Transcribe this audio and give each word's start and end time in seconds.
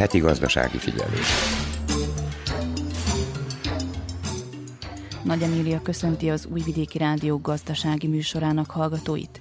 Heti 0.00 0.18
gazdasági 0.18 0.78
figyelés. 0.78 1.26
Nagy 5.22 5.42
Emília 5.42 5.82
köszönti 5.82 6.30
az 6.30 6.46
Újvidéki 6.46 6.98
Rádió 6.98 7.38
gazdasági 7.38 8.06
műsorának 8.06 8.70
hallgatóit. 8.70 9.40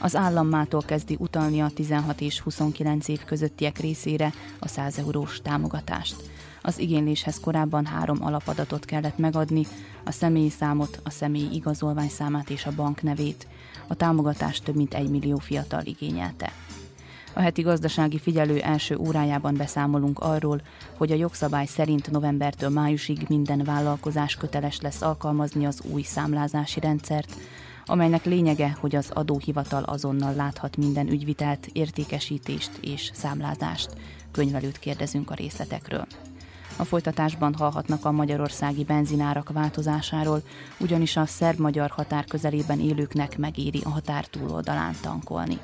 Az 0.00 0.16
állam 0.16 0.48
mától 0.48 0.82
kezdi 0.82 1.16
utalni 1.18 1.60
a 1.60 1.70
16 1.74 2.20
és 2.20 2.40
29 2.40 3.08
év 3.08 3.24
közöttiek 3.24 3.78
részére 3.78 4.32
a 4.58 4.68
100 4.68 4.98
eurós 4.98 5.40
támogatást. 5.42 6.16
Az 6.62 6.78
igényléshez 6.78 7.40
korábban 7.40 7.86
három 7.86 8.24
alapadatot 8.24 8.84
kellett 8.84 9.18
megadni, 9.18 9.66
a 10.04 10.10
személyi 10.10 10.50
számot, 10.50 11.00
a 11.04 11.10
személyi 11.10 11.54
igazolványszámát 11.54 12.50
és 12.50 12.66
a 12.66 12.72
bank 12.76 13.02
nevét. 13.02 13.46
A 13.86 13.94
támogatást 13.94 14.64
több 14.64 14.76
mint 14.76 14.94
egy 14.94 15.08
millió 15.08 15.38
fiatal 15.38 15.82
igényelte. 15.84 16.52
A 17.32 17.40
heti 17.40 17.62
gazdasági 17.62 18.18
figyelő 18.18 18.58
első 18.58 18.96
órájában 18.96 19.54
beszámolunk 19.56 20.18
arról, 20.18 20.60
hogy 20.96 21.12
a 21.12 21.16
jogszabály 21.16 21.66
szerint 21.66 22.10
novembertől 22.10 22.68
májusig 22.68 23.24
minden 23.28 23.62
vállalkozás 23.64 24.34
köteles 24.34 24.80
lesz 24.80 25.02
alkalmazni 25.02 25.66
az 25.66 25.80
új 25.92 26.02
számlázási 26.02 26.80
rendszert, 26.80 27.34
amelynek 27.84 28.24
lényege, 28.24 28.76
hogy 28.80 28.96
az 28.96 29.10
adóhivatal 29.14 29.82
azonnal 29.82 30.34
láthat 30.34 30.76
minden 30.76 31.08
ügyvitelt, 31.08 31.68
értékesítést 31.72 32.70
és 32.80 33.10
számlázást. 33.14 33.96
Könyvelőt 34.30 34.78
kérdezünk 34.78 35.30
a 35.30 35.34
részletekről. 35.34 36.06
A 36.76 36.84
folytatásban 36.84 37.54
hallhatnak 37.54 38.04
a 38.04 38.12
magyarországi 38.12 38.84
benzinárak 38.84 39.52
változásáról, 39.52 40.42
ugyanis 40.80 41.16
a 41.16 41.26
szerb-magyar 41.26 41.90
határ 41.90 42.24
közelében 42.24 42.80
élőknek 42.80 43.38
megéri 43.38 43.80
a 43.84 43.88
határ 43.88 44.26
túloldalán 44.26 44.94
tankolni. 45.02 45.58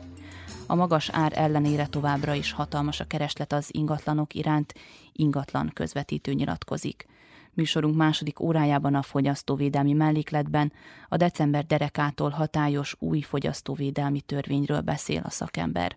A 0.68 0.74
magas 0.74 1.08
ár 1.08 1.32
ellenére 1.34 1.86
továbbra 1.86 2.34
is 2.34 2.52
hatalmas 2.52 3.00
a 3.00 3.06
kereslet 3.06 3.52
az 3.52 3.68
ingatlanok 3.72 4.34
iránt, 4.34 4.74
ingatlan 5.12 5.70
közvetítő 5.74 6.32
nyilatkozik. 6.32 7.06
Műsorunk 7.52 7.96
második 7.96 8.40
órájában 8.40 8.94
a 8.94 9.02
fogyasztóvédelmi 9.02 9.92
mellékletben 9.92 10.72
a 11.08 11.16
december 11.16 11.66
derekától 11.66 12.30
hatályos 12.30 12.96
új 12.98 13.20
fogyasztóvédelmi 13.20 14.20
törvényről 14.20 14.80
beszél 14.80 15.22
a 15.24 15.30
szakember. 15.30 15.96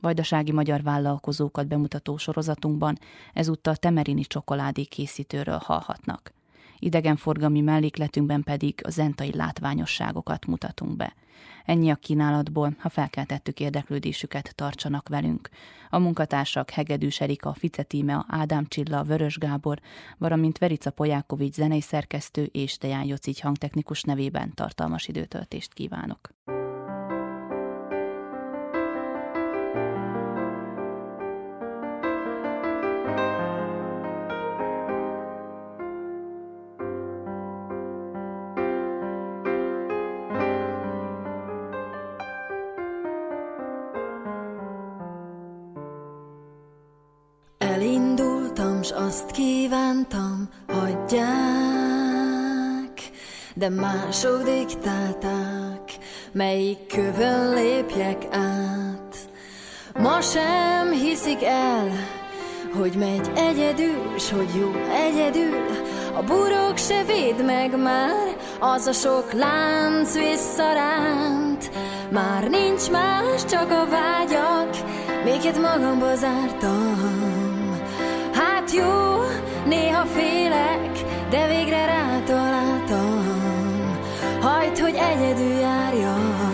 Vajdasági 0.00 0.52
magyar 0.52 0.82
vállalkozókat 0.82 1.66
bemutató 1.66 2.16
sorozatunkban 2.16 2.98
ezúttal 3.32 3.76
temerini 3.76 4.22
csokoládé 4.22 4.84
készítőről 4.84 5.60
hallhatnak. 5.64 6.32
Idegenforgalmi 6.78 7.60
mellékletünkben 7.60 8.42
pedig 8.42 8.80
a 8.82 8.90
zentai 8.90 9.36
látványosságokat 9.36 10.46
mutatunk 10.46 10.96
be. 10.96 11.14
Ennyi 11.64 11.90
a 11.90 11.94
kínálatból, 11.94 12.74
ha 12.78 12.88
felkeltettük 12.88 13.60
érdeklődésüket, 13.60 14.54
tartsanak 14.54 15.08
velünk. 15.08 15.48
A 15.90 15.98
munkatársak 15.98 16.70
Hegedűs 16.70 17.20
Erika, 17.20 17.54
Fice 17.54 17.82
Tíme, 17.82 18.24
Ádám 18.28 18.66
Csilla, 18.66 19.02
Vörös 19.02 19.38
Gábor, 19.38 19.80
valamint 20.18 20.58
Verica 20.58 20.90
Pojákovics 20.90 21.54
zenei 21.54 21.80
szerkesztő 21.80 22.44
és 22.52 22.78
Deján 22.78 23.04
Jocic 23.04 23.40
hangtechnikus 23.40 24.02
nevében 24.02 24.54
tartalmas 24.54 25.08
időtöltést 25.08 25.72
kívánok. 25.72 26.30
Kívántam, 49.34 50.48
hagyják, 50.66 51.30
de 53.54 53.68
mások 53.68 54.42
diktálták, 54.42 55.98
melyik 56.32 56.86
kövön 56.86 57.54
lépjek 57.54 58.26
át. 58.30 59.16
Ma 59.98 60.20
sem 60.20 60.90
hiszik 60.90 61.44
el, 61.44 61.88
hogy 62.78 62.94
megy 62.98 63.30
egyedül, 63.34 64.18
s 64.18 64.30
hogy 64.30 64.54
jó 64.58 64.70
egyedül, 65.06 65.66
a 66.16 66.22
burok 66.22 66.76
se 66.76 67.04
véd 67.04 67.44
meg 67.44 67.78
már, 67.82 68.36
az 68.60 68.86
a 68.86 68.92
sok 68.92 69.32
lánc 69.32 70.14
visszaránt. 70.14 71.70
Már 72.10 72.48
nincs 72.48 72.90
más, 72.90 73.44
csak 73.44 73.70
a 73.70 73.86
vágyak, 73.90 74.76
miket 75.24 75.60
magamba 75.60 76.14
zártam. 76.14 77.42
Hát 78.32 78.72
jó, 78.72 79.23
néha 79.66 80.04
félek, 80.04 81.04
de 81.30 81.46
végre 81.46 81.84
rátaláltam. 81.86 83.24
Hajt, 84.40 84.78
hogy 84.78 84.94
egyedül 84.94 85.58
járjam. 85.60 86.53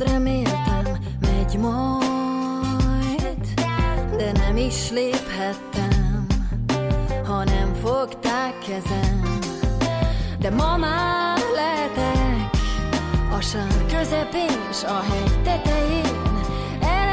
Azt 0.00 0.10
reméltem, 0.10 0.84
megy 1.20 1.58
majd, 1.58 3.38
de 4.16 4.32
nem 4.32 4.56
is 4.56 4.90
léphettem, 4.90 6.26
ha 7.26 7.44
nem 7.44 7.74
fogták 7.84 8.58
kezem. 8.58 9.38
De 10.38 10.50
ma 10.50 10.76
már 10.76 11.38
lehetek 11.54 12.50
a 13.36 13.40
sár 13.40 13.86
közepén, 13.92 14.72
s 14.72 14.84
a 14.84 15.00
hegy 15.10 15.42
tetején, 15.42 16.16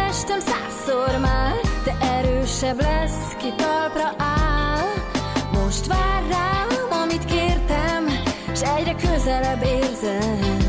Estem 0.07 0.39
százszor 0.39 1.19
már, 1.19 1.55
de 1.83 1.97
erősebb 2.01 2.81
lesz, 2.81 3.35
ki 3.37 3.53
talpra 3.57 4.13
áll. 4.17 4.85
Most 5.53 5.87
vár 5.87 6.23
rám, 6.29 7.01
amit 7.01 7.25
kértem, 7.25 8.05
s 8.55 8.61
egyre 8.61 8.95
közelebb 8.95 9.63
érzem. 9.63 10.64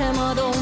Sosem 0.00 0.18
adom 0.18 0.59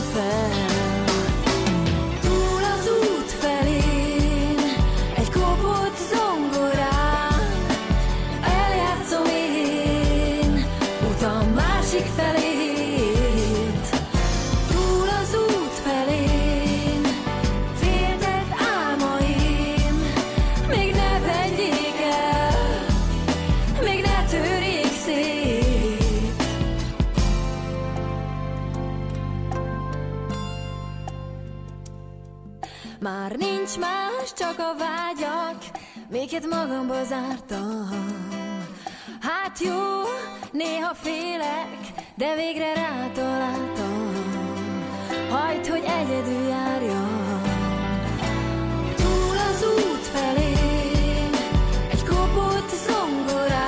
csak 34.58 34.66
a 34.66 34.78
vágyak, 34.78 35.64
miket 36.08 36.46
magamba 36.46 37.04
zártam. 37.04 37.88
Hát 39.20 39.58
jó, 39.58 40.02
néha 40.52 40.94
félek, 40.94 41.78
de 42.14 42.34
végre 42.34 42.72
rátaláltam. 42.74 44.12
Hajt, 45.30 45.66
hogy 45.66 45.84
egyedül 46.00 46.48
járjam. 46.48 47.42
Túl 48.96 49.36
az 49.50 49.64
út 49.64 50.06
felé, 50.06 50.52
egy 51.90 52.04
kopott 52.04 52.70
zongorán, 52.86 53.67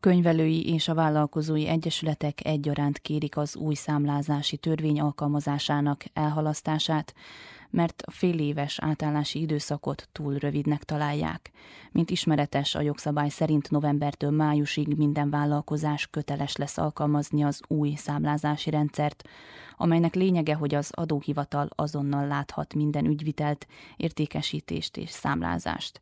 könyvelői 0.00 0.72
és 0.72 0.88
a 0.88 0.94
vállalkozói 0.94 1.68
egyesületek 1.68 2.44
egyaránt 2.44 2.98
kérik 2.98 3.36
az 3.36 3.56
új 3.56 3.74
számlázási 3.74 4.56
törvény 4.56 5.00
alkalmazásának 5.00 6.04
elhalasztását, 6.12 7.14
mert 7.70 8.02
a 8.06 8.10
fél 8.10 8.38
éves 8.38 8.78
átállási 8.78 9.40
időszakot 9.40 10.08
túl 10.12 10.34
rövidnek 10.34 10.84
találják. 10.84 11.50
Mint 11.92 12.10
ismeretes, 12.10 12.74
a 12.74 12.80
jogszabály 12.80 13.28
szerint 13.28 13.70
novembertől 13.70 14.30
májusig 14.30 14.96
minden 14.96 15.30
vállalkozás 15.30 16.06
köteles 16.06 16.56
lesz 16.56 16.78
alkalmazni 16.78 17.42
az 17.44 17.60
új 17.68 17.94
számlázási 17.94 18.70
rendszert, 18.70 19.28
amelynek 19.76 20.14
lényege, 20.14 20.54
hogy 20.54 20.74
az 20.74 20.90
adóhivatal 20.94 21.68
azonnal 21.74 22.26
láthat 22.26 22.74
minden 22.74 23.06
ügyvitelt, 23.06 23.66
értékesítést 23.96 24.96
és 24.96 25.10
számlázást. 25.10 26.00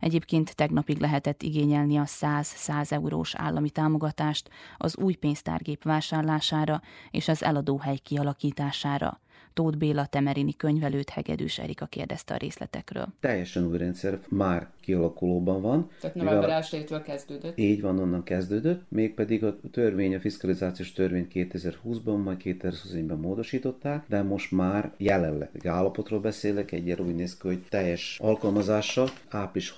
Egyébként 0.00 0.56
tegnapig 0.56 0.98
lehetett 0.98 1.42
igényelni 1.42 1.96
a 1.96 2.04
100-100 2.04 2.92
eurós 2.92 3.34
állami 3.34 3.70
támogatást 3.70 4.50
az 4.76 4.96
új 4.96 5.14
pénztárgép 5.14 5.82
vásárlására 5.82 6.80
és 7.10 7.28
az 7.28 7.42
eladóhely 7.42 7.96
kialakítására. 7.96 9.20
Tóth 9.58 9.76
Béla 9.76 10.06
Temerini 10.06 10.56
könyvelőt 10.56 11.10
Hegedűs 11.10 11.58
Erika 11.58 11.86
kérdezte 11.86 12.34
a 12.34 12.36
részletekről. 12.36 13.06
Teljesen 13.20 13.66
új 13.66 13.78
rendszer 13.78 14.18
már 14.28 14.68
kialakulóban 14.80 15.62
van. 15.62 15.90
Tehát 16.00 16.16
november 16.16 16.64
1 16.70 17.02
kezdődött. 17.02 17.58
Így 17.58 17.80
van, 17.80 17.98
onnan 17.98 18.22
kezdődött, 18.22 18.82
mégpedig 18.88 19.44
a 19.44 19.56
törvény, 19.72 20.14
a 20.14 20.20
fiskalizációs 20.20 20.92
törvény 20.92 21.26
2020-ban, 21.32 22.22
majd 22.22 22.40
2021-ben 22.44 23.18
módosították, 23.18 24.04
de 24.08 24.22
most 24.22 24.50
már 24.50 24.92
jelenleg 24.96 25.66
állapotról 25.66 26.20
beszélek, 26.20 26.72
egyre 26.72 27.02
úgy 27.02 27.14
néz 27.14 27.36
ki, 27.36 27.46
hogy 27.46 27.62
teljes 27.68 28.18
alkalmazása 28.22 29.04
április 29.28 29.70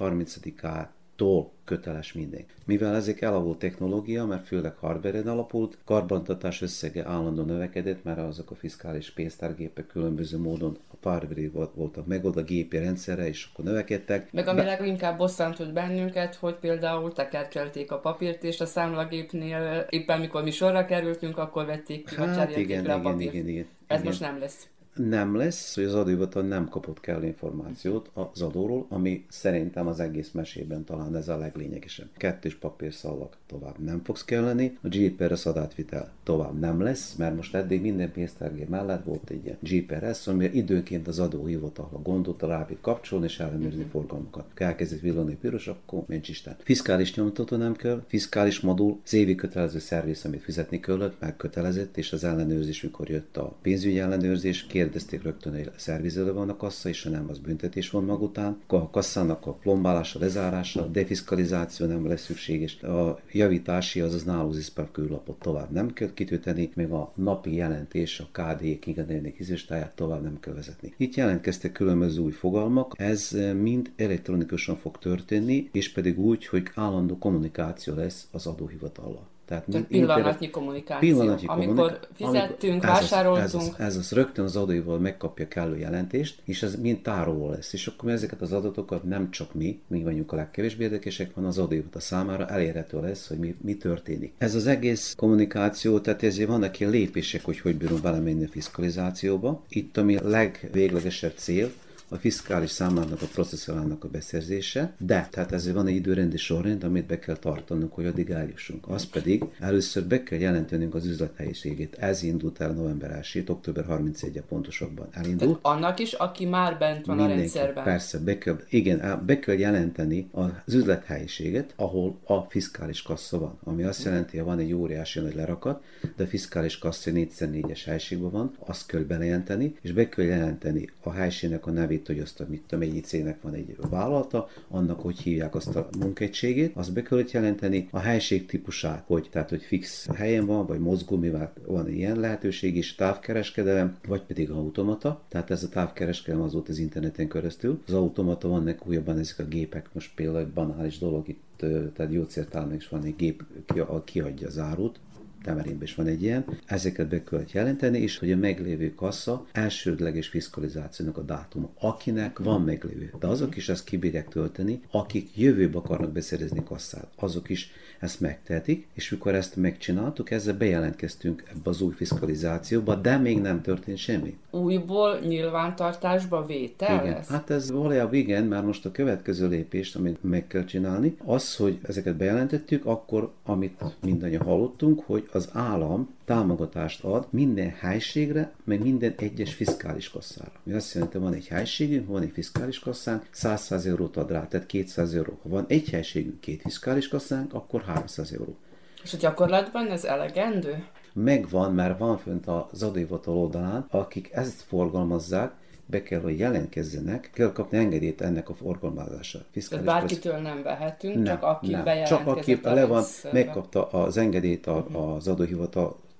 30-ától 1.20 1.46
köteles 1.64 2.12
mindig. 2.12 2.46
Mivel 2.64 2.94
ezek 2.94 3.20
elavult 3.20 3.58
technológia, 3.58 4.26
mert 4.26 4.46
főleg 4.46 4.76
hardware 4.76 5.30
alapult, 5.30 5.78
karbantatás 5.84 6.62
összege 6.62 7.06
állandó 7.06 7.42
növekedett, 7.42 8.04
mert 8.04 8.18
azok 8.18 8.50
a 8.50 8.54
fiskális 8.54 9.10
pénztárgépek 9.10 9.86
különböző 9.86 10.38
módon 10.38 10.78
a 11.02 11.08
hardware 11.08 11.68
voltak 11.74 12.06
megold 12.06 12.36
a 12.36 12.42
gépi 12.42 12.78
rendszerre, 12.78 13.28
és 13.28 13.48
akkor 13.52 13.64
növekedtek. 13.64 14.32
Meg 14.32 14.48
ami 14.48 14.60
Be... 14.60 14.64
leginkább 14.64 15.18
bosszantott 15.18 15.72
bennünket, 15.72 16.34
hogy 16.34 16.54
például 16.54 17.12
tekercselték 17.12 17.92
a 17.92 17.98
papírt, 17.98 18.44
és 18.44 18.60
a 18.60 18.66
számlagépnél 18.66 19.86
éppen 19.90 20.20
mikor 20.20 20.42
mi 20.42 20.50
sorra 20.50 20.84
kerültünk, 20.84 21.38
akkor 21.38 21.66
vették 21.66 22.08
ki, 22.08 22.14
hát, 22.14 22.56
igen, 22.56 22.84
le 22.84 22.94
a 22.94 23.00
papírt. 23.00 23.20
Igen, 23.20 23.34
igen, 23.34 23.48
igen. 23.48 23.66
Ez 23.86 23.98
igen. 23.98 24.10
most 24.10 24.20
nem 24.20 24.38
lesz 24.38 24.68
nem 25.08 25.36
lesz, 25.36 25.74
hogy 25.74 25.84
az 25.84 25.94
adóhivatal 25.94 26.42
nem 26.42 26.68
kapott 26.68 27.00
kell 27.00 27.22
információt 27.22 28.10
az 28.12 28.42
adóról, 28.42 28.86
ami 28.88 29.24
szerintem 29.28 29.86
az 29.86 30.00
egész 30.00 30.30
mesében 30.30 30.84
talán 30.84 31.16
ez 31.16 31.28
a 31.28 31.36
leglényegesebb. 31.36 32.08
Kettős 32.16 32.54
papírszallag 32.54 33.28
tovább 33.46 33.78
nem 33.78 34.00
fogsz 34.04 34.24
kelleni, 34.24 34.78
a 34.82 34.88
GPRS 34.88 35.46
adátvitel 35.46 36.12
tovább 36.22 36.58
nem 36.58 36.80
lesz, 36.80 37.14
mert 37.14 37.36
most 37.36 37.54
eddig 37.54 37.80
minden 37.80 38.12
pénztárgé 38.12 38.66
mellett 38.70 39.04
volt 39.04 39.30
egy 39.30 39.44
ilyen 39.44 39.58
GPRS, 39.60 40.26
ami 40.26 40.44
időnként 40.44 41.08
az 41.08 41.18
adóhivatal 41.18 41.88
a 41.92 41.98
gondot 41.98 42.42
rá 42.42 42.66
kapcsolni 42.80 43.24
és 43.24 43.40
ellenőrizni 43.40 43.80
mm-hmm. 43.80 43.90
forgalmakat. 43.90 44.44
Elkezdett 44.54 45.00
villani 45.00 45.36
piros, 45.40 45.66
akkor 45.66 46.02
mencs 46.06 46.28
Isten. 46.28 46.56
Fiskális 46.62 47.14
nyomtató 47.14 47.56
nem 47.56 47.74
kell, 47.74 48.02
fiskális 48.06 48.60
modul, 48.60 49.00
az 49.04 49.12
évi 49.12 49.34
kötelező 49.34 49.78
szerviz, 49.78 50.24
amit 50.24 50.42
fizetni 50.42 50.80
kellett, 50.80 51.20
megkötelezett, 51.20 51.96
és 51.96 52.12
az 52.12 52.24
ellenőrzés, 52.24 52.82
mikor 52.82 53.08
jött 53.08 53.36
a 53.36 53.56
pénzügyi 53.62 53.98
ellenőrzés, 53.98 54.66
kérdezték 54.90 55.22
rögtön, 55.22 55.52
hogy 55.52 55.70
szervizelő 55.76 56.32
van 56.32 56.48
a 56.48 56.56
kassa, 56.56 56.88
és 56.88 57.02
ha 57.02 57.10
nem, 57.10 57.26
az 57.28 57.38
büntetés 57.38 57.90
van 57.90 58.04
mag 58.04 58.22
után. 58.22 58.60
A 58.66 58.90
kasszának 58.90 59.46
a 59.46 59.52
plombálása, 59.52 60.18
lezárása, 60.18 60.86
defiskalizáció 60.86 61.86
nem 61.86 62.06
lesz 62.06 62.24
szükséges. 62.24 62.82
A 62.82 63.20
javítási, 63.32 64.00
azaz 64.00 64.24
náló 64.24 64.54
küllapot 64.92 65.38
tovább 65.38 65.70
nem 65.70 65.92
kell 65.92 66.12
kitölteni, 66.14 66.70
még 66.74 66.90
a 66.90 67.12
napi 67.14 67.54
jelentés, 67.54 68.20
a 68.20 68.28
KD 68.32 68.78
kigadelnék 68.78 69.36
hizistáját 69.36 69.94
tovább 69.94 70.22
nem 70.22 70.40
kell 70.40 70.54
vezetni. 70.54 70.94
Itt 70.96 71.14
jelentkeztek 71.14 71.72
különböző 71.72 72.20
új 72.20 72.32
fogalmak, 72.32 72.94
ez 72.96 73.36
mind 73.60 73.92
elektronikusan 73.96 74.76
fog 74.76 74.98
történni, 74.98 75.68
és 75.72 75.92
pedig 75.92 76.18
úgy, 76.18 76.46
hogy 76.46 76.68
állandó 76.74 77.18
kommunikáció 77.18 77.94
lesz 77.94 78.28
az 78.30 78.46
adóhivatallal. 78.46 79.28
Tehát, 79.50 79.64
Tehát 79.70 79.86
pillanatnyi 79.86 80.50
kommunikáció. 80.50 81.08
Pillanatnyi 81.08 81.46
amikor 81.46 81.74
kommunik- 81.74 82.08
fizettünk, 82.14 82.72
amikor 82.72 82.88
vásároltunk. 82.88 83.44
Ez 83.44 83.54
az, 83.54 83.74
ez, 83.78 83.96
az, 83.96 84.12
rögtön 84.12 84.44
az 84.44 84.56
adóival 84.56 84.98
megkapja 84.98 85.48
kellő 85.48 85.78
jelentést, 85.78 86.40
és 86.44 86.62
ez 86.62 86.76
mind 86.80 87.00
tároló 87.00 87.50
lesz. 87.50 87.72
És 87.72 87.86
akkor 87.86 88.10
ezeket 88.10 88.40
az 88.40 88.52
adatokat 88.52 89.04
nem 89.04 89.30
csak 89.30 89.54
mi, 89.54 89.80
mi 89.86 90.02
vagyunk 90.02 90.32
a 90.32 90.36
legkevésbé 90.36 90.84
érdekesek, 90.84 91.34
van 91.34 91.44
az 91.44 91.58
a 91.58 91.68
számára 91.92 92.46
elérhető 92.48 93.00
lesz, 93.00 93.28
hogy 93.28 93.38
mi, 93.38 93.54
mi 93.60 93.76
történik. 93.76 94.32
Ez 94.38 94.54
az 94.54 94.66
egész 94.66 95.14
kommunikáció, 95.16 96.00
tehát 96.00 96.22
ezért 96.22 96.48
vannak 96.48 96.80
ilyen 96.80 96.92
lépések, 96.92 97.44
hogy 97.44 97.60
hogy 97.60 97.76
bírunk 97.76 98.02
belemenni 98.02 98.44
a 98.44 98.48
fiskalizációba. 98.48 99.64
Itt 99.68 99.96
ami 99.96 100.18
legvéglegesebb 100.22 101.34
cél, 101.36 101.72
a 102.10 102.16
fiskális 102.16 102.70
számlának 102.70 103.22
a 103.22 103.26
processzorának 103.26 104.04
a 104.04 104.08
beszerzése, 104.08 104.94
de 104.98 105.28
tehát 105.30 105.52
ezért 105.52 105.74
van 105.74 105.86
egy 105.86 105.94
időrendi 105.94 106.36
sorrend, 106.36 106.84
amit 106.84 107.06
be 107.06 107.18
kell 107.18 107.36
tartanunk, 107.36 107.92
hogy 107.92 108.06
addig 108.06 108.30
eljussunk. 108.30 108.88
Az 108.88 109.04
pedig 109.04 109.44
először 109.58 110.04
be 110.04 110.22
kell 110.22 110.38
jelentenünk 110.38 110.94
az 110.94 111.06
üzlethelyiségét. 111.06 111.96
Ez 111.98 112.22
indult 112.22 112.60
el 112.60 112.72
november 112.72 113.22
1 113.34 113.44
október 113.48 113.84
31 113.84 114.42
pontosabban 114.48 115.08
elindult. 115.12 115.60
Tehát 115.60 115.78
annak 115.78 116.00
is, 116.00 116.12
aki 116.12 116.46
már 116.46 116.78
bent 116.78 117.06
van 117.06 117.16
Mindenki, 117.16 117.38
a 117.38 117.40
rendszerben. 117.40 117.84
Persze, 117.84 118.18
be 118.18 118.38
kell, 118.38 118.60
igen, 118.68 119.22
be 119.26 119.38
kell 119.38 119.58
jelenteni 119.58 120.28
az 120.32 120.74
üzlethelyiséget, 120.74 121.72
ahol 121.76 122.18
a 122.24 122.40
fiskális 122.40 123.02
kassa 123.02 123.38
van. 123.38 123.58
Ami 123.64 123.82
azt 123.82 124.04
jelenti, 124.04 124.36
hogy 124.36 124.46
van 124.46 124.58
egy 124.58 124.72
óriási 124.72 125.20
nagy 125.20 125.34
lerakat, 125.34 125.82
de 126.16 126.24
a 126.24 126.26
fiskális 126.26 126.78
kassa 126.78 127.10
4x4-es 127.10 127.80
helységben 127.84 128.30
van, 128.30 128.54
azt 128.58 128.86
kell 128.86 129.00
bejelenteni, 129.00 129.76
és 129.80 129.92
be 129.92 130.08
kell 130.08 130.24
jelenteni 130.24 130.90
a 131.02 131.12
helységnek 131.12 131.66
a 131.66 131.70
nevét, 131.70 131.99
hogy 132.06 132.18
azt 132.18 132.40
a 132.40 132.46
mit 132.48 132.62
tudom, 132.66 132.84
egy 132.84 133.04
cégnek 133.04 133.42
van 133.42 133.54
egy 133.54 133.76
vállalata, 133.90 134.48
annak 134.68 135.00
hogy 135.00 135.18
hívják 135.18 135.54
azt 135.54 135.76
a 135.76 135.88
munkaegységét, 135.98 136.76
azt 136.76 136.92
be 136.92 137.02
kellett 137.02 137.30
jelenteni, 137.30 137.88
a 137.90 137.98
helység 137.98 138.46
típusát, 138.46 139.04
hogy 139.06 139.28
tehát, 139.30 139.48
hogy 139.50 139.62
fix 139.62 140.06
helyen 140.14 140.46
van, 140.46 140.66
vagy 140.66 140.78
mozgó, 140.78 141.16
mivel 141.16 141.52
van 141.66 141.88
ilyen 141.88 142.20
lehetőség 142.20 142.76
is, 142.76 142.94
távkereskedelem, 142.94 143.96
vagy 144.06 144.22
pedig 144.22 144.50
automata, 144.50 145.22
tehát 145.28 145.50
ez 145.50 145.62
a 145.62 145.68
távkereskedelem 145.68 146.46
az 146.46 146.52
volt 146.52 146.68
az 146.68 146.78
interneten 146.78 147.28
keresztül. 147.28 147.82
Az 147.86 147.92
automata 147.92 148.48
vannak 148.48 148.86
újabban 148.86 149.18
ezek 149.18 149.38
a 149.38 149.44
gépek, 149.44 149.88
most 149.92 150.14
például 150.14 150.38
egy 150.38 150.52
banális 150.52 150.98
dolog 150.98 151.28
itt, 151.28 151.64
tehát 151.94 152.10
gyógyszertálnak 152.10 152.76
is 152.76 152.88
van 152.88 153.04
egy 153.04 153.16
gép, 153.16 153.42
ki, 153.66 153.80
kiadja 154.04 154.46
az 154.46 154.58
árut, 154.58 155.00
Temerinben 155.42 155.82
is 155.82 155.94
van 155.94 156.06
egy 156.06 156.22
ilyen, 156.22 156.44
ezeket 156.66 157.08
be 157.08 157.22
kellett 157.22 157.52
jelenteni, 157.52 157.98
és 157.98 158.18
hogy 158.18 158.32
a 158.32 158.36
meglévő 158.36 158.94
kassa 158.94 159.46
elsődleges 159.52 160.28
fiskalizációnak 160.28 161.16
a 161.16 161.22
dátuma, 161.22 161.70
akinek 161.78 162.38
van 162.38 162.62
meglévő. 162.62 163.12
De 163.18 163.26
azok 163.26 163.56
is 163.56 163.68
ezt 163.68 163.84
kibírják 163.84 164.28
tölteni, 164.28 164.80
akik 164.90 165.36
jövőbe 165.36 165.78
akarnak 165.78 166.12
beszerezni 166.12 166.62
kasszát, 166.64 167.08
azok 167.16 167.48
is 167.48 167.70
ezt 168.00 168.20
megtehetik, 168.20 168.86
és 168.94 169.10
mikor 169.10 169.34
ezt 169.34 169.56
megcsináltuk, 169.56 170.30
ezzel 170.30 170.56
bejelentkeztünk 170.56 171.42
ebbe 171.50 171.70
az 171.70 171.80
új 171.80 171.92
fiskalizációba, 171.92 172.94
de 172.94 173.16
még 173.16 173.40
nem 173.40 173.62
történt 173.62 173.98
semmi. 173.98 174.38
Újból 174.50 175.18
nyilvántartásba 175.18 176.46
vétel? 176.46 177.04
Igen. 177.04 177.22
Hát 177.28 177.50
ez 177.50 177.70
valójában 177.70 178.14
igen, 178.14 178.44
már 178.44 178.64
most 178.64 178.86
a 178.86 178.90
következő 178.90 179.48
lépést, 179.48 179.96
amit 179.96 180.22
meg 180.22 180.46
kell 180.46 180.64
csinálni, 180.64 181.16
az, 181.24 181.56
hogy 181.56 181.78
ezeket 181.82 182.16
bejelentettük, 182.16 182.86
akkor, 182.86 183.30
amit 183.44 183.84
mindannyian 184.02 184.42
hallottunk, 184.42 185.02
hogy 185.06 185.28
az 185.32 185.48
állam 185.52 186.08
támogatást 186.30 187.04
ad 187.04 187.26
minden 187.30 187.74
helységre, 187.78 188.52
meg 188.64 188.82
minden 188.82 189.14
egyes 189.16 189.54
fiskális 189.54 190.10
kasszára. 190.10 190.52
Mi 190.62 190.72
azt 190.72 190.94
jelenti, 190.94 191.18
van 191.18 191.32
egy 191.32 191.46
helységünk, 191.46 192.08
van 192.08 192.22
egy 192.22 192.30
fiskális 192.32 192.78
kasszánk, 192.78 193.26
100 193.30 193.86
eurót 193.86 194.16
ad 194.16 194.30
rá, 194.30 194.46
tehát 194.46 194.66
200 194.66 195.14
euró. 195.14 195.38
Ha 195.42 195.48
van 195.48 195.64
egy 195.68 195.88
helységünk, 195.88 196.40
két 196.40 196.60
fiskális 196.62 197.08
kasszánk, 197.08 197.54
akkor 197.54 197.82
300 197.82 198.32
euró. 198.32 198.56
És 199.02 199.14
a 199.14 199.16
gyakorlatban 199.16 199.90
ez 199.90 200.04
elegendő? 200.04 200.84
Megvan, 201.12 201.74
mert 201.74 201.98
van 201.98 202.18
fönt 202.18 202.46
az 202.46 202.82
adóhivatal 202.82 203.36
oldalán, 203.36 203.86
akik 203.90 204.30
ezt 204.32 204.60
forgalmazzák, 204.60 205.52
be 205.86 206.02
kell, 206.02 206.20
hogy 206.20 206.38
jelentkezzenek, 206.38 207.30
kell 207.34 207.52
kapni 207.52 207.78
engedélyt 207.78 208.20
ennek 208.20 208.48
a 208.48 208.54
forgalmazásra. 208.54 209.40
Tehát 209.68 209.84
bárkitől 209.84 210.36
nem 210.36 210.62
vehetünk, 210.62 211.14
nem, 211.14 211.24
csak 211.24 211.42
aki 211.42 211.70
nem. 211.70 212.04
Csak 212.04 212.26
aki 212.26 212.60
le 212.62 212.86
van, 212.86 213.04
megkapta 213.32 213.88
az 213.88 214.16
engedélyt 214.16 214.66
a, 214.66 214.86
az 215.16 215.28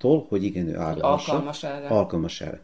adóhivataltól, 0.01 0.27
hogy 0.29 0.45
igen, 0.45 0.69
ő 0.69 0.79
árulhassa. 0.79 1.33
Alkalmas 1.33 1.63
erre. 1.63 1.89
Alkalmas 1.89 2.41
erre. 2.41 2.61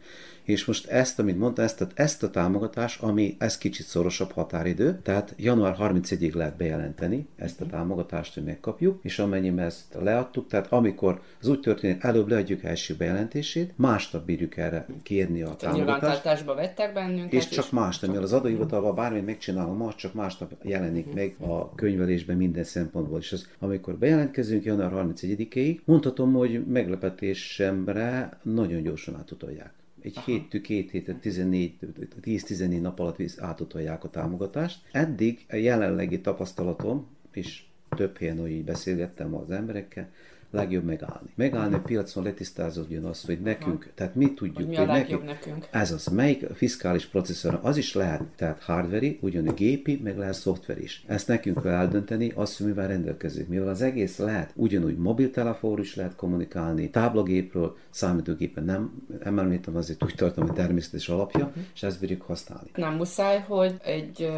És 0.47 0.65
most 0.65 0.87
ezt, 0.87 1.19
amit 1.19 1.37
mondta, 1.37 1.61
ezt, 1.61 1.81
a, 1.81 1.87
ezt 1.93 2.23
a 2.23 2.29
támogatás, 2.29 2.97
ami 2.97 3.35
ez 3.39 3.57
kicsit 3.57 3.85
szorosabb 3.85 4.31
határidő, 4.31 4.99
tehát 5.03 5.33
január 5.37 5.75
31-ig 5.79 6.33
lehet 6.33 6.57
bejelenteni 6.57 7.27
ezt 7.35 7.61
a 7.61 7.65
támogatást, 7.65 8.33
hogy 8.33 8.43
megkapjuk, 8.43 8.99
és 9.03 9.19
amennyiben 9.19 9.65
ezt 9.65 9.97
leadtuk, 9.99 10.47
tehát 10.47 10.71
amikor 10.71 11.21
az 11.41 11.47
úgy 11.47 11.59
történik, 11.59 12.03
előbb 12.03 12.27
leadjuk 12.27 12.63
első 12.63 12.95
bejelentését, 12.95 13.73
másnap 13.75 14.25
bírjuk 14.25 14.57
erre 14.57 14.85
kérni 15.03 15.41
a 15.41 15.55
támogatást. 15.55 15.75
Nyilvántartásba 15.75 16.55
vettek 16.55 16.93
bennünket. 16.93 17.33
És 17.33 17.47
csak 17.47 17.71
másnap, 17.71 18.09
mivel 18.09 18.25
az 18.25 18.33
adóhivatalban 18.33 18.95
bármit 18.95 19.25
megcsinálom, 19.25 19.77
most 19.77 19.97
csak 19.97 20.13
másnap 20.13 20.51
jelenik 20.61 21.13
meg 21.13 21.35
a 21.39 21.75
könyvelésben 21.75 22.37
minden 22.37 22.63
szempontból. 22.63 23.19
És 23.19 23.31
az, 23.31 23.47
amikor 23.59 23.97
bejelentkezünk 23.97 24.63
január 24.63 24.91
31-ig, 24.93 25.79
mondhatom, 25.83 26.33
hogy 26.33 26.65
meglepetésemre 26.65 28.37
nagyon 28.43 28.81
gyorsan 28.81 29.15
átutolják. 29.15 29.75
Egy 30.07 30.17
Aha. 30.17 30.31
héttű, 30.31 30.61
két 30.61 30.91
hétet, 30.91 31.15
14, 31.15 31.77
10-14 32.21 32.81
nap 32.81 32.99
alatt 32.99 33.21
átutolják 33.37 34.03
a 34.03 34.09
támogatást. 34.09 34.79
Eddig 34.91 35.45
a 35.49 35.55
jelenlegi 35.55 36.21
tapasztalatom, 36.21 37.07
és 37.31 37.63
több 37.89 38.17
helyen 38.17 38.39
úgy 38.39 38.63
beszélgettem 38.63 39.35
az 39.35 39.49
emberekkel, 39.49 40.09
legjobb 40.51 40.83
megállni. 40.83 41.29
Megállni 41.35 41.75
a 41.75 41.79
piacon 41.79 42.23
letisztázódjon 42.23 43.05
az, 43.05 43.25
hogy 43.25 43.41
nekünk, 43.41 43.91
tehát 43.95 44.15
mi 44.15 44.33
tudjuk, 44.33 44.55
hogy, 44.55 44.67
mi 44.67 44.75
a 44.75 44.79
hogy 44.79 44.87
nekünk, 44.87 45.25
nekünk. 45.25 45.67
Ez 45.71 45.91
az, 45.91 46.05
melyik 46.07 46.45
fiskális 46.53 47.05
processzor, 47.05 47.59
az 47.61 47.77
is 47.77 47.93
lehet, 47.93 48.21
tehát 48.35 48.63
hardveri, 48.63 49.17
ugyanúgy 49.21 49.53
gépi, 49.53 49.99
meg 50.03 50.17
lehet 50.17 50.33
szoftver 50.33 50.77
is. 50.81 51.03
Ezt 51.07 51.27
nekünk 51.27 51.61
kell 51.61 51.71
eldönteni, 51.71 52.31
azt, 52.35 52.57
hogy 52.57 52.65
mivel 52.65 52.87
rendelkezünk. 52.87 53.47
Mivel 53.47 53.67
az 53.67 53.81
egész 53.81 54.17
lehet, 54.17 54.51
ugyanúgy 54.55 54.97
mobiltelefonról 54.97 55.79
is 55.79 55.95
lehet 55.95 56.15
kommunikálni, 56.15 56.89
táblagépről, 56.89 57.77
számítógépen 57.89 58.63
nem 58.63 59.03
említem, 59.23 59.75
azért 59.75 60.03
úgy 60.03 60.15
tartom, 60.15 60.47
hogy 60.47 60.55
természetes 60.55 61.09
alapja, 61.09 61.45
uh-huh. 61.45 61.63
és 61.73 61.83
ezt 61.83 61.99
bírjuk 61.99 62.21
használni. 62.21 62.69
Nem 62.75 62.95
muszáj, 62.95 63.39
hogy 63.47 63.75
egy 63.83 64.31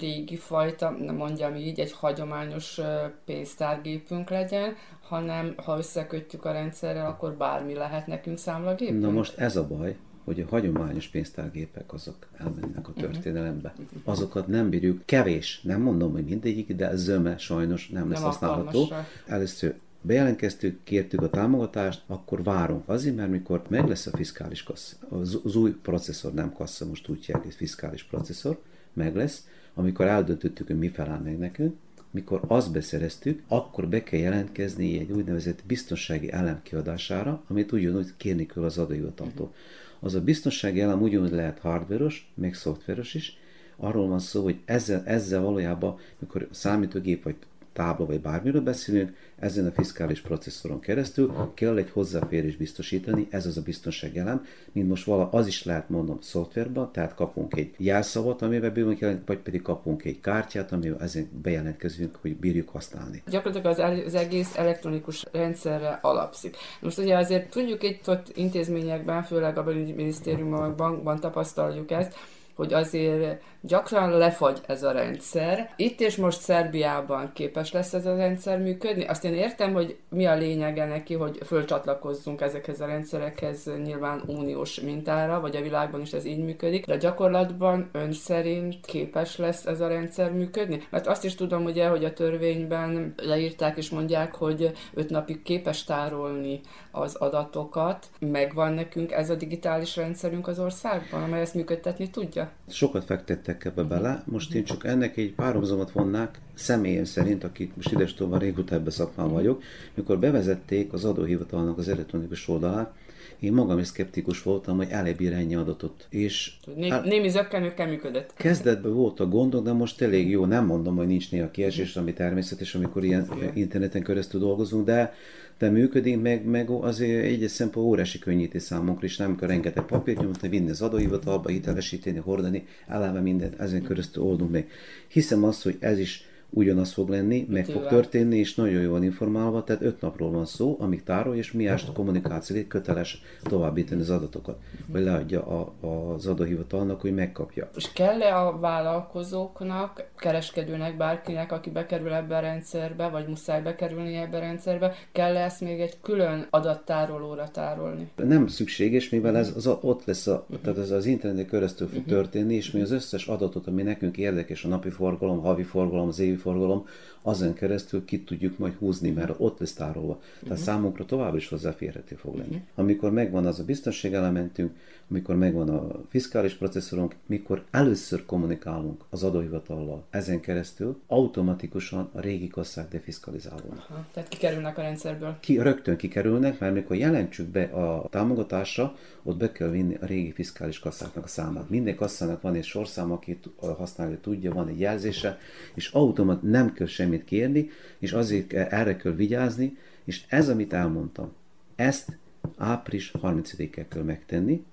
régi 0.00 0.36
fajta, 0.36 0.90
nem 0.90 1.16
mondjam 1.16 1.54
így, 1.54 1.80
egy 1.80 1.92
hagyományos 1.92 2.80
pénztárgépünk 3.24 4.30
legyen, 4.30 4.74
hanem 5.10 5.54
ha 5.56 5.78
összekötjük 5.78 6.44
a 6.44 6.52
rendszerrel, 6.52 7.06
akkor 7.06 7.32
bármi 7.32 7.74
lehet 7.74 8.06
nekünk 8.06 8.38
számlagép. 8.38 9.00
Na 9.00 9.10
most 9.10 9.38
ez 9.38 9.56
a 9.56 9.66
baj, 9.66 9.96
hogy 10.24 10.40
a 10.40 10.46
hagyományos 10.48 11.08
pénztárgépek 11.08 11.92
azok 11.92 12.16
elmennek 12.36 12.88
a 12.88 12.92
történelembe. 12.92 13.74
Azokat 14.04 14.46
nem 14.46 14.68
bírjuk, 14.68 15.02
kevés, 15.04 15.60
nem 15.62 15.80
mondom, 15.80 16.12
hogy 16.12 16.24
mindegyik, 16.24 16.76
de 16.76 16.96
zöme 16.96 17.38
sajnos 17.38 17.88
nem 17.88 18.10
lesz 18.10 18.18
nem 18.18 18.28
használható. 18.28 18.88
Először 19.26 19.74
bejelentkeztük, 20.00 20.80
kértük 20.84 21.22
a 21.22 21.30
támogatást, 21.30 22.02
akkor 22.06 22.42
várunk. 22.42 22.88
Azért, 22.88 23.16
mert 23.16 23.30
mikor 23.30 23.62
meg 23.68 23.88
lesz 23.88 24.06
a 24.06 24.16
fiskális 24.16 24.62
kassz, 24.62 24.96
az, 25.08 25.40
az 25.44 25.56
új 25.56 25.70
processzor, 25.70 26.32
nem 26.32 26.52
kassa, 26.52 26.86
most 26.86 27.08
úgy 27.08 27.24
hívják, 27.24 27.52
fiskális 27.52 28.04
processzor, 28.04 28.60
meg 28.92 29.16
lesz, 29.16 29.46
amikor 29.74 30.06
eldöntöttük, 30.06 30.66
hogy 30.66 30.78
mi 30.78 30.88
felel 30.88 31.20
meg 31.20 31.38
nekünk, 31.38 31.76
mikor 32.10 32.40
azt 32.46 32.72
beszereztük, 32.72 33.42
akkor 33.48 33.88
be 33.88 34.02
kell 34.02 34.20
jelentkezni 34.20 34.98
egy 34.98 35.10
úgynevezett 35.10 35.62
biztonsági 35.66 36.32
elem 36.32 36.60
kiadására, 36.62 37.44
amit 37.48 37.72
ugyanúgy 37.72 38.12
kérni 38.16 38.46
kell 38.46 38.64
az 38.64 38.78
adóhivataltól. 38.78 39.52
Az 40.00 40.14
a 40.14 40.20
biztonsági 40.20 40.80
elem 40.80 41.02
ugyanúgy 41.02 41.30
lehet 41.30 41.58
hardveros, 41.58 42.32
meg 42.34 42.54
szoftveros 42.54 43.14
is, 43.14 43.38
arról 43.76 44.08
van 44.08 44.18
szó, 44.18 44.42
hogy 44.42 44.60
ezzel, 44.64 45.02
ezzel 45.04 45.40
valójában, 45.40 45.98
mikor 46.18 46.48
számítógép 46.50 47.22
vagy 47.22 47.36
tábla 47.72 48.06
vagy 48.06 48.20
bármiről 48.20 48.60
beszélünk, 48.60 49.16
ezen 49.38 49.66
a 49.66 49.70
fiskális 49.70 50.20
processzoron 50.20 50.80
keresztül 50.80 51.52
kell 51.54 51.76
egy 51.76 51.90
hozzáférés 51.90 52.56
biztosítani, 52.56 53.26
ez 53.30 53.46
az 53.46 53.56
a 53.56 53.62
biztonság 53.62 54.16
elem, 54.16 54.44
mint 54.72 54.88
most 54.88 55.04
vala, 55.04 55.28
az 55.30 55.46
is 55.46 55.64
lehet 55.64 55.88
mondom 55.88 56.18
szoftverben, 56.20 56.92
tehát 56.92 57.14
kapunk 57.14 57.56
egy 57.56 57.74
jelszavat, 57.76 58.42
amivel 58.42 58.70
bírunk 58.70 58.98
jelent, 58.98 59.26
vagy 59.26 59.38
pedig 59.38 59.62
kapunk 59.62 60.04
egy 60.04 60.20
kártyát, 60.20 60.72
amivel 60.72 61.00
ezen 61.00 61.28
bejelentkezünk, 61.42 62.18
hogy 62.20 62.36
bírjuk 62.36 62.68
használni. 62.68 63.22
Gyakorlatilag 63.26 63.78
az, 63.78 64.04
az 64.06 64.14
egész 64.14 64.56
elektronikus 64.56 65.24
rendszerre 65.32 65.98
alapszik. 66.02 66.56
Most 66.80 66.98
ugye 66.98 67.16
azért 67.16 67.50
tudjuk 67.50 67.82
itt 67.82 68.08
ott 68.08 68.36
intézményekben, 68.36 69.22
főleg 69.22 69.58
a 69.58 69.62
belügyminisztériumban, 69.62 70.76
bankban 70.76 71.20
tapasztaljuk 71.20 71.90
ezt, 71.90 72.14
hogy 72.60 72.72
azért 72.72 73.42
gyakran 73.60 74.10
lefagy 74.10 74.60
ez 74.66 74.82
a 74.82 74.92
rendszer. 74.92 75.70
Itt 75.76 76.00
és 76.00 76.16
most 76.16 76.40
Szerbiában 76.40 77.30
képes 77.34 77.72
lesz 77.72 77.94
ez 77.94 78.06
a 78.06 78.16
rendszer 78.16 78.58
működni. 78.58 79.04
Azt 79.04 79.24
én 79.24 79.34
értem, 79.34 79.72
hogy 79.72 79.96
mi 80.08 80.26
a 80.26 80.34
lényege 80.34 80.84
neki, 80.84 81.14
hogy 81.14 81.38
fölcsatlakozzunk 81.46 82.40
ezekhez 82.40 82.80
a 82.80 82.86
rendszerekhez 82.86 83.70
nyilván 83.84 84.22
uniós 84.26 84.80
mintára, 84.80 85.40
vagy 85.40 85.56
a 85.56 85.62
világban 85.62 86.00
is 86.00 86.12
ez 86.12 86.24
így 86.24 86.44
működik, 86.44 86.86
de 86.86 86.96
gyakorlatban 86.96 87.88
ön 87.92 88.12
szerint 88.12 88.86
képes 88.86 89.36
lesz 89.36 89.66
ez 89.66 89.80
a 89.80 89.88
rendszer 89.88 90.32
működni? 90.32 90.82
Mert 90.90 91.06
azt 91.06 91.24
is 91.24 91.34
tudom 91.34 91.64
ugye, 91.64 91.86
hogy 91.88 92.04
a 92.04 92.12
törvényben 92.12 93.14
leírták 93.16 93.76
és 93.76 93.90
mondják, 93.90 94.34
hogy 94.34 94.72
öt 94.94 95.10
napig 95.10 95.42
képes 95.42 95.84
tárolni 95.84 96.60
az 96.90 97.14
adatokat. 97.14 98.10
Megvan 98.18 98.72
nekünk 98.72 99.12
ez 99.12 99.30
a 99.30 99.34
digitális 99.34 99.96
rendszerünk 99.96 100.48
az 100.48 100.58
országban, 100.58 101.22
amely 101.22 101.40
ezt 101.40 101.54
működtetni 101.54 102.10
tudja? 102.10 102.50
Sokat 102.68 103.04
fektettek 103.04 103.64
ebbe 103.64 103.82
bele, 103.82 104.22
most 104.26 104.54
én 104.54 104.64
csak 104.64 104.84
ennek 104.84 105.16
egy 105.16 105.32
párhuzamot 105.32 105.90
vonnák, 105.90 106.38
személyem 106.54 107.04
szerint, 107.04 107.44
akik 107.44 107.76
most 107.76 107.92
ides 107.92 108.14
régóta 108.38 108.74
ebbe 108.74 108.90
szakmán 108.90 109.32
vagyok, 109.32 109.62
mikor 109.94 110.18
bevezették 110.18 110.92
az 110.92 111.04
adóhivatalnak 111.04 111.78
az 111.78 111.88
elektronikus 111.88 112.48
oldalát, 112.48 112.92
én 113.40 113.52
magam 113.52 113.78
is 113.78 113.86
szkeptikus 113.86 114.42
voltam, 114.42 114.76
hogy 114.76 114.88
elébír 114.90 115.32
ennyi 115.32 115.54
adatot. 115.54 116.06
És 116.10 116.52
Né- 116.74 116.90
hát, 116.90 117.04
némi 117.04 117.28
zökkenőkkel 117.28 117.88
működött. 117.88 118.32
Kezdetben 118.36 118.94
volt 118.94 119.20
a 119.20 119.28
gondok, 119.28 119.64
de 119.64 119.72
most 119.72 120.02
elég 120.02 120.30
jó. 120.30 120.44
Nem 120.44 120.66
mondom, 120.66 120.96
hogy 120.96 121.06
nincs 121.06 121.30
néha 121.30 121.50
kiesés, 121.50 121.96
ami 121.96 122.12
természetes, 122.12 122.74
amikor 122.74 123.04
ilyen 123.04 123.28
interneten 123.54 124.02
keresztül 124.02 124.40
dolgozunk, 124.40 124.84
de 124.84 125.14
de 125.60 125.70
működik, 125.70 126.20
meg, 126.20 126.44
meg 126.44 126.70
azért 126.70 127.24
egy 127.24 127.48
szempont 127.48 127.86
órási 127.86 128.18
könnyítés 128.18 128.62
számunkra 128.62 129.06
is, 129.06 129.16
nem 129.16 129.36
kell 129.36 129.48
rengeteg 129.48 129.84
papírt 129.84 130.20
nyomni, 130.20 130.48
vinni 130.48 130.70
az 130.70 130.82
adóhivatalba, 130.82 131.48
hitelesíteni, 131.48 132.18
hordani, 132.18 132.66
eleve 132.86 133.20
mindent 133.20 133.60
ezen 133.60 133.82
keresztül 133.82 134.22
oldunk 134.22 134.50
meg. 134.50 134.68
Hiszem 135.08 135.44
azt, 135.44 135.62
hogy 135.62 135.76
ez 135.80 135.98
is 135.98 136.24
ugyanaz 136.50 136.92
fog 136.92 137.08
lenni, 137.08 137.46
meg 137.50 137.64
fog 137.64 137.86
történni, 137.86 138.38
és 138.38 138.54
nagyon 138.54 138.82
jól 138.82 139.02
informálva, 139.02 139.64
tehát 139.64 139.82
öt 139.82 140.00
napról 140.00 140.30
van 140.30 140.46
szó, 140.46 140.76
amíg 140.80 141.02
tárol, 141.02 141.36
és 141.36 141.52
mi 141.52 141.68
a 141.68 141.78
kommunikációt 141.94 142.66
köteles 142.66 143.22
továbbítani 143.42 144.00
az 144.00 144.10
adatokat, 144.10 144.58
vagy 144.86 145.02
leadja 145.02 145.46
a, 145.46 145.72
az 146.14 146.26
adóhivatalnak, 146.26 147.00
hogy 147.00 147.14
megkapja. 147.14 147.70
És 147.76 147.92
kell-e 147.92 148.36
a 148.36 148.58
vállalkozóknak, 148.58 150.08
kereskedőnek, 150.16 150.96
bárkinek, 150.96 151.52
aki 151.52 151.70
bekerül 151.70 152.12
ebbe 152.12 152.36
a 152.36 152.40
rendszerbe, 152.40 153.08
vagy 153.08 153.26
muszáj 153.26 153.62
bekerülni 153.62 154.16
ebbe 154.16 154.36
a 154.36 154.40
rendszerbe, 154.40 154.94
kell 155.12 155.36
-e 155.36 155.44
ezt 155.44 155.60
még 155.60 155.80
egy 155.80 156.00
külön 156.02 156.46
adattárolóra 156.50 157.48
tárolni? 157.48 158.10
Nem 158.16 158.46
szükséges, 158.46 159.08
mivel 159.08 159.36
ez 159.36 159.52
az, 159.56 159.66
ott 159.80 160.04
lesz, 160.04 160.26
a, 160.26 160.46
tehát 160.62 160.78
ez 160.78 160.90
az 160.90 161.06
internet 161.06 161.48
keresztül 161.48 161.88
fog 161.88 162.04
történni, 162.04 162.54
és 162.54 162.70
mi 162.70 162.80
az 162.80 162.90
összes 162.90 163.26
adatot, 163.26 163.66
ami 163.66 163.82
nekünk 163.82 164.16
érdekes, 164.16 164.64
a 164.64 164.68
napi 164.68 164.90
forgalom, 164.90 165.40
havi 165.40 165.62
forgalom, 165.62 166.08
az 166.08 166.18
évi 166.18 166.36
forgalom, 166.40 166.84
azon 167.22 167.54
keresztül 167.54 168.04
ki 168.04 168.24
tudjuk 168.24 168.58
majd 168.58 168.74
húzni, 168.74 169.10
mert 169.10 169.34
ott 169.38 169.58
lesz 169.58 169.72
tárolva. 169.72 170.18
Tehát 170.20 170.42
uh-huh. 170.42 170.58
számunkra 170.58 171.04
tovább 171.04 171.34
is 171.36 171.48
hozzáférhető 171.48 172.14
fog 172.14 172.36
lenni. 172.36 172.48
Uh-huh. 172.54 172.68
Amikor 172.74 173.10
megvan 173.10 173.46
az 173.46 173.58
a 173.58 173.64
biztonságelementünk, 173.64 174.72
amikor 175.10 175.36
megvan 175.36 175.68
a 175.68 176.00
fiskális 176.08 176.54
processzorunk, 176.54 177.14
mikor 177.26 177.64
először 177.70 178.26
kommunikálunk 178.26 179.04
az 179.10 179.22
adóhivatallal 179.22 180.04
ezen 180.10 180.40
keresztül, 180.40 181.00
automatikusan 181.06 182.10
a 182.12 182.20
régi 182.20 182.48
kasszák 182.48 182.88
defiskalizálódnak. 182.88 183.86
Aha, 183.88 184.06
tehát 184.12 184.28
kikerülnek 184.28 184.78
a 184.78 184.82
rendszerből. 184.82 185.36
Ki, 185.40 185.58
rögtön 185.58 185.96
kikerülnek, 185.96 186.58
mert 186.58 186.74
mikor 186.74 186.96
jelentsük 186.96 187.46
be 187.46 187.62
a 187.62 188.08
támogatásra, 188.10 188.96
ott 189.22 189.36
be 189.36 189.52
kell 189.52 189.68
vinni 189.68 189.94
a 190.00 190.06
régi 190.06 190.32
fiskális 190.32 190.78
kasszáknak 190.78 191.24
a 191.24 191.28
számát. 191.28 191.70
Minden 191.70 191.96
kasszának 191.96 192.42
van 192.42 192.54
egy 192.54 192.64
sorszám, 192.64 193.12
aki 193.12 193.38
használja, 193.56 194.20
tudja, 194.20 194.52
van 194.52 194.68
egy 194.68 194.80
jelzése, 194.80 195.38
és 195.74 195.90
automat 195.90 196.42
nem 196.42 196.72
kell 196.72 196.86
semmit 197.10 197.24
kérni, 197.24 197.70
és 197.98 198.12
azért 198.12 198.52
erre 198.52 198.96
kell 198.96 199.12
vigyázni, 199.12 199.76
és 200.04 200.24
ez, 200.28 200.48
amit 200.48 200.72
elmondtam, 200.72 201.32
ezt 201.76 202.18
április 202.56 203.12
30-ig 203.22 203.86
kell 203.88 204.02
megtenni, 204.02 204.64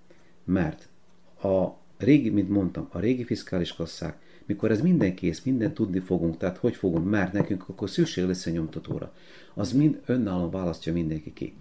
mert 0.44 0.88
a 1.44 1.68
régi, 1.98 2.30
mint 2.30 2.50
mondtam, 2.50 2.88
a 2.92 3.00
régi 3.00 3.24
fiskális 3.24 3.74
kasszák, 3.74 4.18
mikor 4.46 4.72
ez 4.72 4.82
minden 4.82 5.16
kész, 5.16 5.44
minden 5.44 5.74
tudni 5.74 6.00
fogunk, 6.00 6.38
tehát 6.38 6.58
hogy 6.58 6.76
fogunk, 6.76 7.10
mert 7.10 7.34
nekünk 7.34 7.70
akkor 7.70 7.90
szükség 7.90 8.26
lesz 8.26 8.46
a 8.46 8.50
nyomtatóra, 8.50 9.14
az 9.54 9.72
mind 9.72 10.02
önállóan 10.06 10.52
választja 10.52 10.94
mindenki 10.94 11.34
ki. 11.34 11.54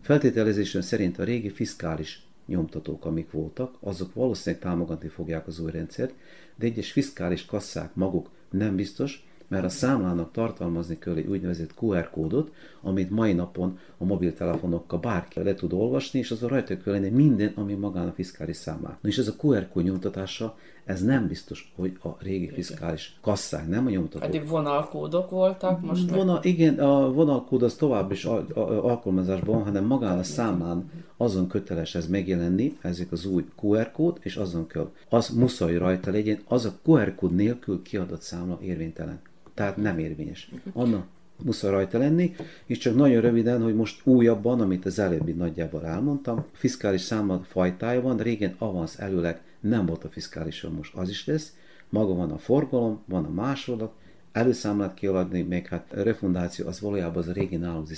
Feltételezésen 0.00 0.82
szerint 0.82 1.18
a 1.18 1.24
régi 1.24 1.50
fiskális 1.50 2.26
nyomtatók, 2.46 3.04
amik 3.04 3.30
voltak, 3.30 3.74
azok 3.80 4.14
valószínűleg 4.14 4.64
támogatni 4.64 5.08
fogják 5.08 5.46
az 5.46 5.58
új 5.58 5.70
rendszert, 5.70 6.14
de 6.56 6.66
egyes 6.66 6.92
fiskális 6.92 7.44
kasszák 7.44 7.94
maguk 7.94 8.30
nem 8.50 8.76
biztos, 8.76 9.26
mert 9.48 9.64
a 9.64 9.68
számlának 9.68 10.32
tartalmazni 10.32 10.98
kell 10.98 11.14
egy 11.14 11.26
úgynevezett 11.26 11.74
QR 11.80 12.10
kódot, 12.10 12.52
amit 12.80 13.10
mai 13.10 13.32
napon 13.32 13.78
a 13.98 14.04
mobiltelefonokkal 14.04 14.98
bárki 14.98 15.42
le 15.42 15.54
tud 15.54 15.72
olvasni, 15.72 16.18
és 16.18 16.30
azon 16.30 16.48
rajta 16.48 16.76
kell 16.76 16.92
lenni 16.92 17.08
minden, 17.08 17.52
ami 17.54 17.74
magán 17.74 18.08
a 18.08 18.12
fiskális 18.12 18.56
számlán. 18.56 18.98
Na 19.00 19.08
és 19.08 19.18
ez 19.18 19.28
a 19.28 19.34
QR 19.42 19.68
kód 19.68 19.84
nyomtatása, 19.84 20.56
ez 20.84 21.02
nem 21.02 21.26
biztos, 21.26 21.72
hogy 21.76 21.98
a 22.02 22.08
régi 22.18 22.48
fiskális 22.48 23.16
kasszák, 23.20 23.68
nem 23.68 23.86
a 23.86 23.90
nyomtató. 23.90 24.24
Eddig 24.24 24.48
vonalkódok 24.48 25.30
voltak, 25.30 25.80
most 25.80 26.10
Vonal, 26.10 26.34
meg... 26.34 26.44
Igen, 26.44 26.78
a 26.78 27.12
vonalkód 27.12 27.62
az 27.62 27.74
tovább 27.74 28.12
is 28.12 28.24
al- 28.24 28.52
alkalmazásban, 28.56 29.62
hanem 29.62 29.84
magán 29.84 30.18
a 30.18 30.22
számlán 30.22 30.90
azon 31.16 31.48
köteles 31.48 31.94
ez 31.94 32.06
megjelenni, 32.06 32.76
ezek 32.80 33.12
az 33.12 33.26
új 33.26 33.44
QR 33.62 33.90
kód, 33.90 34.18
és 34.20 34.36
azon 34.36 34.66
kell, 34.66 34.90
az 35.08 35.28
muszáj 35.28 35.76
rajta 35.76 36.10
legyen, 36.10 36.38
az 36.48 36.64
a 36.64 36.78
QR 36.84 37.14
kód 37.14 37.34
nélkül 37.34 37.82
kiadott 37.82 38.22
számla 38.22 38.58
érvénytelen. 38.62 39.20
Tehát 39.54 39.76
nem 39.76 39.98
érvényes. 39.98 40.50
Anna 40.72 41.04
muszáj 41.44 41.70
rajta 41.70 41.98
lenni, 41.98 42.34
és 42.66 42.78
csak 42.78 42.94
nagyon 42.94 43.20
röviden, 43.20 43.62
hogy 43.62 43.74
most 43.74 44.06
újabban, 44.06 44.60
amit 44.60 44.86
az 44.86 44.98
előbbi 44.98 45.32
nagyjából 45.32 45.86
elmondtam, 45.86 46.44
fiskális 46.52 47.00
számla 47.00 47.40
fajtája 47.48 48.00
van, 48.00 48.16
régen 48.16 48.54
avans 48.58 48.96
előleg 48.96 49.42
nem 49.68 49.86
volt 49.86 50.04
a 50.04 50.08
fiskálisan, 50.08 50.72
most 50.72 50.94
az 50.94 51.08
is 51.08 51.26
lesz. 51.26 51.56
Maga 51.88 52.14
van 52.14 52.30
a 52.30 52.38
forgalom, 52.38 53.02
van 53.04 53.24
a 53.24 53.30
másolat, 53.30 53.92
előszámlát 54.32 54.94
kiadni, 54.94 55.42
még 55.42 55.66
hát 55.66 55.92
a 55.92 56.02
refundáció 56.02 56.66
az 56.66 56.80
valójában 56.80 57.16
az 57.16 57.28
a 57.28 57.32
régi 57.32 57.56
nálunk 57.56 57.88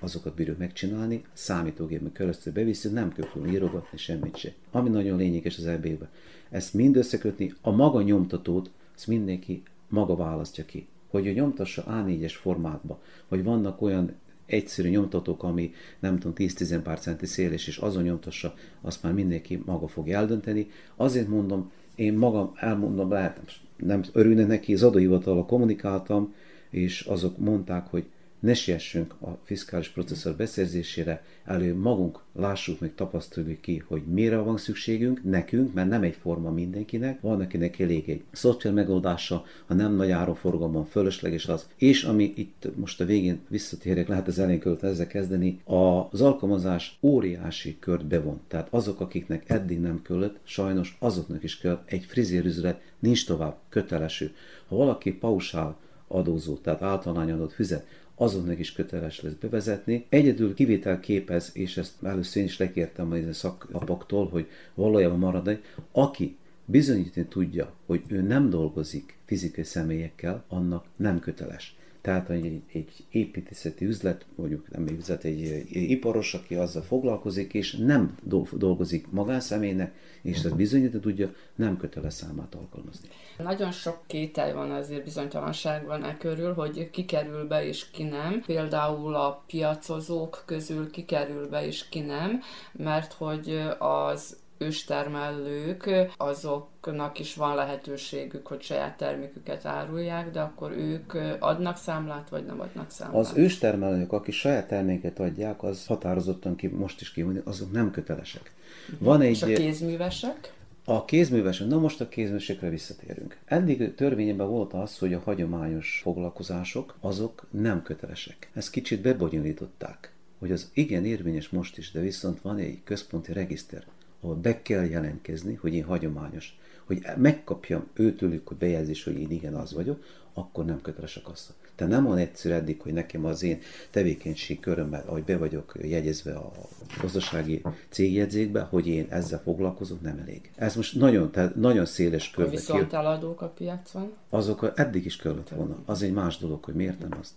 azokat 0.00 0.34
bírjuk 0.34 0.58
megcsinálni, 0.58 1.24
számítógépen 1.32 2.12
keresztül 2.12 2.52
bevisszük, 2.52 2.92
nem 2.92 3.12
kell 3.12 3.28
írogatni 3.46 3.98
semmit 3.98 4.36
se. 4.36 4.52
Ami 4.70 4.88
nagyon 4.88 5.16
lényeges 5.16 5.58
az 5.58 5.66
ebébe. 5.66 6.10
Ezt 6.50 6.74
mind 6.74 6.96
összekötni, 6.96 7.54
a 7.60 7.70
maga 7.70 8.02
nyomtatót, 8.02 8.70
azt 8.94 9.06
mindenki 9.06 9.62
maga 9.88 10.16
választja 10.16 10.64
ki. 10.64 10.86
Hogy 11.10 11.26
ő 11.26 11.32
nyomtassa 11.32 11.84
A4-es 11.88 12.34
formátba, 12.40 13.02
hogy 13.28 13.44
vannak 13.44 13.82
olyan 13.82 14.14
egyszerű 14.52 14.88
nyomtatók, 14.88 15.42
ami 15.42 15.72
nem 16.00 16.18
tudom 16.18 16.32
10-10 16.36 16.80
pár 16.82 16.98
centi 16.98 17.26
széles, 17.26 17.66
és 17.66 17.76
azon 17.76 18.02
nyomtassa, 18.02 18.54
azt 18.80 19.02
már 19.02 19.12
mindenki 19.12 19.62
maga 19.64 19.88
fogja 19.88 20.18
eldönteni. 20.18 20.70
Azért 20.96 21.28
mondom, 21.28 21.70
én 21.94 22.14
magam 22.14 22.52
elmondom, 22.54 23.10
lehet, 23.10 23.40
nem 23.76 24.02
örülne 24.12 24.46
neki, 24.46 24.74
az 24.74 24.82
adóhivatalra 24.82 25.44
kommunikáltam, 25.44 26.34
és 26.70 27.00
azok 27.00 27.38
mondták, 27.38 27.86
hogy 27.86 28.04
ne 28.42 28.54
siessünk 28.54 29.14
a 29.20 29.38
fiskális 29.42 29.88
processzor 29.88 30.34
beszerzésére, 30.34 31.24
elő 31.44 31.74
magunk 31.74 32.20
lássuk 32.32 32.80
meg, 32.80 32.94
tapasztaljuk 32.94 33.60
ki, 33.60 33.82
hogy 33.86 34.02
mire 34.06 34.36
van 34.36 34.56
szükségünk, 34.56 35.24
nekünk, 35.24 35.74
mert 35.74 35.88
nem 35.88 36.02
egyforma 36.02 36.50
mindenkinek, 36.50 37.20
van 37.20 37.40
akinek 37.40 37.78
elég 37.78 38.08
egy 38.08 38.22
szoftver 38.32 38.72
megoldása, 38.72 39.44
ha 39.66 39.74
nem 39.74 39.94
nagy 39.94 40.10
áruforgalomban 40.10 40.84
fölösleges 40.84 41.46
az, 41.46 41.68
és 41.76 42.04
ami 42.04 42.32
itt 42.36 42.68
most 42.74 43.00
a 43.00 43.04
végén 43.04 43.40
visszatérek, 43.48 44.08
lehet 44.08 44.26
az 44.26 44.38
elején 44.38 44.60
kellett 44.60 44.82
ezzel 44.82 45.06
kezdeni, 45.06 45.60
az 45.64 46.20
alkalmazás 46.20 46.98
óriási 47.02 47.76
kört 47.78 48.06
bevon. 48.06 48.40
Tehát 48.48 48.68
azok, 48.70 49.00
akiknek 49.00 49.50
eddig 49.50 49.80
nem 49.80 50.02
kellett, 50.02 50.38
sajnos 50.42 50.96
azoknak 51.00 51.42
is 51.42 51.58
kell 51.58 51.82
egy 51.84 52.04
frizérüzlet, 52.04 52.80
nincs 52.98 53.26
tovább 53.26 53.56
köteleső. 53.68 54.34
Ha 54.68 54.76
valaki 54.76 55.12
pausál 55.12 55.76
adózó, 56.12 56.56
tehát 56.56 56.82
általányadót 56.82 57.52
fizet, 57.52 57.86
azonnak 58.14 58.58
is 58.58 58.72
köteles 58.72 59.20
lesz 59.20 59.32
bevezetni. 59.40 60.06
Egyedül 60.08 60.54
kivétel 60.54 61.00
képez, 61.00 61.50
és 61.52 61.76
ezt 61.76 61.92
először 62.02 62.42
én 62.42 62.48
is 62.48 62.58
lekértem 62.58 63.12
a 63.12 63.32
szakapaktól, 63.32 64.28
hogy 64.28 64.46
valójában 64.74 65.18
maradni, 65.18 65.60
aki 65.92 66.36
bizonyítani 66.64 67.26
tudja, 67.26 67.72
hogy 67.86 68.02
ő 68.06 68.20
nem 68.20 68.50
dolgozik 68.50 69.16
fizikai 69.24 69.64
személyekkel, 69.64 70.44
annak 70.48 70.84
nem 70.96 71.20
köteles. 71.20 71.76
Tehát 72.02 72.30
egy, 72.30 72.62
egy 72.72 73.04
építészeti 73.10 73.84
üzlet, 73.84 74.26
mondjuk 74.34 74.70
nem 74.70 74.86
egy 74.86 74.98
üzlet, 74.98 75.24
egy, 75.24 75.64
iparos, 75.70 76.34
aki 76.34 76.54
azzal 76.54 76.82
foglalkozik, 76.82 77.54
és 77.54 77.72
nem 77.72 78.14
dolgozik 78.52 79.10
magánszemélynek, 79.10 79.94
és 80.22 80.42
ezt 80.42 80.56
bizonyítani 80.56 81.02
tudja, 81.02 81.34
nem 81.54 81.76
kötele 81.76 82.10
számát 82.10 82.54
alkalmazni. 82.54 83.08
Nagyon 83.38 83.70
sok 83.70 83.98
kétel 84.06 84.54
van 84.54 84.70
azért 84.70 85.04
bizonytalanság 85.04 85.86
van 85.86 86.04
e 86.04 86.16
körül, 86.16 86.52
hogy 86.52 86.90
ki 86.90 87.04
kerül 87.04 87.46
be 87.46 87.66
és 87.66 87.90
ki 87.90 88.02
nem. 88.02 88.42
Például 88.46 89.14
a 89.14 89.42
piacozók 89.46 90.42
közül 90.46 90.90
ki 90.90 91.04
kerül 91.04 91.48
be 91.48 91.66
és 91.66 91.88
ki 91.88 92.00
nem, 92.00 92.40
mert 92.72 93.12
hogy 93.12 93.62
az 93.78 94.36
őstermelők, 94.62 95.90
azoknak 96.16 97.18
is 97.18 97.34
van 97.34 97.54
lehetőségük, 97.54 98.46
hogy 98.46 98.62
saját 98.62 98.96
terméküket 98.96 99.66
árulják, 99.66 100.30
de 100.30 100.40
akkor 100.40 100.70
ők 100.70 101.12
adnak 101.38 101.76
számlát, 101.76 102.28
vagy 102.28 102.44
nem 102.44 102.60
adnak 102.60 102.90
számlát? 102.90 103.16
Az 103.16 103.32
őstermelők, 103.34 104.12
akik 104.12 104.34
saját 104.34 104.68
terméket 104.68 105.18
adják, 105.18 105.62
az 105.62 105.86
határozottan 105.86 106.56
ki, 106.56 106.66
most 106.66 107.00
is 107.00 107.12
kimondni, 107.12 107.42
azok 107.44 107.72
nem 107.72 107.90
kötelesek. 107.90 108.52
Van 108.98 109.20
egy... 109.20 109.30
És 109.30 109.42
a 109.42 109.46
kézművesek? 109.46 110.52
A 110.84 111.04
kézművesek, 111.04 111.66
na 111.66 111.78
most 111.78 112.00
a 112.00 112.08
kézművesekre 112.08 112.68
visszatérünk. 112.68 113.38
Eddig 113.44 113.94
törvényben 113.94 114.48
volt 114.48 114.72
az, 114.72 114.98
hogy 114.98 115.14
a 115.14 115.20
hagyományos 115.24 116.00
foglalkozások, 116.02 116.96
azok 117.00 117.46
nem 117.50 117.82
kötelesek. 117.82 118.50
Ezt 118.54 118.70
kicsit 118.70 119.00
bebonyolították 119.00 120.12
hogy 120.42 120.52
az 120.52 120.70
igen 120.72 121.04
érvényes 121.04 121.48
most 121.48 121.78
is, 121.78 121.90
de 121.90 122.00
viszont 122.00 122.40
van 122.40 122.58
egy 122.58 122.80
központi 122.84 123.32
regiszter, 123.32 123.84
ahol 124.22 124.36
be 124.36 124.62
kell 124.62 124.84
jelentkezni, 124.84 125.54
hogy 125.54 125.74
én 125.74 125.84
hagyományos, 125.84 126.58
hogy 126.84 127.02
megkapjam 127.16 127.86
őtőlük 127.94 128.50
a 128.50 128.54
bejegyzés, 128.54 129.04
hogy 129.04 129.18
én 129.18 129.30
igen 129.30 129.54
az 129.54 129.72
vagyok, 129.72 130.04
akkor 130.34 130.64
nem 130.64 130.80
köteles 130.80 131.16
a 131.16 131.20
kassa. 131.20 131.52
Tehát 131.74 131.92
nem 131.92 132.04
van 132.04 132.18
egyszerű 132.18 132.54
eddig, 132.54 132.80
hogy 132.80 132.92
nekem 132.92 133.24
az 133.24 133.42
én 133.42 133.58
tevékenység 133.90 134.60
körömmel, 134.60 135.04
ahogy 135.06 135.22
be 135.24 135.36
vagyok 135.36 135.74
jegyezve 135.82 136.32
a 136.32 136.52
gazdasági 137.00 137.62
cégjegyzékbe, 137.88 138.60
hogy 138.60 138.86
én 138.86 139.06
ezzel 139.08 139.40
foglalkozok, 139.42 140.00
nem 140.00 140.18
elég. 140.18 140.50
Ez 140.56 140.76
most 140.76 140.94
nagyon, 140.94 141.30
tehát 141.30 141.54
nagyon 141.54 141.86
széles 141.86 142.30
körbe. 142.30 142.50
Viszont 142.50 142.92
eladók 142.92 143.40
a 143.40 143.48
piacon? 143.48 144.12
Azok 144.28 144.72
eddig 144.74 145.04
is 145.04 145.16
kellett 145.16 145.48
volna. 145.48 145.76
Az 145.84 146.02
egy 146.02 146.12
más 146.12 146.38
dolog, 146.38 146.64
hogy 146.64 146.74
miért 146.74 146.98
nem 146.98 147.18
azt 147.20 147.32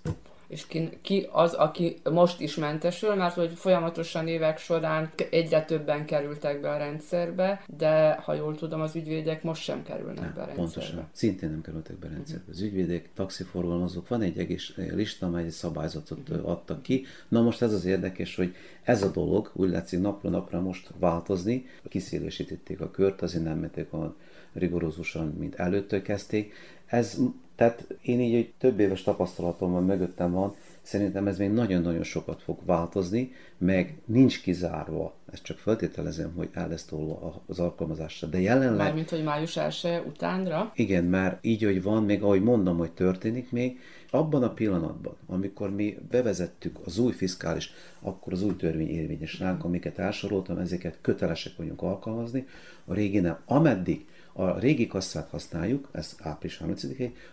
és 0.48 0.68
ki, 0.68 0.90
ki 1.02 1.28
az, 1.32 1.54
aki 1.54 1.98
most 2.12 2.40
is 2.42 2.56
mentesül, 2.56 3.16
mert 3.16 3.34
hogy 3.34 3.52
folyamatosan 3.56 4.28
évek 4.28 4.58
során 4.58 5.12
egyre 5.30 5.66
többen 5.66 6.06
kerültek 6.06 6.62
be 6.62 6.70
a 6.70 6.78
rendszerbe, 6.78 7.64
de 7.78 8.14
ha 8.14 8.34
jól 8.34 8.56
tudom, 8.56 8.82
az 8.82 8.96
ügyvédek 8.96 9.44
most 9.44 9.64
sem 9.64 9.84
kerülnek 9.84 10.20
nem, 10.20 10.34
be 10.36 10.42
a 10.42 10.46
rendszerbe. 10.46 10.72
Pontosan. 10.72 11.08
Szintén 11.12 11.50
nem 11.50 11.62
kerültek 11.62 11.98
be 11.98 12.08
a 12.08 12.10
rendszerbe. 12.10 12.52
Az 12.52 12.62
ügyvédek, 12.62 13.10
taxiforgalmazók, 13.14 14.08
van 14.08 14.22
egy 14.22 14.38
egész 14.38 14.74
lista, 14.76 15.26
amely 15.26 15.44
egy 15.44 15.50
szabályzatot 15.50 16.30
adtak 16.30 16.82
ki. 16.82 17.06
Na 17.28 17.42
most 17.42 17.62
ez 17.62 17.74
az 17.74 17.86
érdekes, 17.86 18.36
hogy 18.36 18.56
ez 18.86 19.04
a 19.04 19.12
dolog 19.12 19.52
úgy 19.54 19.70
látszik 19.70 20.00
napra 20.00 20.30
napra 20.30 20.62
most 20.62 20.90
változni. 21.00 21.66
Kiszélesítették 21.90 22.82
a 22.82 22.92
kört, 22.92 23.22
azért 23.22 23.44
nem 23.44 23.58
mentek 23.58 23.94
a 23.94 24.16
rigorózusan, 24.54 25.28
mint 25.28 25.56
előttől 25.56 26.02
kezdték. 26.02 26.54
Ez 26.86 27.18
tehát 27.56 27.88
én 28.02 28.20
így 28.20 28.36
egy 28.36 28.54
több 28.58 28.80
éves 28.80 29.04
tapasztalatom 29.04 29.72
van, 29.72 29.84
mögöttem 29.84 30.32
van, 30.32 30.56
szerintem 30.82 31.28
ez 31.28 31.38
még 31.38 31.52
nagyon-nagyon 31.52 32.04
sokat 32.04 32.42
fog 32.42 32.60
változni, 32.66 33.32
meg 33.58 34.02
nincs 34.06 34.42
kizárva, 34.42 35.16
ezt 35.32 35.44
csak 35.44 35.58
feltételezem, 35.58 36.34
hogy 36.36 36.50
el 36.54 36.68
lesz 36.68 36.86
tolva 36.86 37.44
az 37.48 37.60
alkalmazásra, 37.60 38.28
de 38.28 38.42
jelenleg... 38.42 38.78
Mármint, 38.78 39.10
hogy 39.10 39.24
május 39.24 39.58
1 39.58 40.04
utánra? 40.08 40.72
Igen, 40.76 41.04
már 41.04 41.38
így, 41.42 41.64
hogy 41.64 41.84
van, 41.84 42.04
még 42.04 42.24
ahogy 42.24 42.44
mondom, 42.44 42.78
hogy 42.78 42.92
történik 42.92 43.52
még, 43.52 43.80
abban 44.18 44.44
a 44.44 44.54
pillanatban, 44.54 45.16
amikor 45.28 45.70
mi 45.70 45.98
bevezettük 46.10 46.78
az 46.86 46.98
új 46.98 47.12
fiskális, 47.12 47.74
akkor 48.00 48.34
az 48.34 48.44
új 48.44 48.56
törvény 48.56 48.90
érvényes 48.90 49.40
ránk, 49.40 49.64
amiket 49.64 50.00
elsoroltam, 50.00 50.58
ezeket 50.58 50.98
kötelesek 51.02 51.58
vagyunk 51.58 51.82
alkalmazni, 51.82 52.48
a 52.86 52.94
régi 52.94 53.20
nem. 53.20 53.38
Ameddig 53.46 54.06
a 54.34 54.60
régi 54.60 54.88
kasszát 54.88 55.30
használjuk, 55.30 55.90
ez 55.92 56.16
április 56.22 56.58
30 56.58 56.84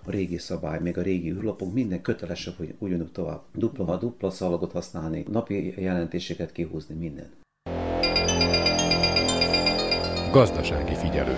a 0.05 0.11
régi 0.11 0.38
szabály, 0.38 0.81
még 0.81 0.99
a 0.99 1.03
régi 1.03 1.31
űrlapok, 1.31 1.73
minden 1.73 2.03
kötelesek, 2.03 2.57
hogy 2.57 2.75
ugyanúgy 2.79 3.12
tovább 3.12 3.40
dupla, 3.55 3.85
ha 3.85 3.97
dupla 3.97 4.31
szalagot 4.31 4.73
használni, 4.73 5.25
napi 5.31 5.75
jelentéseket 5.77 6.53
kihúzni, 6.53 6.95
minden. 6.95 7.31
Gazdasági 10.33 10.95
figyelő. 10.95 11.37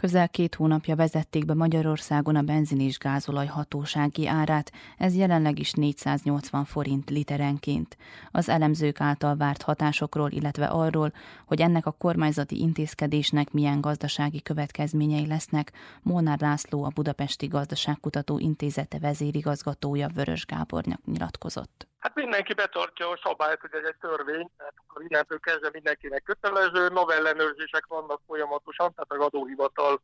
Közel 0.00 0.28
két 0.28 0.54
hónapja 0.54 0.96
vezették 0.96 1.44
be 1.44 1.54
Magyarországon 1.54 2.36
a 2.36 2.42
benzin 2.42 2.80
és 2.80 2.98
gázolaj 2.98 3.46
hatósági 3.46 4.26
árát, 4.26 4.72
ez 4.98 5.14
jelenleg 5.16 5.58
is 5.58 5.72
480 5.72 6.64
forint 6.64 7.10
literenként. 7.10 7.96
Az 8.30 8.48
elemzők 8.48 9.00
által 9.00 9.36
várt 9.36 9.62
hatásokról, 9.62 10.30
illetve 10.30 10.66
arról, 10.66 11.12
hogy 11.46 11.60
ennek 11.60 11.86
a 11.86 11.90
kormányzati 11.98 12.60
intézkedésnek 12.60 13.52
milyen 13.52 13.80
gazdasági 13.80 14.42
következményei 14.42 15.26
lesznek, 15.26 15.72
Molnár 16.02 16.40
László 16.40 16.84
a 16.84 16.92
Budapesti 16.94 17.46
Gazdaságkutató 17.46 18.38
Intézete 18.38 18.98
vezérigazgatója 18.98 20.08
Vörös 20.08 20.46
Gábornak 20.46 21.00
nyilatkozott. 21.04 21.87
Hát 21.98 22.14
mindenki 22.14 22.54
betartja 22.54 23.08
a 23.08 23.20
szabályt, 23.22 23.60
hogy 23.60 23.74
ez 23.74 23.84
egy 23.84 23.96
törvény, 24.00 24.50
tehát 24.56 24.74
akkor 24.86 25.02
innentől 25.02 25.40
kezdve 25.40 25.68
mindenkinek 25.72 26.22
kötelező, 26.22 26.88
novellenőrzések 26.88 27.86
vannak 27.86 28.20
folyamatosan, 28.26 28.94
tehát 28.94 29.22
a 29.22 29.24
adóhivatal 29.24 30.00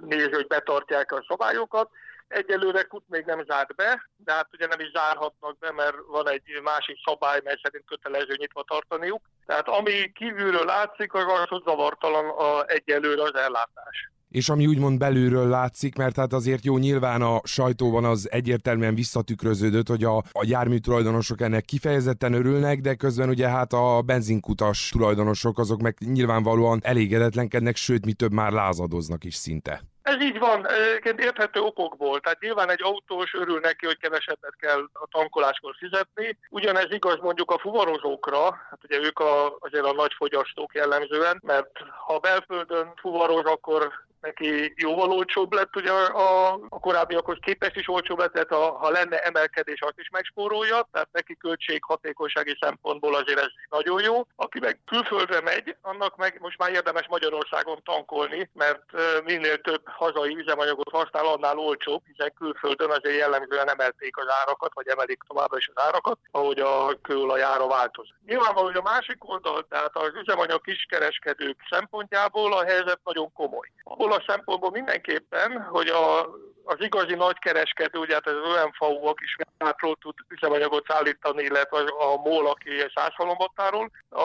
nézi, 0.00 0.32
hogy 0.32 0.46
betartják 0.46 1.12
a 1.12 1.24
szabályokat. 1.28 1.90
Egyelőre 2.28 2.82
kut 2.82 3.04
még 3.08 3.24
nem 3.24 3.44
zárt 3.44 3.74
be, 3.74 4.08
de 4.16 4.32
hát 4.32 4.48
ugye 4.52 4.66
nem 4.66 4.80
is 4.80 4.90
zárhatnak 4.90 5.58
be, 5.58 5.72
mert 5.72 5.96
van 6.06 6.28
egy 6.28 6.60
másik 6.62 6.98
szabály, 7.04 7.40
mely 7.44 7.58
szerint 7.62 7.84
kötelező 7.86 8.34
nyitva 8.36 8.62
tartaniuk. 8.62 9.22
Tehát 9.46 9.68
ami 9.68 10.12
kívülről 10.12 10.64
látszik, 10.64 11.14
az 11.14 11.24
az, 11.48 11.62
zavartalan 11.64 12.28
a, 12.28 12.66
egyelőre 12.66 13.22
az 13.22 13.34
ellátás 13.34 14.10
és 14.32 14.48
ami 14.48 14.66
úgymond 14.66 14.98
belülről 14.98 15.48
látszik, 15.48 15.96
mert 15.96 16.16
hát 16.16 16.32
azért 16.32 16.64
jó, 16.64 16.78
nyilván 16.78 17.22
a 17.22 17.40
sajtóban 17.44 18.04
az 18.04 18.28
egyértelműen 18.30 18.94
visszatükröződött, 18.94 19.88
hogy 19.88 20.04
a, 20.04 20.16
a 20.16 20.44
jármű 20.46 20.78
tulajdonosok 20.78 21.40
ennek 21.40 21.64
kifejezetten 21.64 22.32
örülnek, 22.32 22.80
de 22.80 22.94
közben 22.94 23.28
ugye 23.28 23.48
hát 23.48 23.72
a 23.72 24.02
benzinkutas 24.02 24.88
tulajdonosok 24.88 25.58
azok 25.58 25.80
meg 25.80 25.96
nyilvánvalóan 25.98 26.80
elégedetlenkednek, 26.82 27.76
sőt, 27.76 28.04
mi 28.04 28.12
több 28.12 28.32
már 28.32 28.52
lázadoznak 28.52 29.24
is 29.24 29.34
szinte. 29.34 29.82
Ez 30.02 30.22
így 30.22 30.38
van, 30.38 30.68
egyébként 30.68 31.20
érthető 31.20 31.60
okokból. 31.60 32.20
Tehát 32.20 32.40
nyilván 32.40 32.70
egy 32.70 32.82
autós 32.82 33.34
örül 33.34 33.58
neki, 33.60 33.86
hogy 33.86 33.98
kevesebbet 33.98 34.56
kell 34.56 34.88
a 34.92 35.06
tankoláskor 35.10 35.74
fizetni. 35.78 36.38
Ugyanez 36.50 36.90
igaz 36.90 37.18
mondjuk 37.20 37.50
a 37.50 37.58
fuvarozókra, 37.58 38.42
hát 38.70 38.80
ugye 38.84 38.98
ők 38.98 39.18
a, 39.18 39.56
azért 39.58 39.84
a 39.84 39.92
nagy 39.92 40.12
fogyasztók 40.16 40.74
jellemzően, 40.74 41.40
mert 41.46 41.70
ha 42.06 42.18
belföldön 42.18 42.92
fuvaroz, 42.96 43.44
akkor 43.44 43.92
neki 44.22 44.72
jóval 44.76 45.10
olcsóbb 45.10 45.52
lett, 45.52 45.76
ugye 45.76 45.90
a, 45.92 46.52
a 46.68 46.80
korábbiakhoz 46.80 47.38
képest 47.40 47.76
is 47.76 47.88
olcsóbb 47.88 48.18
lett, 48.18 48.32
tehát 48.32 48.48
ha, 48.48 48.78
ha 48.78 48.90
lenne 48.90 49.18
emelkedés, 49.18 49.80
azt 49.80 49.98
is 49.98 50.08
megspórolja, 50.10 50.88
tehát 50.92 51.08
neki 51.12 51.36
költséghatékonysági 51.36 52.56
szempontból 52.60 53.14
azért 53.14 53.38
ez 53.38 53.50
nagyon 53.70 54.02
jó. 54.02 54.26
Aki 54.36 54.58
meg 54.58 54.78
külföldre 54.86 55.40
megy, 55.40 55.76
annak 55.80 56.16
meg 56.16 56.38
most 56.40 56.58
már 56.58 56.70
érdemes 56.70 57.06
Magyarországon 57.08 57.80
tankolni, 57.84 58.50
mert 58.54 58.84
minél 59.24 59.60
több 59.60 59.82
hazai 59.84 60.36
üzemanyagot 60.36 60.90
használ, 60.90 61.26
annál 61.26 61.58
olcsóbb, 61.58 62.02
hiszen 62.06 62.32
külföldön 62.34 62.90
azért 62.90 63.18
jellemzően 63.18 63.70
emelték 63.70 64.16
az 64.16 64.26
árakat, 64.28 64.74
vagy 64.74 64.88
emelik 64.88 65.22
továbbra 65.26 65.56
is 65.56 65.70
az 65.74 65.82
árakat, 65.82 66.18
ahogy 66.30 66.58
a 66.58 67.00
kőolaj 67.02 67.42
ára 67.42 67.66
változik. 67.66 68.14
Nyilvánvaló, 68.26 68.66
hogy 68.66 68.76
a 68.76 68.82
másik 68.82 69.28
oldal, 69.28 69.66
tehát 69.68 69.96
az 69.96 70.10
üzemanyag 70.14 70.60
kiskereskedők 70.60 71.60
szempontjából 71.70 72.52
a 72.52 72.64
helyzet 72.64 73.00
nagyon 73.04 73.32
komoly. 73.32 73.70
Ahol 73.82 74.11
abból 74.12 74.24
a 74.26 74.32
szempontból 74.32 74.70
mindenképpen, 74.70 75.62
hogy 75.62 75.88
a, 75.88 76.20
az 76.64 76.76
igazi 76.78 77.14
nagykereskedő, 77.14 77.98
ugye 77.98 78.14
hát 78.14 78.26
az 78.26 78.34
ÖMFAU, 78.34 79.12
is 79.20 79.36
átról 79.62 79.96
tud 80.00 80.14
üzemanyagot 80.28 80.86
szállítani, 80.86 81.42
illetve 81.42 81.78
a 81.78 82.16
MOL, 82.16 82.46
aki 82.46 82.70
százhalombattáról. 82.94 83.90
A, 84.08 84.22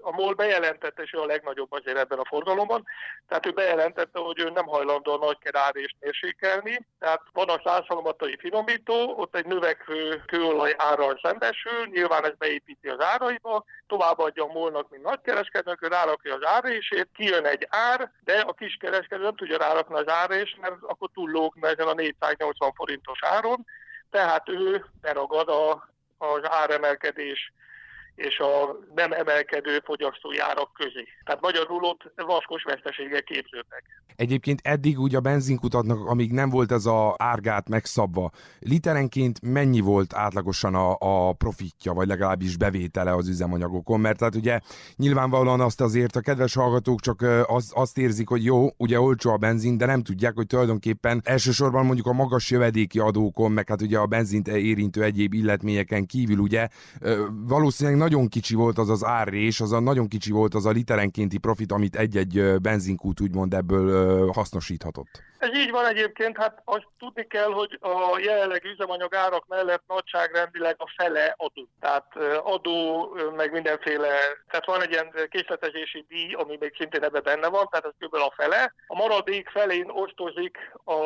a 0.00 0.12
MOL 0.12 0.34
bejelentette, 0.34 1.02
és 1.02 1.12
ő 1.12 1.18
a 1.18 1.26
legnagyobb 1.26 1.72
azért 1.72 1.98
ebben 1.98 2.18
a 2.18 2.24
forgalomban, 2.24 2.84
tehát 3.28 3.46
ő 3.46 3.50
bejelentette, 3.50 4.18
hogy 4.18 4.40
ő 4.40 4.50
nem 4.50 4.66
hajlandó 4.66 5.12
a 5.12 5.24
nagy 5.24 5.38
kerárést 5.38 5.96
mérsékelni, 6.00 6.86
tehát 6.98 7.22
van 7.32 7.48
a 7.48 7.60
százhalombattai 7.64 8.36
finomító, 8.36 9.14
ott 9.16 9.36
egy 9.36 9.46
növekvő 9.46 10.22
kőolaj 10.26 10.74
árral 10.76 11.20
szembesül, 11.22 11.86
nyilván 11.86 12.24
ez 12.24 12.36
beépíti 12.38 12.88
az 12.88 13.00
áraiba, 13.00 13.64
továbbadja 13.86 14.44
a 14.44 14.52
molnak, 14.52 14.90
mint 14.90 15.02
nagykereskedők, 15.02 15.82
ő 15.82 15.86
rárakja 15.86 16.34
az 16.34 16.44
árését, 16.44 17.08
kijön 17.14 17.44
egy 17.44 17.66
ár, 17.70 18.10
de 18.24 18.40
a 18.40 18.52
kiskereskedő 18.52 19.22
nem 19.22 19.36
tudja 19.36 19.58
rárakni 19.58 19.94
az 19.94 20.08
árést, 20.08 20.60
mert 20.60 20.74
akkor 20.80 21.08
túllóg 21.14 21.54
ezen 21.60 21.86
a 21.86 21.94
480 21.94 22.72
forintos 22.72 23.18
áron, 23.22 23.66
tehát 24.10 24.48
ő 24.48 24.84
beragad 25.00 25.48
a, 25.48 25.88
az 26.18 26.40
áremelkedés 26.44 27.52
és 28.18 28.38
a 28.38 28.78
nem 28.94 29.12
emelkedő 29.12 29.82
fogyasztói 29.84 30.38
árak 30.38 30.72
közé. 30.72 31.04
Tehát 31.24 31.40
magyarul 31.40 31.84
ott 31.84 32.12
vaskos 32.16 32.62
veszteségek 32.62 33.24
képződnek. 33.24 33.84
Egyébként 34.16 34.60
eddig 34.62 34.98
úgy 34.98 35.14
a 35.14 35.20
benzinkutatnak, 35.20 36.06
amíg 36.06 36.32
nem 36.32 36.50
volt 36.50 36.72
ez 36.72 36.86
a 36.86 37.14
árgát 37.18 37.68
megszabva, 37.68 38.30
literenként 38.60 39.38
mennyi 39.42 39.80
volt 39.80 40.14
átlagosan 40.14 40.74
a, 40.74 40.96
a 40.98 41.32
profitja, 41.32 41.92
vagy 41.92 42.06
legalábbis 42.06 42.56
bevétele 42.56 43.14
az 43.14 43.28
üzemanyagokon? 43.28 44.00
Mert 44.00 44.18
tehát 44.18 44.34
ugye 44.34 44.60
nyilvánvalóan 44.96 45.60
azt 45.60 45.80
azért 45.80 46.16
a 46.16 46.20
kedves 46.20 46.54
hallgatók 46.54 47.00
csak 47.00 47.22
az, 47.46 47.72
azt 47.74 47.98
érzik, 47.98 48.28
hogy 48.28 48.44
jó, 48.44 48.66
ugye 48.76 49.00
olcsó 49.00 49.30
a 49.30 49.36
benzin, 49.36 49.76
de 49.76 49.86
nem 49.86 50.02
tudják, 50.02 50.34
hogy 50.34 50.46
tulajdonképpen 50.46 51.20
elsősorban 51.24 51.84
mondjuk 51.84 52.06
a 52.06 52.12
magas 52.12 52.50
jövedéki 52.50 52.98
adókon, 52.98 53.52
meg 53.52 53.68
hát 53.68 53.82
ugye 53.82 53.98
a 53.98 54.06
benzint 54.06 54.48
érintő 54.48 55.02
egyéb 55.02 55.34
illetményeken 55.34 56.06
kívül 56.06 56.38
ugye 56.38 56.68
valószínűleg 57.46 57.98
nagyon 58.08 58.28
kicsi 58.28 58.54
volt 58.54 58.78
az 58.78 58.88
az 58.88 59.04
árrés, 59.04 59.60
az 59.60 59.72
a 59.72 59.80
nagyon 59.80 60.08
kicsi 60.08 60.30
volt 60.30 60.54
az 60.54 60.66
a 60.66 60.70
literenkénti 60.70 61.38
profit, 61.38 61.72
amit 61.72 61.96
egy-egy 61.96 62.60
benzinkút 62.60 63.20
úgymond 63.20 63.54
ebből 63.54 64.30
hasznosíthatott. 64.32 65.22
Ez 65.38 65.54
így 65.54 65.70
van 65.70 65.86
egyébként, 65.86 66.36
hát 66.36 66.62
azt 66.64 66.86
tudni 66.98 67.26
kell, 67.26 67.52
hogy 67.52 67.78
a 67.80 68.18
jelenleg 68.18 68.64
üzemanyag 68.64 69.14
árak 69.14 69.46
mellett 69.46 69.82
nagyságrendileg 69.86 70.74
a 70.78 70.92
fele 70.96 71.34
adó. 71.36 71.68
Tehát 71.80 72.16
adó, 72.42 73.08
meg 73.36 73.52
mindenféle, 73.52 74.18
tehát 74.48 74.66
van 74.66 74.82
egy 74.82 74.90
ilyen 74.90 75.14
készletezési 75.28 76.04
díj, 76.08 76.32
ami 76.32 76.56
még 76.60 76.74
szintén 76.78 77.02
ebben 77.02 77.22
benne 77.22 77.48
van, 77.48 77.68
tehát 77.70 77.84
ez 77.86 78.08
kb. 78.08 78.14
a 78.14 78.32
fele. 78.36 78.74
A 78.86 78.94
maradék 78.94 79.48
felén 79.48 79.90
osztozik 79.90 80.58
a 80.84 81.00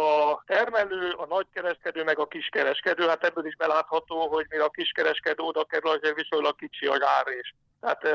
termelő, 0.46 1.10
a 1.10 1.26
nagykereskedő, 1.26 2.04
meg 2.04 2.18
a 2.18 2.26
kiskereskedő. 2.26 3.08
Hát 3.08 3.24
ebből 3.24 3.46
is 3.46 3.56
belátható, 3.56 4.28
hogy 4.28 4.46
mire 4.48 4.64
a 4.64 4.70
kiskereskedő 4.70 5.42
oda 5.42 5.64
kerül, 5.64 5.90
azért 5.90 6.16
viszonylag 6.16 6.56
kicsi 6.56 6.86
az 6.86 7.02
árés. 7.02 7.54
Tehát 7.80 8.06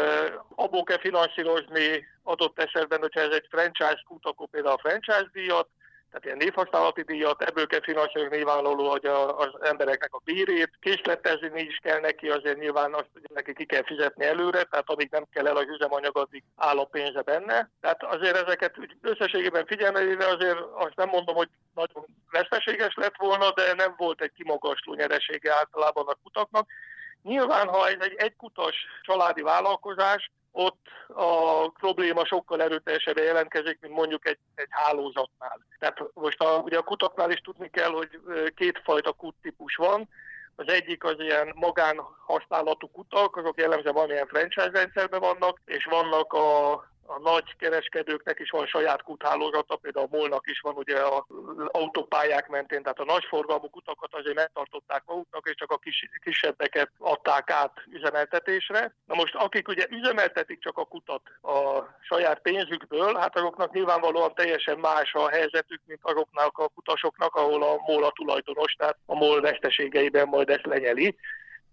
abból 0.55 0.83
kell 0.83 0.99
finanszírozni 0.99 2.07
adott 2.23 2.59
esetben, 2.59 2.99
hogyha 2.99 3.19
ez 3.19 3.31
egy 3.31 3.47
franchise 3.49 4.03
kút, 4.07 4.25
akkor 4.25 4.47
például 4.47 4.75
a 4.75 4.89
franchise 4.89 5.29
díjat, 5.31 5.67
tehát 6.11 6.25
ilyen 6.25 6.37
névhasználati 6.37 7.01
díjat, 7.01 7.41
ebből 7.41 7.67
kell 7.67 7.81
finanszírozni 7.81 8.35
nyilvánvaló, 8.35 8.89
hogy 8.89 9.05
a, 9.05 9.37
az 9.39 9.49
embereknek 9.61 10.13
a 10.13 10.21
bírét, 10.23 10.71
készletezni 10.79 11.61
is 11.61 11.79
kell 11.83 11.99
neki, 11.99 12.29
azért 12.29 12.59
nyilván 12.59 12.93
azt 12.93 13.09
hogy 13.13 13.21
neki 13.33 13.53
ki 13.53 13.65
kell 13.65 13.83
fizetni 13.83 14.25
előre, 14.25 14.63
tehát 14.63 14.89
amíg 14.89 15.09
nem 15.11 15.25
kell 15.31 15.47
el 15.47 15.57
az 15.57 15.67
üzemanyag, 15.67 16.17
addig 16.17 16.43
áll 16.55 16.77
a 16.77 16.85
pénze 16.85 17.21
benne. 17.21 17.69
Tehát 17.81 18.03
azért 18.03 18.35
ezeket 18.35 18.75
összességében 19.01 19.65
figyelmezve 19.65 20.25
azért 20.27 20.59
azt 20.75 20.95
nem 20.95 21.09
mondom, 21.09 21.35
hogy 21.35 21.49
nagyon 21.75 22.05
veszteséges 22.31 22.95
lett 22.95 23.15
volna, 23.17 23.51
de 23.51 23.73
nem 23.73 23.93
volt 23.97 24.21
egy 24.21 24.31
kimagasló 24.35 24.93
nyeresége 24.93 25.53
általában 25.53 26.07
a 26.07 26.17
kutaknak. 26.23 26.67
Nyilván, 27.23 27.67
ha 27.67 27.87
ez 27.87 27.99
egy 27.99 28.15
egykutas 28.17 28.75
családi 29.01 29.41
vállalkozás, 29.41 30.31
ott 30.57 30.85
a 31.07 31.69
probléma 31.69 32.25
sokkal 32.25 32.61
erőteljesebben 32.61 33.23
jelentkezik, 33.23 33.77
mint 33.81 33.93
mondjuk 33.93 34.27
egy, 34.27 34.37
egy 34.55 34.67
hálózatnál. 34.69 35.59
Tehát 35.79 36.03
most 36.13 36.41
a, 36.41 36.57
ugye 36.57 36.77
a 36.77 36.83
kutaknál 36.83 37.31
is 37.31 37.39
tudni 37.39 37.69
kell, 37.69 37.91
hogy 37.91 38.19
kétfajta 38.55 39.11
kuttípus 39.11 39.75
van. 39.75 40.09
Az 40.55 40.67
egyik 40.67 41.03
az 41.03 41.15
ilyen 41.19 41.53
magánhasználatú 41.55 42.91
kutak, 42.91 43.35
azok 43.35 43.59
jellemzően 43.59 43.93
valamilyen 43.93 44.27
franchise 44.27 44.69
rendszerben 44.71 45.19
vannak, 45.19 45.61
és 45.65 45.85
vannak 45.85 46.33
a 46.33 46.81
a 47.07 47.19
nagy 47.19 47.55
kereskedőknek 47.57 48.39
is 48.39 48.49
van 48.49 48.65
saját 48.65 49.01
kuthálózata, 49.03 49.75
például 49.75 50.07
a 50.11 50.15
Molnak 50.17 50.49
is 50.49 50.59
van 50.59 50.75
ugye 50.75 50.95
az 50.99 51.23
autópályák 51.71 52.47
mentén, 52.47 52.81
tehát 52.81 52.99
a 52.99 53.05
nagyforgalmú 53.05 53.69
kutakat 53.69 54.13
azért 54.13 54.35
megtartották 54.35 55.03
maguknak, 55.05 55.47
és 55.47 55.55
csak 55.55 55.71
a 55.71 55.77
kis, 55.77 56.09
kisebbeket 56.23 56.91
adták 56.97 57.49
át 57.49 57.73
üzemeltetésre. 57.91 58.93
Na 59.05 59.15
most 59.15 59.35
akik 59.35 59.67
ugye 59.67 59.85
üzemeltetik 59.89 60.59
csak 60.59 60.77
a 60.77 60.85
kutat 60.85 61.21
a 61.41 61.83
saját 62.01 62.39
pénzükből, 62.39 63.15
hát 63.15 63.35
azoknak 63.35 63.73
nyilvánvalóan 63.73 64.33
teljesen 64.33 64.79
más 64.79 65.13
a 65.13 65.29
helyzetük, 65.29 65.81
mint 65.85 65.99
azoknak 66.01 66.57
a 66.57 66.67
kutasoknak, 66.67 67.35
ahol 67.35 67.63
a 67.63 67.81
MOL 67.87 68.03
a 68.03 68.11
tulajdonos, 68.11 68.73
tehát 68.73 68.97
a 69.05 69.15
MOL 69.15 69.41
veszteségeiben 69.41 70.27
majd 70.27 70.49
ezt 70.49 70.65
lenyeli 70.65 71.15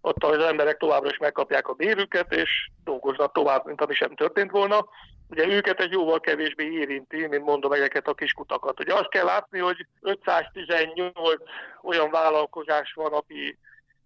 ott 0.05 0.25
az 0.25 0.39
emberek 0.39 0.77
továbbra 0.77 1.11
is 1.11 1.19
megkapják 1.19 1.69
a 1.69 1.73
bérüket, 1.73 2.33
és 2.33 2.69
dolgoznak 2.85 3.33
tovább, 3.33 3.67
mint 3.67 3.81
ami 3.81 3.95
sem 3.95 4.15
történt 4.15 4.51
volna. 4.51 4.89
Ugye 5.29 5.47
őket 5.47 5.81
egy 5.81 5.93
jóval 5.93 6.21
kevésbé 6.21 6.65
érinti, 6.65 7.27
mint 7.27 7.45
mondom 7.45 7.73
ezeket 7.73 8.09
a 8.09 8.15
kiskutakat. 8.15 8.81
Ugye 8.81 8.95
azt 8.95 9.09
kell 9.09 9.25
látni, 9.25 9.59
hogy 9.59 9.87
518 10.01 11.43
olyan 11.83 12.11
vállalkozás 12.11 12.93
van, 12.93 13.13
aki 13.13 13.59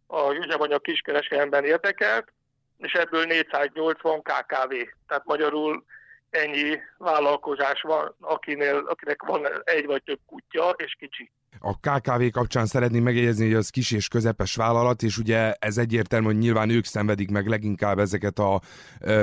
a 0.06 0.32
üzemanyag 0.32 0.80
kiskereskedelemben 0.80 1.64
érdekelt, 1.64 2.32
és 2.78 2.92
ebből 2.92 3.24
480 3.24 4.22
KKV. 4.22 4.74
Tehát 5.06 5.24
magyarul 5.24 5.84
ennyi 6.30 6.80
vállalkozás 6.98 7.80
van, 7.80 8.14
akinél, 8.20 8.76
akinek 8.76 9.22
van 9.22 9.46
egy 9.64 9.86
vagy 9.86 10.02
több 10.02 10.20
kutya, 10.26 10.70
és 10.70 10.96
kicsi. 10.98 11.30
A 11.60 11.78
KKV 11.78 12.22
kapcsán 12.32 12.66
szeretném 12.66 13.02
megjegyezni, 13.02 13.46
hogy 13.46 13.54
az 13.54 13.70
kis 13.70 13.90
és 13.90 14.08
közepes 14.08 14.54
vállalat, 14.54 15.02
és 15.02 15.18
ugye 15.18 15.52
ez 15.58 15.78
egyértelmű, 15.78 16.26
hogy 16.26 16.38
nyilván 16.38 16.70
ők 16.70 16.84
szenvedik 16.84 17.30
meg 17.30 17.46
leginkább 17.46 17.98
ezeket 17.98 18.38
a 18.38 18.60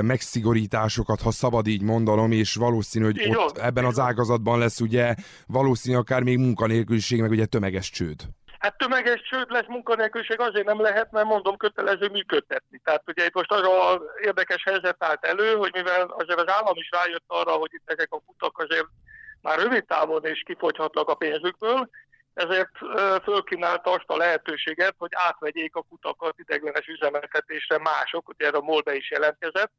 megszigorításokat, 0.02 1.20
ha 1.20 1.30
szabad 1.30 1.66
így 1.66 1.82
mondanom, 1.82 2.32
és 2.32 2.54
valószínű, 2.54 3.04
hogy 3.04 3.36
ott 3.36 3.58
ebben 3.58 3.84
az 3.84 3.98
ágazatban 3.98 4.58
lesz 4.58 4.80
ugye 4.80 5.14
valószínű 5.46 5.96
akár 5.96 6.22
még 6.22 6.38
munkanélküliség, 6.38 7.20
meg 7.20 7.30
ugye 7.30 7.44
tömeges 7.44 7.90
csőd. 7.90 8.22
Hát 8.58 8.78
tömeges 8.78 9.22
csőd 9.30 9.50
lesz, 9.50 9.66
munkanélküliség 9.68 10.40
azért 10.40 10.66
nem 10.66 10.80
lehet, 10.80 11.12
mert 11.12 11.26
mondom, 11.26 11.56
kötelező 11.56 12.08
működtetni. 12.08 12.80
Tehát 12.84 13.02
ugye 13.06 13.24
itt 13.24 13.34
most 13.34 13.52
az 13.52 13.60
a 13.60 14.02
érdekes 14.22 14.62
helyzet 14.64 14.96
állt 14.98 15.24
elő, 15.24 15.54
hogy 15.54 15.70
mivel 15.72 16.14
azért 16.18 16.40
az 16.40 16.48
állam 16.48 16.76
is 16.76 16.88
rájött 16.90 17.24
arra, 17.26 17.50
hogy 17.50 17.70
itt 17.72 17.90
ezek 17.90 18.08
a 18.10 18.22
kutak 18.26 18.58
azért 18.58 18.86
már 19.40 19.58
rövid 19.58 19.84
távon 19.84 20.26
is 20.26 20.42
kifogyhatnak 20.46 21.08
a 21.08 21.14
pénzükből, 21.14 21.88
ezért 22.36 22.70
fölkínálta 23.22 23.90
azt 23.90 24.04
a 24.06 24.16
lehetőséget, 24.16 24.94
hogy 24.98 25.10
átvegyék 25.14 25.76
a 25.76 25.82
kutakat 25.88 26.38
ideglenes 26.38 26.86
üzemeltetésre 26.86 27.78
mások, 27.78 28.28
ugye 28.28 28.46
erre 28.46 28.56
a 28.56 28.60
Molbe 28.60 28.94
is 28.94 29.10
jelentkezett, 29.10 29.72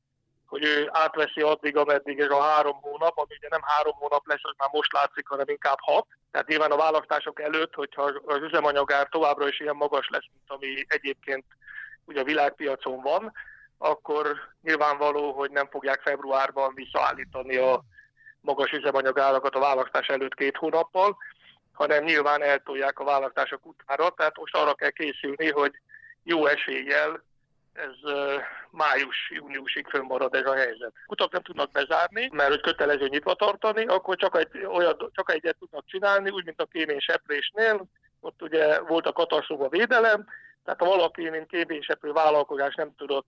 hogy 0.48 0.64
ő 0.64 0.90
átveszi 0.92 1.42
addig, 1.42 1.78
ameddig 1.78 2.20
ez 2.20 2.30
a 2.30 2.42
három 2.42 2.78
hónap, 2.82 3.18
ami 3.18 3.36
ugye 3.38 3.48
nem 3.50 3.62
három 3.64 3.94
hónap 3.94 4.28
lesz, 4.28 4.40
az 4.42 4.54
már 4.58 4.70
most 4.72 4.94
látszik, 4.94 5.28
hanem 5.28 5.50
inkább 5.50 5.78
hat. 5.82 6.08
Tehát 6.32 6.48
nyilván 6.48 6.72
a 6.72 6.78
választások 6.78 7.42
előtt, 7.42 7.74
hogyha 7.74 8.02
az 8.26 8.42
üzemanyagár 8.42 9.08
továbbra 9.10 9.48
is 9.48 9.60
ilyen 9.60 9.76
magas 9.76 10.10
lesz, 10.10 10.26
mint 10.34 10.50
ami 10.62 10.86
egyébként 10.88 11.46
ugye 12.06 12.20
a 12.20 12.24
világpiacon 12.24 13.02
van, 13.02 13.34
akkor 13.78 14.38
nyilvánvaló, 14.62 15.32
hogy 15.32 15.52
nem 15.52 15.68
fogják 15.70 16.02
februárban 16.02 16.74
visszaállítani 16.76 17.56
a 17.56 17.84
magas 18.42 18.72
üzemanyagárakat 18.72 19.56
a 19.56 19.60
választás 19.60 20.08
előtt 20.08 20.36
két 20.36 20.58
hónappal, 20.58 21.18
hanem 21.78 22.04
nyilván 22.04 22.44
eltolják 22.44 23.00
a 23.00 23.04
választások 23.04 23.66
utára, 23.66 24.10
tehát 24.10 24.38
most 24.38 24.56
arra 24.56 24.74
kell 24.74 24.90
készülni, 24.90 25.52
hogy 25.52 25.72
jó 26.24 26.46
eséllyel 26.46 27.24
ez 27.74 28.12
május-júniusig 28.70 29.88
fönnmarad 29.88 30.36
ez 30.36 30.46
a 30.46 30.56
helyzet. 30.56 30.94
Kutak 31.06 31.32
nem 31.32 31.42
tudnak 31.42 31.72
bezárni, 31.72 32.30
mert 32.34 32.50
hogy 32.50 32.62
kötelező 32.62 33.08
nyitva 33.08 33.34
tartani, 33.34 33.86
akkor 33.86 34.16
csak, 34.16 34.38
egy, 34.38 34.66
olyan, 34.66 35.12
csak 35.12 35.32
egyet 35.32 35.58
tudnak 35.60 35.86
csinálni, 35.86 36.30
úgy, 36.30 36.46
mint 36.46 36.62
a 36.62 36.66
kémény 36.66 37.00
seprésnél, 37.00 37.86
ott 38.20 38.42
ugye 38.42 38.80
volt 38.80 39.06
a 39.06 39.12
katasztrófa 39.12 39.70
védelem, 39.70 40.26
tehát 40.64 40.80
ha 40.80 40.98
valaki, 40.98 41.30
mint 41.30 41.48
kéményseprő 41.48 42.12
vállalkozás 42.12 42.76
nem 42.76 42.96
tudott 42.98 43.26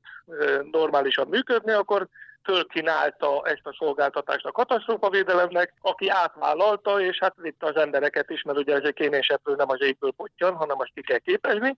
normálisan 0.71 1.27
működni, 1.27 1.71
akkor 1.71 2.07
fölkínálta 2.43 3.41
ezt 3.43 3.65
a 3.65 3.75
szolgáltatást 3.77 4.45
a 4.45 4.51
katasztrófavédelemnek, 4.51 5.73
aki 5.81 6.09
átvállalta, 6.09 7.01
és 7.01 7.17
hát 7.19 7.35
vitte 7.37 7.65
az 7.65 7.75
embereket 7.75 8.29
is, 8.29 8.41
mert 8.41 8.57
ugye 8.57 8.75
ez 8.75 8.83
egy 8.83 8.93
kéményseprő 8.93 9.55
nem 9.55 9.69
az 9.69 9.81
égből 9.81 10.11
potyan, 10.11 10.55
hanem 10.55 10.79
azt 10.79 10.91
ki 10.93 11.01
kell 11.01 11.17
képezni, 11.17 11.77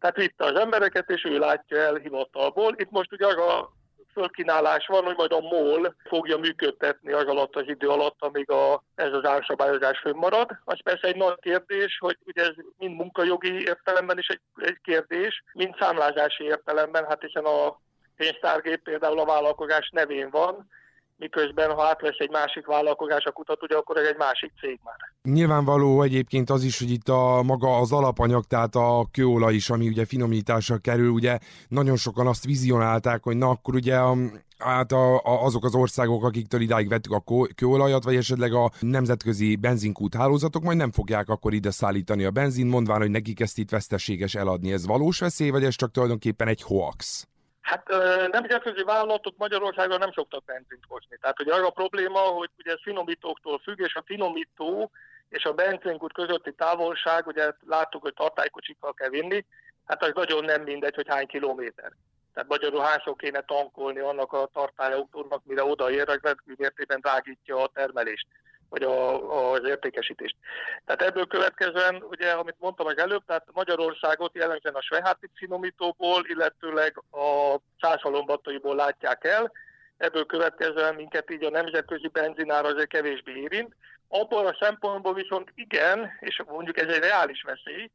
tehát 0.00 0.16
vitte 0.16 0.44
az 0.44 0.54
embereket, 0.54 1.10
és 1.10 1.24
ő 1.24 1.38
látja 1.38 1.76
el 1.78 1.94
hivatalból. 1.94 2.74
Itt 2.76 2.90
most 2.90 3.12
ugye 3.12 3.26
az 3.26 3.36
a 3.36 3.72
fölkínálás 4.12 4.86
van, 4.86 5.04
hogy 5.04 5.16
majd 5.16 5.32
a 5.32 5.40
MOL 5.40 5.94
fogja 6.04 6.38
működtetni 6.38 7.12
az 7.12 7.24
alatt 7.24 7.56
az 7.56 7.68
idő 7.68 7.88
alatt, 7.88 8.16
amíg 8.18 8.50
a, 8.50 8.82
ez 8.94 9.12
az 9.12 9.24
árszabályozás 9.24 9.98
fönnmarad. 9.98 10.50
Az 10.64 10.82
persze 10.82 11.06
egy 11.08 11.16
nagy 11.16 11.38
kérdés, 11.40 11.98
hogy 11.98 12.18
ugye 12.24 12.42
ez 12.42 12.54
mind 12.78 12.96
munkajogi 12.96 13.62
értelemben 13.62 14.18
is 14.18 14.28
egy, 14.28 14.40
egy 14.56 14.78
kérdés, 14.82 15.42
mind 15.52 15.74
számlázási 15.78 16.44
értelemben, 16.44 17.06
hát 17.06 17.22
hiszen 17.22 17.44
a 17.44 17.80
pénztárgép 18.22 18.82
például 18.82 19.18
a 19.18 19.24
vállalkozás 19.24 19.90
nevén 19.92 20.28
van, 20.30 20.68
miközben 21.16 21.70
ha 21.70 21.86
átvesz 21.86 22.18
egy 22.18 22.30
másik 22.30 22.66
vállalkozás 22.66 23.24
a 23.24 23.32
kutat, 23.32 23.62
ugye 23.62 23.76
akkor 23.76 23.96
ez 23.96 24.06
egy 24.06 24.16
másik 24.16 24.52
cég 24.60 24.78
már. 24.84 24.96
Nyilvánvaló 25.22 26.02
egyébként 26.02 26.50
az 26.50 26.62
is, 26.64 26.78
hogy 26.78 26.90
itt 26.90 27.08
a 27.08 27.42
maga 27.42 27.76
az 27.76 27.92
alapanyag, 27.92 28.44
tehát 28.44 28.74
a 28.74 29.06
kőolaj 29.12 29.54
is, 29.54 29.70
ami 29.70 29.88
ugye 29.88 30.04
finomításra 30.04 30.78
kerül, 30.78 31.10
ugye 31.10 31.38
nagyon 31.68 31.96
sokan 31.96 32.26
azt 32.26 32.44
vizionálták, 32.44 33.22
hogy 33.22 33.36
na 33.36 33.48
akkor 33.48 33.74
ugye 33.74 33.96
a, 33.96 34.14
hát 34.58 34.92
a, 34.92 35.14
a, 35.14 35.44
azok 35.44 35.64
az 35.64 35.74
országok, 35.74 36.24
akiktől 36.24 36.60
idáig 36.60 36.88
vettük 36.88 37.12
a 37.12 37.22
kőolajat, 37.54 38.04
vagy 38.04 38.16
esetleg 38.16 38.52
a 38.52 38.70
nemzetközi 38.80 39.56
benzinkút 39.56 40.14
hálózatok 40.14 40.62
majd 40.62 40.76
nem 40.76 40.92
fogják 40.92 41.28
akkor 41.28 41.52
ide 41.54 41.70
szállítani 41.70 42.24
a 42.24 42.30
benzin, 42.30 42.66
mondván, 42.66 43.00
hogy 43.00 43.10
nekik 43.10 43.40
ezt 43.40 43.58
itt 43.58 43.70
veszteséges 43.70 44.34
eladni. 44.34 44.72
Ez 44.72 44.86
valós 44.86 45.18
veszély, 45.18 45.50
vagy 45.50 45.64
ez 45.64 45.74
csak 45.74 45.90
tulajdonképpen 45.90 46.48
egy 46.48 46.62
hoax? 46.62 47.26
Hát 47.62 47.88
nemzetközi 48.30 48.82
vállalatok 48.82 49.36
Magyarországon 49.36 49.98
nem 49.98 50.12
szoktak 50.12 50.44
benzint 50.44 50.84
hozni. 50.88 51.16
Tehát 51.20 51.40
ugye 51.40 51.54
az 51.54 51.62
a 51.62 51.70
probléma, 51.70 52.18
hogy 52.18 52.50
ugye 52.58 52.72
ez 52.72 52.82
finomítóktól 52.82 53.58
függ, 53.58 53.80
és 53.80 53.94
a 53.94 54.02
finomító 54.06 54.90
és 55.28 55.44
a 55.44 55.52
benzinkút 55.52 56.12
közötti 56.12 56.52
távolság, 56.52 57.26
ugye 57.26 57.52
láttuk, 57.66 58.02
hogy 58.02 58.14
tartálykocsikkal 58.14 58.94
kell 58.94 59.08
vinni, 59.08 59.46
hát 59.86 60.02
az 60.02 60.10
nagyon 60.14 60.44
nem 60.44 60.62
mindegy, 60.62 60.94
hogy 60.94 61.08
hány 61.08 61.26
kilométer. 61.26 61.92
Tehát 62.34 62.48
magyarul 62.48 62.80
hányszor 62.80 63.16
kéne 63.16 63.40
tankolni 63.40 63.98
annak 63.98 64.32
a 64.32 64.48
tartályautónak, 64.52 65.44
mire 65.44 65.64
odaér, 65.64 66.08
az 66.08 66.34
mértékben 66.56 67.00
drágítja 67.00 67.62
a 67.62 67.70
termelést 67.74 68.26
vagy 68.72 68.82
a, 68.82 69.52
az 69.52 69.64
értékesítést. 69.64 70.36
Tehát 70.84 71.02
ebből 71.02 71.26
következően, 71.26 72.04
ugye, 72.10 72.30
amit 72.30 72.56
mondtam 72.58 72.86
az 72.86 72.98
előbb, 72.98 73.22
tehát 73.26 73.46
Magyarországot 73.52 74.34
jellemzően 74.34 74.74
a 74.74 74.82
Sveháti 74.82 75.28
finomítóból, 75.34 76.24
illetőleg 76.26 77.02
a 77.10 77.56
százhalombattaiból 77.80 78.74
látják 78.74 79.24
el, 79.24 79.52
ebből 79.96 80.26
következően 80.26 80.94
minket 80.94 81.30
így 81.30 81.44
a 81.44 81.50
nemzetközi 81.50 82.08
benzinár 82.08 82.64
azért 82.64 82.88
kevésbé 82.88 83.32
érint. 83.32 83.74
Abban 84.08 84.46
a 84.46 84.56
szempontból 84.60 85.14
viszont 85.14 85.52
igen, 85.54 86.10
és 86.20 86.42
mondjuk 86.46 86.78
ez 86.78 86.88
egy 86.88 87.02
reális 87.02 87.42
veszély, 87.42 87.90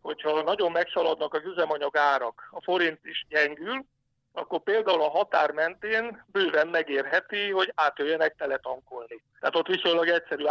hogyha 0.00 0.42
nagyon 0.42 0.72
megszaladnak 0.72 1.34
az 1.34 1.44
üzemanyag 1.44 1.96
árak, 1.96 2.48
a 2.50 2.62
forint 2.62 2.98
is 3.02 3.26
gyengül, 3.28 3.84
akkor 4.32 4.62
például 4.62 5.02
a 5.02 5.10
határ 5.10 5.50
mentén 5.50 6.24
bőven 6.26 6.68
megérheti, 6.68 7.50
hogy 7.50 7.72
átjöjjenek 7.74 8.34
teletankolni. 8.36 9.22
Tehát 9.40 9.56
ott 9.56 9.66
viszonylag 9.66 10.08
egyszerű 10.08 10.44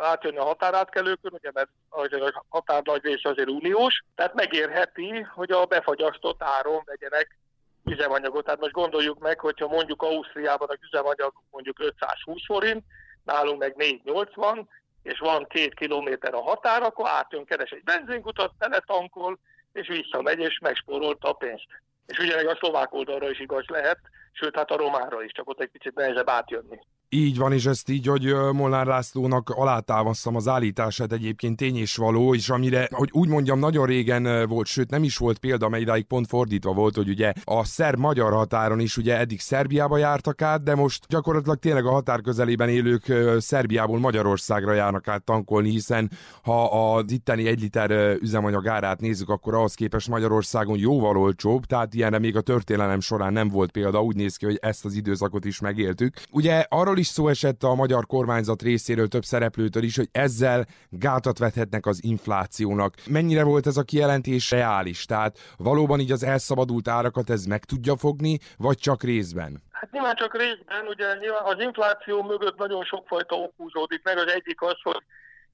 átjönni 0.00 0.36
a 0.36 0.44
határátkelőkön, 0.44 1.32
ugye 1.32 1.50
mert 1.52 1.68
a 1.88 2.44
határ 2.48 2.82
nagy 2.82 3.04
része 3.04 3.28
azért 3.28 3.48
uniós, 3.48 4.04
tehát 4.14 4.34
megérheti, 4.34 5.20
hogy 5.20 5.50
a 5.52 5.64
befagyasztott 5.64 6.42
áron 6.42 6.82
vegyenek 6.84 7.38
üzemanyagot. 7.84 8.44
Tehát 8.44 8.60
most 8.60 8.72
gondoljuk 8.72 9.18
meg, 9.18 9.40
hogyha 9.40 9.66
mondjuk 9.66 10.02
Ausztriában 10.02 10.68
a 10.68 10.76
üzemanyag 10.82 11.32
mondjuk 11.50 11.78
520 11.78 12.44
forint, 12.46 12.84
nálunk 13.24 13.58
meg 13.58 13.76
480, 13.76 14.68
és 15.02 15.18
van 15.18 15.46
két 15.48 15.74
kilométer 15.74 16.34
a 16.34 16.42
határ, 16.42 16.82
akkor 16.82 17.08
átjön, 17.08 17.44
keres 17.44 17.70
egy 17.70 17.84
benzinkutat, 17.84 18.52
teletankol, 18.58 19.38
és 19.72 19.88
visszamegy, 19.88 20.38
és 20.38 20.58
megspórolta 20.58 21.28
a 21.28 21.32
pénzt. 21.32 21.66
És 22.06 22.18
ugyanek 22.18 22.48
a 22.48 22.56
szlovák 22.56 22.94
oldalra 22.94 23.30
is 23.30 23.40
igaz 23.40 23.64
lehet, 23.66 23.98
sőt, 24.32 24.56
hát 24.56 24.70
a 24.70 24.76
romára 24.76 25.22
is, 25.22 25.32
csak 25.32 25.48
ott 25.48 25.60
egy 25.60 25.70
picit 25.70 25.94
nehezebb 25.94 26.28
átjönni. 26.28 26.78
Így 27.08 27.36
van, 27.36 27.52
és 27.52 27.66
ezt 27.66 27.88
így, 27.88 28.06
hogy 28.06 28.34
Molnár 28.52 28.86
Lászlónak 28.86 29.50
alátámasztam 29.50 30.36
az 30.36 30.48
állítását 30.48 31.12
egyébként 31.12 31.56
tény 31.56 31.76
és 31.76 31.96
való, 31.96 32.34
és 32.34 32.48
amire, 32.48 32.88
hogy 32.90 33.08
úgy 33.12 33.28
mondjam, 33.28 33.58
nagyon 33.58 33.86
régen 33.86 34.48
volt, 34.48 34.66
sőt 34.66 34.90
nem 34.90 35.02
is 35.02 35.16
volt 35.16 35.38
példa, 35.38 35.68
mely 35.68 35.80
idáig 35.80 36.04
pont 36.04 36.26
fordítva 36.26 36.72
volt, 36.72 36.96
hogy 36.96 37.08
ugye 37.08 37.32
a 37.44 37.64
szerb-magyar 37.64 38.32
határon 38.32 38.80
is 38.80 38.96
ugye 38.96 39.18
eddig 39.18 39.40
Szerbiába 39.40 39.96
jártak 39.96 40.42
át, 40.42 40.62
de 40.62 40.74
most 40.74 41.06
gyakorlatilag 41.08 41.58
tényleg 41.58 41.84
a 41.84 41.90
határ 41.90 42.20
közelében 42.20 42.68
élők 42.68 43.12
Szerbiából 43.38 43.98
Magyarországra 43.98 44.72
járnak 44.72 45.08
át 45.08 45.24
tankolni, 45.24 45.70
hiszen 45.70 46.10
ha 46.42 46.94
az 46.94 47.12
itteni 47.12 47.46
egy 47.46 47.60
liter 47.60 48.16
üzemanyag 48.20 48.66
árát 48.66 49.00
nézzük, 49.00 49.28
akkor 49.28 49.54
ahhoz 49.54 49.74
képest 49.74 50.08
Magyarországon 50.08 50.78
jóval 50.78 51.16
olcsóbb, 51.16 51.64
tehát 51.64 51.94
ilyenre 51.94 52.18
még 52.18 52.36
a 52.36 52.40
történelem 52.40 53.00
során 53.00 53.32
nem 53.32 53.48
volt 53.48 53.70
példa, 53.70 54.02
úgy 54.02 54.16
néz 54.16 54.36
ki, 54.36 54.44
hogy 54.44 54.58
ezt 54.60 54.84
az 54.84 54.94
időszakot 54.94 55.44
is 55.44 55.60
megéltük. 55.60 56.14
Ugye 56.30 56.64
arról 56.68 56.95
arról 56.96 57.08
is 57.08 57.14
szó 57.14 57.28
esett 57.28 57.62
a 57.62 57.74
magyar 57.74 58.06
kormányzat 58.06 58.62
részéről 58.62 59.08
több 59.08 59.24
szereplőtől 59.24 59.82
is, 59.82 59.96
hogy 59.96 60.08
ezzel 60.12 60.66
gátat 60.88 61.38
vethetnek 61.38 61.86
az 61.86 62.04
inflációnak. 62.04 62.94
Mennyire 63.06 63.42
volt 63.44 63.66
ez 63.66 63.76
a 63.76 63.82
kijelentés 63.82 64.50
reális? 64.50 65.04
Tehát 65.04 65.38
valóban 65.56 66.00
így 66.00 66.12
az 66.12 66.22
elszabadult 66.22 66.88
árakat 66.88 67.30
ez 67.30 67.44
meg 67.44 67.64
tudja 67.64 67.96
fogni, 67.96 68.38
vagy 68.58 68.78
csak 68.78 69.02
részben? 69.02 69.62
Hát 69.70 69.90
nyilván 69.90 70.14
csak 70.14 70.36
részben, 70.36 70.86
ugye 70.88 71.06
nyilván 71.20 71.44
az 71.44 71.60
infláció 71.60 72.22
mögött 72.22 72.58
nagyon 72.58 72.84
sokfajta 72.84 73.34
okúzódik 73.34 74.00
meg. 74.04 74.16
Az 74.16 74.32
egyik 74.32 74.62
az, 74.62 74.78
hogy 74.82 75.02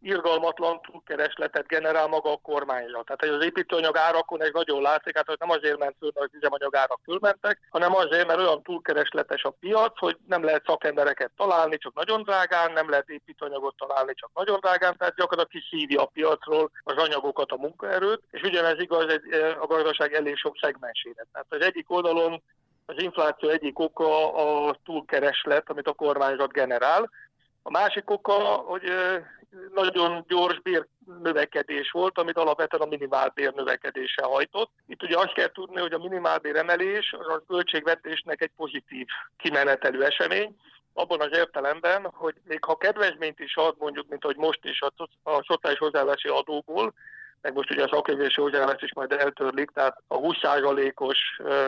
irgalmatlan 0.02 0.80
túlkeresletet 0.80 1.66
generál 1.66 2.06
maga 2.06 2.32
a 2.32 2.40
kormányzat. 2.42 3.04
Tehát 3.06 3.36
az 3.36 3.44
építőanyag 3.44 3.96
árakon 3.96 4.42
egy 4.42 4.52
nagyon 4.52 4.82
látszik, 4.82 5.16
hát 5.16 5.26
hogy 5.26 5.36
nem 5.38 5.50
azért 5.50 5.78
ment 5.78 5.96
föl, 5.98 6.10
mert 6.14 6.26
az 6.26 6.36
üzemanyag 6.36 6.76
árak 6.76 7.00
fölmentek, 7.04 7.58
hanem 7.70 7.94
azért, 7.94 8.26
mert 8.26 8.38
olyan 8.38 8.62
túlkeresletes 8.62 9.42
a 9.42 9.50
piac, 9.60 9.98
hogy 9.98 10.16
nem 10.26 10.44
lehet 10.44 10.64
szakembereket 10.66 11.30
találni, 11.36 11.78
csak 11.78 11.94
nagyon 11.94 12.22
drágán, 12.22 12.72
nem 12.72 12.90
lehet 12.90 13.08
építőanyagot 13.08 13.76
találni, 13.76 14.14
csak 14.14 14.30
nagyon 14.34 14.60
drágán, 14.60 14.96
tehát 14.96 15.14
gyakorlatilag 15.14 15.64
kiszívja 15.64 16.02
a 16.02 16.10
piacról 16.12 16.70
az 16.82 16.96
anyagokat, 16.96 17.50
a 17.50 17.56
munkaerőt, 17.56 18.22
és 18.30 18.42
ugyanez 18.42 18.80
igaz 18.80 19.12
egy, 19.12 19.32
a 19.60 19.66
gazdaság 19.66 20.12
elég 20.14 20.36
sok 20.36 20.58
szegmensére. 20.60 21.26
Tehát 21.32 21.46
az 21.48 21.60
egyik 21.60 21.90
oldalon 21.90 22.42
az 22.86 23.02
infláció 23.02 23.48
egyik 23.48 23.78
oka 23.78 24.34
a 24.68 24.76
túlkereslet, 24.84 25.70
amit 25.70 25.86
a 25.86 25.92
kormányzat 25.92 26.52
generál, 26.52 27.10
a 27.62 27.70
másik 27.70 28.10
oka, 28.10 28.32
hogy 28.42 28.82
nagyon 29.74 30.24
gyors 30.28 30.60
bér 30.60 30.86
növekedés 31.22 31.90
volt, 31.90 32.18
amit 32.18 32.36
alapvetően 32.36 32.82
a 32.82 32.86
minimálbér 32.86 33.52
növekedése 33.52 34.22
hajtott. 34.22 34.70
Itt 34.86 35.02
ugye 35.02 35.18
azt 35.18 35.32
kell 35.32 35.52
tudni, 35.52 35.80
hogy 35.80 35.92
a 35.92 35.98
minimálbér 35.98 36.56
emelés 36.56 37.14
az 37.18 37.28
a 37.28 37.42
költségvetésnek 37.48 38.42
egy 38.42 38.50
pozitív 38.56 39.06
kimenetelő 39.36 40.04
esemény, 40.04 40.56
abban 40.94 41.20
az 41.20 41.30
értelemben, 41.32 42.10
hogy 42.12 42.34
még 42.44 42.64
ha 42.64 42.76
kedvezményt 42.76 43.40
is 43.40 43.56
ad, 43.56 43.74
mondjuk, 43.78 44.08
mint 44.08 44.24
hogy 44.24 44.36
most 44.36 44.64
is 44.64 44.80
a, 44.80 44.92
a 45.22 45.44
szociális 45.46 45.78
hozzáállási 45.78 46.28
adóból, 46.28 46.94
meg 47.40 47.54
most 47.54 47.70
ugye 47.70 47.84
a 47.84 47.88
szakképzési 47.92 48.40
hozzáállás 48.40 48.82
is 48.82 48.94
majd 48.94 49.12
eltörlik, 49.12 49.70
tehát 49.70 50.02
a 50.08 50.18
20%-os 50.18 51.18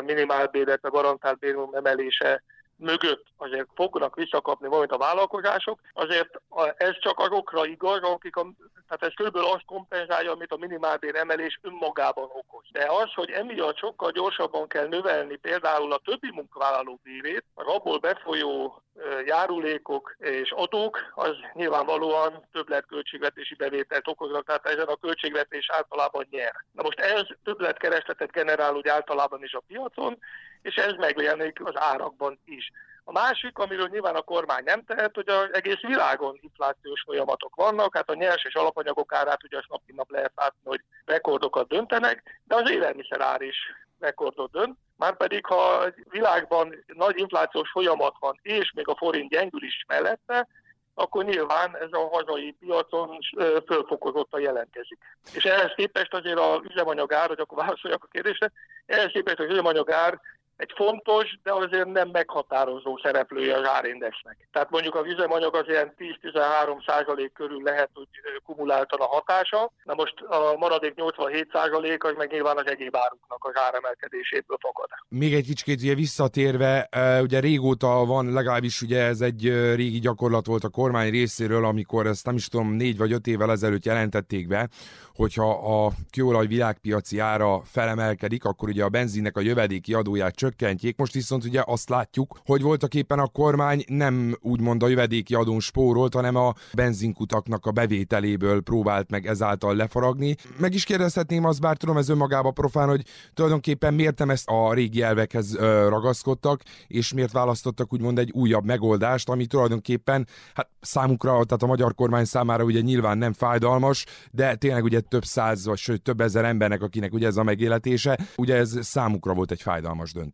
minimálbéret, 0.04 0.84
a 0.84 0.90
garantált 0.90 1.38
bérmum 1.38 1.74
emelése 1.74 2.42
mögött 2.76 3.26
azért 3.36 3.68
fognak 3.74 4.14
visszakapni 4.14 4.68
valamit 4.68 4.92
a 4.92 4.98
vállalkozások, 4.98 5.80
azért 5.92 6.40
ez 6.76 6.98
csak 6.98 7.18
azokra 7.18 7.66
igaz, 7.66 8.02
akik 8.02 8.36
a, 8.36 8.46
tehát 8.88 9.02
ez 9.02 9.14
körülbelül 9.14 9.48
azt 9.48 9.64
kompenzálja, 9.66 10.32
amit 10.32 10.52
a 10.52 10.56
minimálbér 10.56 11.16
emelés 11.16 11.58
önmagában 11.62 12.28
okoz. 12.32 12.64
De 12.72 12.86
az, 12.88 13.12
hogy 13.14 13.30
emiatt 13.30 13.76
sokkal 13.76 14.10
gyorsabban 14.10 14.68
kell 14.68 14.86
növelni 14.86 15.36
például 15.36 15.92
a 15.92 16.00
többi 16.04 16.30
munkavállaló 16.32 17.00
bérét, 17.02 17.44
az 17.54 17.66
abból 17.66 17.98
befolyó 17.98 18.82
járulékok 19.24 20.16
és 20.18 20.50
adók, 20.50 20.98
az 21.14 21.36
nyilvánvalóan 21.52 22.48
többletköltségvetési 22.52 23.54
bevételt 23.54 24.08
okoznak, 24.08 24.44
tehát 24.44 24.66
ezen 24.66 24.86
a 24.86 24.96
költségvetés 24.96 25.70
általában 25.70 26.26
nyer. 26.30 26.54
Na 26.72 26.82
most 26.82 27.00
ez 27.00 27.22
többletkeresletet 27.44 28.30
generál 28.30 28.74
úgy 28.74 28.88
általában 28.88 29.42
is 29.42 29.52
a 29.52 29.62
piacon, 29.66 30.18
és 30.64 30.74
ez 30.74 30.92
megjelenik 30.92 31.64
az 31.64 31.72
árakban 31.76 32.38
is. 32.44 32.70
A 33.04 33.12
másik, 33.12 33.58
amiről 33.58 33.88
nyilván 33.90 34.14
a 34.14 34.22
kormány 34.22 34.64
nem 34.64 34.84
tehet, 34.84 35.14
hogy 35.14 35.28
az 35.28 35.48
egész 35.52 35.80
világon 35.80 36.38
inflációs 36.40 37.02
folyamatok 37.06 37.54
vannak, 37.54 37.96
hát 37.96 38.10
a 38.10 38.14
nyers 38.14 38.44
és 38.44 38.54
alapanyagok 38.54 39.12
árát 39.12 39.44
ugye 39.44 39.56
azt 39.56 39.68
nap 39.68 39.80
nap 39.86 40.10
lehet 40.10 40.32
látni, 40.34 40.60
hogy 40.64 40.80
rekordokat 41.04 41.68
döntenek, 41.68 42.40
de 42.44 42.54
az 42.54 42.70
élelmiszer 42.70 43.20
ár 43.20 43.40
is 43.40 43.56
rekordot 43.98 44.50
dönt. 44.50 44.78
Márpedig, 44.96 45.46
ha 45.46 45.54
a 45.54 45.92
világban 46.10 46.84
nagy 46.86 47.18
inflációs 47.18 47.70
folyamat 47.70 48.16
van, 48.18 48.38
és 48.42 48.72
még 48.74 48.88
a 48.88 48.96
forint 48.96 49.30
gyengül 49.30 49.62
is 49.62 49.84
mellette, 49.88 50.48
akkor 50.94 51.24
nyilván 51.24 51.76
ez 51.76 51.88
a 51.90 52.08
hazai 52.12 52.56
piacon 52.60 53.18
fölfokozottan 53.66 54.40
jelentkezik. 54.40 54.98
És 55.34 55.44
ehhez 55.44 55.72
képest 55.74 56.14
azért 56.14 56.38
az 56.38 56.60
üzemanyagár, 56.62 57.28
hogy 57.28 57.40
akkor 57.40 57.58
válaszoljak 57.58 58.04
a 58.04 58.08
kérdésre, 58.10 58.52
ehhez 58.86 59.10
képest 59.12 59.38
az 59.38 59.50
üzemanyagár 59.50 60.20
egy 60.56 60.72
fontos, 60.74 61.38
de 61.42 61.52
azért 61.52 61.92
nem 61.92 62.08
meghatározó 62.08 62.98
szereplője 63.02 63.56
az 63.56 63.66
árindexnek. 63.68 64.48
Tehát 64.52 64.70
mondjuk 64.70 64.94
a 64.94 65.06
üzemanyag 65.06 65.54
az 65.54 65.68
ilyen 65.68 65.94
10-13 65.98 66.86
százalék 66.86 67.32
körül 67.32 67.62
lehet, 67.62 67.90
hogy 67.94 68.08
kumuláltan 68.44 69.00
a 69.00 69.06
hatása, 69.06 69.72
na 69.84 69.94
most 69.94 70.20
a 70.20 70.56
maradék 70.58 70.94
87 70.94 71.48
százalék 71.52 72.04
az 72.04 72.14
meg 72.16 72.30
nyilván 72.30 72.56
az 72.56 72.66
egyéb 72.66 72.96
áruknak 72.96 73.44
az 73.44 73.60
áremelkedéséből 73.66 74.58
fakad. 74.60 74.88
Még 75.08 75.34
egy 75.34 75.46
kicsit 75.46 75.80
ugye 75.80 75.94
visszatérve, 75.94 76.88
ugye 77.22 77.40
régóta 77.40 78.04
van, 78.04 78.32
legalábbis 78.32 78.82
ugye 78.82 79.02
ez 79.02 79.20
egy 79.20 79.42
régi 79.74 79.98
gyakorlat 79.98 80.46
volt 80.46 80.64
a 80.64 80.68
kormány 80.68 81.10
részéről, 81.10 81.64
amikor 81.64 82.06
ezt 82.06 82.26
nem 82.26 82.34
is 82.34 82.48
tudom, 82.48 82.72
négy 82.72 82.96
vagy 82.96 83.12
öt 83.12 83.26
évvel 83.26 83.50
ezelőtt 83.50 83.84
jelentették 83.84 84.46
be, 84.46 84.68
hogyha 85.14 85.50
a 85.50 85.90
kőolaj 86.12 86.46
világpiaci 86.46 87.18
ára 87.18 87.62
felemelkedik, 87.64 88.44
akkor 88.44 88.68
ugye 88.68 88.84
a 88.84 88.88
benzinnek 88.88 89.36
a 89.36 89.40
jövedéki 89.40 89.94
adóját 89.94 90.34
csökkentjék. 90.44 90.96
Most 90.96 91.12
viszont 91.12 91.44
ugye 91.44 91.62
azt 91.64 91.88
látjuk, 91.88 92.40
hogy 92.44 92.62
voltak 92.62 92.94
éppen 92.94 93.18
a 93.18 93.26
kormány 93.26 93.84
nem 93.86 94.36
úgymond 94.40 94.82
a 94.82 94.88
jövedéki 94.88 95.34
adón 95.34 95.60
spórolt, 95.60 96.14
hanem 96.14 96.36
a 96.36 96.54
benzinkutaknak 96.74 97.66
a 97.66 97.70
bevételéből 97.70 98.60
próbált 98.60 99.10
meg 99.10 99.26
ezáltal 99.26 99.76
lefaragni. 99.76 100.36
Meg 100.58 100.74
is 100.74 100.84
kérdezhetném 100.84 101.44
azt, 101.44 101.60
bár 101.60 101.76
tudom 101.76 101.96
ez 101.96 102.08
önmagában 102.08 102.54
profán, 102.54 102.88
hogy 102.88 103.02
tulajdonképpen 103.34 103.94
miért 103.94 104.18
nem 104.18 104.30
ezt 104.30 104.48
a 104.48 104.74
régi 104.74 105.02
elvekhez 105.02 105.56
ragaszkodtak, 105.88 106.62
és 106.86 107.12
miért 107.12 107.32
választottak 107.32 107.92
úgymond 107.92 108.18
egy 108.18 108.30
újabb 108.30 108.64
megoldást, 108.64 109.28
ami 109.28 109.46
tulajdonképpen 109.46 110.26
hát 110.54 110.68
számukra, 110.80 111.30
tehát 111.30 111.62
a 111.62 111.66
magyar 111.66 111.94
kormány 111.94 112.24
számára 112.24 112.64
ugye 112.64 112.80
nyilván 112.80 113.18
nem 113.18 113.32
fájdalmas, 113.32 114.06
de 114.30 114.54
tényleg 114.54 114.84
ugye 114.84 115.00
több 115.00 115.24
száz, 115.24 115.66
vagy 115.66 115.78
sőt 115.78 116.02
több 116.02 116.20
ezer 116.20 116.44
embernek, 116.44 116.82
akinek 116.82 117.12
ugye 117.12 117.26
ez 117.26 117.36
a 117.36 117.42
megéletése, 117.42 118.18
ugye 118.36 118.56
ez 118.56 118.78
számukra 118.80 119.34
volt 119.34 119.50
egy 119.50 119.62
fájdalmas 119.62 120.12
döntés. 120.12 120.33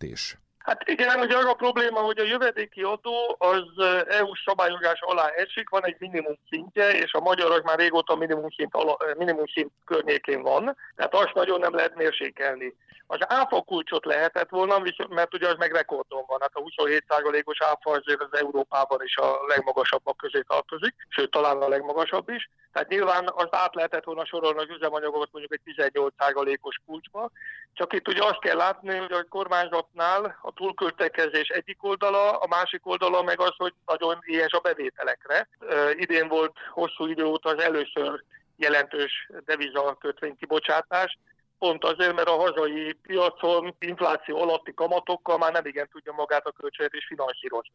Hát 0.59 0.89
igen, 0.89 1.21
ugye 1.21 1.37
az 1.37 1.45
a 1.45 1.55
probléma, 1.55 2.01
hogy 2.01 2.19
a 2.19 2.25
jövedéki 2.25 2.83
adó 2.83 3.37
az 3.39 3.85
EU 4.09 4.35
szabályozás 4.45 5.01
alá 5.01 5.27
esik, 5.27 5.69
van 5.69 5.85
egy 5.85 5.97
minimum 5.99 6.39
szintje, 6.51 6.91
és 6.91 7.13
a 7.13 7.21
magyar 7.21 7.51
az 7.51 7.61
már 7.65 7.79
régóta 7.79 8.17
minimum 8.17 8.51
szint, 8.51 8.75
ala, 8.75 8.97
minimum 9.17 9.47
szint 9.47 9.71
környékén 9.85 10.43
van, 10.43 10.77
tehát 10.97 11.15
azt 11.15 11.35
nagyon 11.35 11.61
nem 11.61 11.75
lehet 11.75 11.95
mérsékelni. 11.95 12.75
Az 13.13 13.19
áfa 13.29 13.63
kulcsot 13.63 14.05
lehetett 14.05 14.49
volna, 14.49 14.83
mert 15.09 15.35
ugye 15.35 15.49
az 15.49 15.57
meg 15.59 15.73
rekordon 15.73 16.25
van, 16.27 16.41
hát 16.41 16.55
a 16.55 16.63
27%-os 16.63 17.61
áfa 17.61 17.91
azért 17.91 18.23
az 18.23 18.39
Európában 18.39 19.03
is 19.03 19.17
a 19.17 19.39
legmagasabbak 19.47 20.17
közé 20.17 20.41
tartozik, 20.41 20.95
sőt 21.09 21.31
talán 21.31 21.63
a 21.63 21.69
legmagasabb 21.69 22.29
is. 22.29 22.51
Tehát 22.73 22.89
nyilván 22.89 23.31
az 23.35 23.49
át 23.51 23.75
lehetett 23.75 24.05
volna 24.05 24.25
sorolni 24.25 24.59
az 24.59 24.69
üzemanyagokat 24.69 25.29
mondjuk 25.33 25.53
egy 25.53 25.75
18%-os 25.93 26.81
kulcsba, 26.87 27.31
csak 27.73 27.93
itt 27.93 28.09
ugye 28.09 28.25
azt 28.25 28.41
kell 28.41 28.57
látni, 28.57 28.97
hogy 28.97 29.13
a 29.13 29.25
kormányzatnál 29.29 30.39
a 30.43 30.53
túlköltekezés 30.53 31.49
egyik 31.49 31.85
oldala, 31.85 32.39
a 32.39 32.47
másik 32.47 32.87
oldala 32.87 33.23
meg 33.23 33.41
az, 33.41 33.55
hogy 33.57 33.75
nagyon 33.87 34.19
ilyes 34.21 34.53
a 34.53 34.61
bevételekre. 34.61 35.49
Idén 35.97 36.29
volt 36.29 36.57
hosszú 36.71 37.07
idő 37.07 37.25
óta 37.25 37.49
az 37.49 37.63
először 37.63 38.23
jelentős 38.57 39.31
deviza 39.45 39.97
kötvény 40.01 40.37
kibocsátás, 40.37 41.19
pont 41.61 41.85
azért, 41.85 42.15
mert 42.15 42.29
a 42.29 42.41
hazai 42.41 42.93
piacon 42.93 43.75
infláció 43.79 44.43
alatti 44.43 44.75
kamatokkal 44.75 45.39
már 45.39 45.53
nem 45.53 45.67
igen 45.67 45.89
tudja 45.93 46.13
magát 46.13 46.47
a 46.47 46.53
költségvetés 46.53 47.07
finanszírozni. 47.07 47.75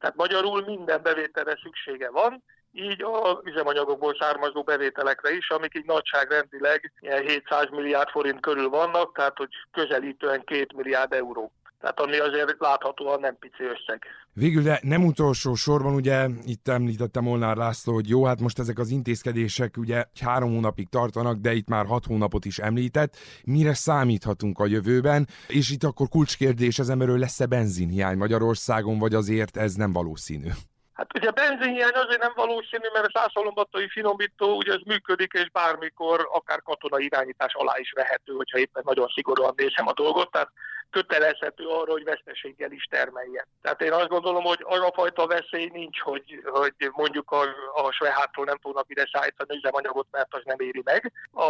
Tehát 0.00 0.16
magyarul 0.16 0.64
minden 0.64 1.02
bevételre 1.02 1.58
szüksége 1.62 2.10
van, 2.10 2.42
így 2.72 3.02
a 3.02 3.40
üzemanyagokból 3.44 4.16
származó 4.20 4.62
bevételekre 4.62 5.30
is, 5.32 5.50
amik 5.50 5.74
így 5.74 5.84
nagyságrendileg 5.84 6.92
700 7.00 7.68
milliárd 7.70 8.08
forint 8.08 8.40
körül 8.40 8.68
vannak, 8.68 9.16
tehát 9.16 9.36
hogy 9.36 9.48
közelítően 9.70 10.44
2 10.44 10.66
milliárd 10.76 11.12
euró. 11.12 11.52
Tehát 11.80 12.00
ami 12.00 12.18
azért 12.18 12.54
láthatóan 12.58 13.20
nem 13.20 13.36
pici 13.38 13.62
összeg. 13.62 14.04
Végül, 14.32 14.62
de 14.62 14.80
nem 14.82 15.04
utolsó 15.04 15.54
sorban, 15.54 15.94
ugye 15.94 16.26
itt 16.44 16.68
említettem 16.68 17.22
Molnár 17.22 17.56
László, 17.56 17.94
hogy 17.94 18.08
jó, 18.08 18.24
hát 18.24 18.40
most 18.40 18.58
ezek 18.58 18.78
az 18.78 18.90
intézkedések 18.90 19.76
ugye 19.76 20.04
három 20.20 20.50
hónapig 20.50 20.88
tartanak, 20.88 21.36
de 21.36 21.52
itt 21.52 21.68
már 21.68 21.86
hat 21.86 22.04
hónapot 22.04 22.44
is 22.44 22.58
említett. 22.58 23.16
Mire 23.44 23.74
számíthatunk 23.74 24.58
a 24.58 24.66
jövőben? 24.66 25.26
És 25.48 25.70
itt 25.70 25.84
akkor 25.84 26.08
kulcskérdés 26.08 26.78
az 26.78 26.90
emberről 26.90 27.18
lesz-e 27.18 27.46
benzinhiány 27.46 28.16
Magyarországon, 28.16 28.98
vagy 28.98 29.14
azért 29.14 29.56
ez 29.56 29.74
nem 29.74 29.92
valószínű? 29.92 30.48
Hát 30.92 31.16
ugye 31.18 31.28
a 31.28 31.32
benzinhiány 31.32 31.94
azért 31.94 32.20
nem 32.20 32.32
valószínű, 32.34 32.88
mert 32.92 33.06
a 33.06 33.18
százszalombatai 33.18 33.88
finomító 33.88 34.56
ugye 34.56 34.72
ez 34.72 34.80
működik, 34.84 35.32
és 35.32 35.50
bármikor 35.50 36.28
akár 36.32 36.62
katonai 36.62 37.04
irányítás 37.04 37.54
alá 37.54 37.78
is 37.78 37.92
vehető, 37.92 38.32
hogyha 38.32 38.58
éppen 38.58 38.82
nagyon 38.86 39.08
szigorúan 39.14 39.52
nézem 39.56 39.86
a 39.86 39.92
dolgot. 39.92 40.30
Tehát 40.30 40.50
kötelezhető 40.90 41.66
arra, 41.66 41.92
hogy 41.92 42.04
veszteséggel 42.04 42.72
is 42.72 42.84
termeljen. 42.84 43.44
Tehát 43.62 43.82
én 43.82 43.92
azt 43.92 44.08
gondolom, 44.08 44.42
hogy 44.42 44.60
az 44.62 44.80
a 44.80 44.92
fajta 44.94 45.26
veszély 45.26 45.68
nincs, 45.72 46.00
hogy, 46.00 46.42
hogy 46.44 46.74
mondjuk 46.92 47.30
a, 47.30 47.42
a 47.74 47.90
Svehától 47.90 48.44
nem 48.44 48.58
fognak 48.62 48.86
ide 48.88 49.08
szállítani 49.12 49.56
üzemanyagot, 49.56 50.06
mert 50.10 50.34
az 50.34 50.42
nem 50.44 50.60
éri 50.60 50.82
meg. 50.84 51.12
A, 51.32 51.46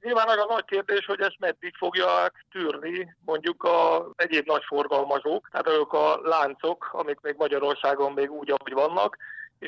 nyilván 0.00 0.28
az 0.28 0.38
a 0.38 0.46
nagy 0.48 0.64
kérdés, 0.64 1.04
hogy 1.06 1.20
ezt 1.20 1.38
meddig 1.38 1.76
fogják 1.76 2.44
tűrni 2.50 3.16
mondjuk 3.24 3.62
a 3.62 4.10
egyéb 4.16 4.46
nagy 4.46 4.64
forgalmazók, 4.64 5.48
tehát 5.50 5.68
azok 5.68 5.92
a 5.92 6.20
láncok, 6.22 6.88
amik 6.92 7.20
még 7.20 7.34
Magyarországon 7.38 8.12
még 8.12 8.30
úgy, 8.30 8.50
ahogy 8.50 8.72
vannak, 8.72 9.16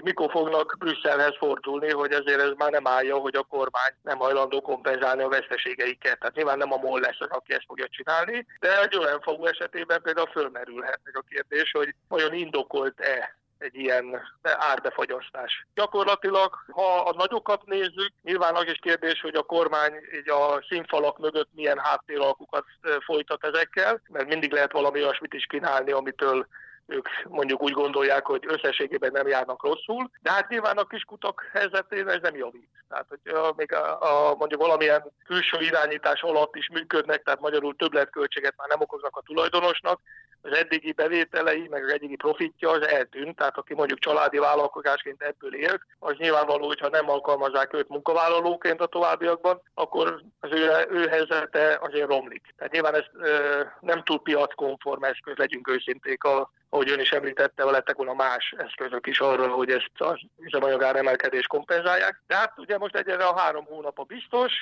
mikor 0.02 0.30
fognak 0.30 0.76
Brüsszelhez 0.78 1.37
fordulni, 1.37 1.90
hogy 1.90 2.12
ezért 2.12 2.40
ez 2.40 2.52
már 2.57 2.70
nem 2.70 2.87
állja, 2.87 3.16
hogy 3.16 3.37
a 3.37 3.42
kormány 3.42 3.92
nem 4.02 4.18
hajlandó 4.18 4.61
kompenzálni 4.61 5.22
a 5.22 5.28
veszteségeiket. 5.28 6.18
Tehát 6.18 6.35
nyilván 6.35 6.59
nem 6.59 6.72
a 6.72 6.76
MOL 6.76 7.00
lesz 7.00 7.20
az, 7.20 7.30
aki 7.30 7.52
ezt 7.52 7.64
fogja 7.66 7.88
csinálni, 7.88 8.46
de 8.61 8.80
egy 8.80 8.96
olyan 8.96 9.20
fagu 9.20 9.46
esetében 9.46 10.02
például 10.02 10.26
fölmerülhet 10.26 11.00
meg 11.04 11.16
a 11.16 11.24
kérdés, 11.28 11.70
hogy 11.70 11.94
vajon 12.09 12.33
indokolt-e 12.33 13.37
egy 13.59 13.76
ilyen 13.76 14.20
árbefagyasztás. 14.42 15.66
Gyakorlatilag, 15.74 16.54
ha 16.72 16.98
a 16.98 17.14
nagyokat 17.16 17.64
nézzük, 17.64 18.12
nyilván 18.22 18.54
az 18.54 18.66
is 18.66 18.78
kérdés, 18.80 19.20
hogy 19.20 19.35
a 19.35 19.42
kormány 19.42 19.94
így 20.14 20.30
a 20.30 20.64
színfalak 20.68 21.18
mögött 21.18 21.48
milyen 21.54 21.78
háttéralkukat 21.78 22.64
folytat 23.04 23.44
ezekkel, 23.44 24.00
mert 24.09 24.28
mindig 24.28 24.52
lehet 24.52 24.72
valami 24.72 25.02
olyasmit 25.02 25.35
is 25.35 25.46
kínálni, 25.46 25.90
amitől 25.92 26.46
ők 26.86 27.08
mondjuk 27.28 27.62
úgy 27.62 27.72
gondolják, 27.72 28.26
hogy 28.26 28.44
összességében 28.46 29.12
nem 29.12 29.26
járnak 29.26 29.62
rosszul, 29.62 30.10
de 30.22 30.30
hát 30.30 30.48
nyilván 30.48 30.76
a 30.76 30.85
kiskutak 30.85 31.50
helyzetén 31.52 32.08
ez 32.08 32.20
nem 32.22 32.37
javít. 32.37 32.68
Tehát, 32.88 33.06
hogy 33.08 33.54
még 33.56 33.72
a, 33.72 34.30
a, 34.30 34.35
mondjuk 34.35 34.60
valamilyen 34.60 35.12
külső 35.24 35.60
irányítás 35.60 36.22
alatt 36.22 36.56
is 36.56 36.68
működnek, 36.68 37.22
tehát 37.22 37.40
magyarul 37.40 37.76
többletköltséget 37.76 38.54
már 38.56 38.68
nem 38.68 38.80
okoznak 38.80 39.16
a 39.16 39.22
tulajdonosnak, 39.22 40.00
az 40.44 40.56
eddigi 40.56 40.92
bevételei, 40.92 41.66
meg 41.70 41.84
az 41.84 41.92
eddigi 41.92 42.16
profitja 42.16 42.70
az 42.70 42.86
eltűnt, 42.86 43.36
tehát 43.36 43.56
aki 43.56 43.74
mondjuk 43.74 43.98
családi 43.98 44.38
vállalkozásként 44.38 45.22
ebből 45.22 45.54
él, 45.54 45.80
az 45.98 46.14
nyilvánvaló, 46.16 46.66
hogyha 46.66 46.88
nem 46.88 47.10
alkalmazzák 47.10 47.74
őt 47.74 47.88
munkavállalóként 47.88 48.80
a 48.80 48.86
továbbiakban, 48.86 49.62
akkor 49.74 50.22
az 50.40 50.50
ő, 50.52 50.86
ő 50.90 51.08
helyzete 51.08 51.78
azért 51.82 52.08
romlik. 52.08 52.54
Tehát 52.56 52.72
nyilván 52.72 52.94
ez 52.94 53.04
ö, 53.12 53.60
nem 53.80 54.02
túl 54.02 54.22
piackonform 54.22 55.04
eszköz, 55.04 55.36
legyünk 55.36 55.68
őszinték, 55.68 56.24
a, 56.24 56.50
ahogy 56.68 56.90
ön 56.90 57.00
is 57.00 57.10
említette, 57.10 57.64
lettek 57.64 57.96
volna 57.96 58.14
más 58.14 58.54
eszközök 58.56 59.06
is 59.06 59.20
arra, 59.20 59.48
hogy 59.48 59.70
ezt 59.70 59.90
az 59.98 60.20
üzemanyagár 60.38 60.96
emelkedést 60.96 61.46
kompenzálják. 61.46 62.22
De 62.26 62.36
hát 62.36 62.52
ugye 62.56 62.78
most 62.78 62.96
egyre 62.96 63.24
a 63.24 63.38
három 63.38 63.64
hónap 63.64 63.98
a 63.98 64.02
biztos, 64.02 64.52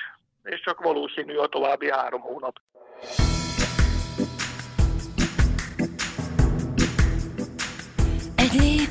és 0.43 0.61
csak 0.61 0.81
valószínű 0.81 1.35
a 1.35 1.47
további 1.47 1.91
három 1.91 2.21
hónap. 2.21 2.59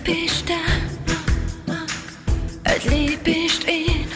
Lépést 0.05 0.45
te, 0.45 0.89
egy 2.63 2.85
lépést 2.91 3.63
én. 3.67 4.07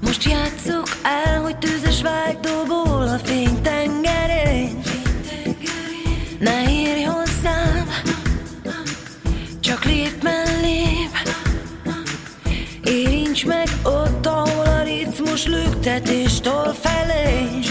Most 0.00 0.24
játszok 0.24 0.88
el, 1.02 1.42
hogy 1.42 1.56
tűzes 1.58 2.02
vágydóból 2.02 3.08
a 3.08 3.18
fény 3.24 3.62
tengerén. 3.62 4.80
Ne 6.38 6.70
érj 6.70 7.02
hozzám, 7.02 7.88
csak 9.60 9.84
lép 9.84 10.22
mellém. 10.22 11.10
Érints 12.84 13.46
meg 13.46 13.68
ott, 13.82 14.26
ahol 14.26 14.66
a 14.66 14.82
ritmus 14.82 15.46
lüktetéstől 15.46 16.74
felé. 16.80 17.69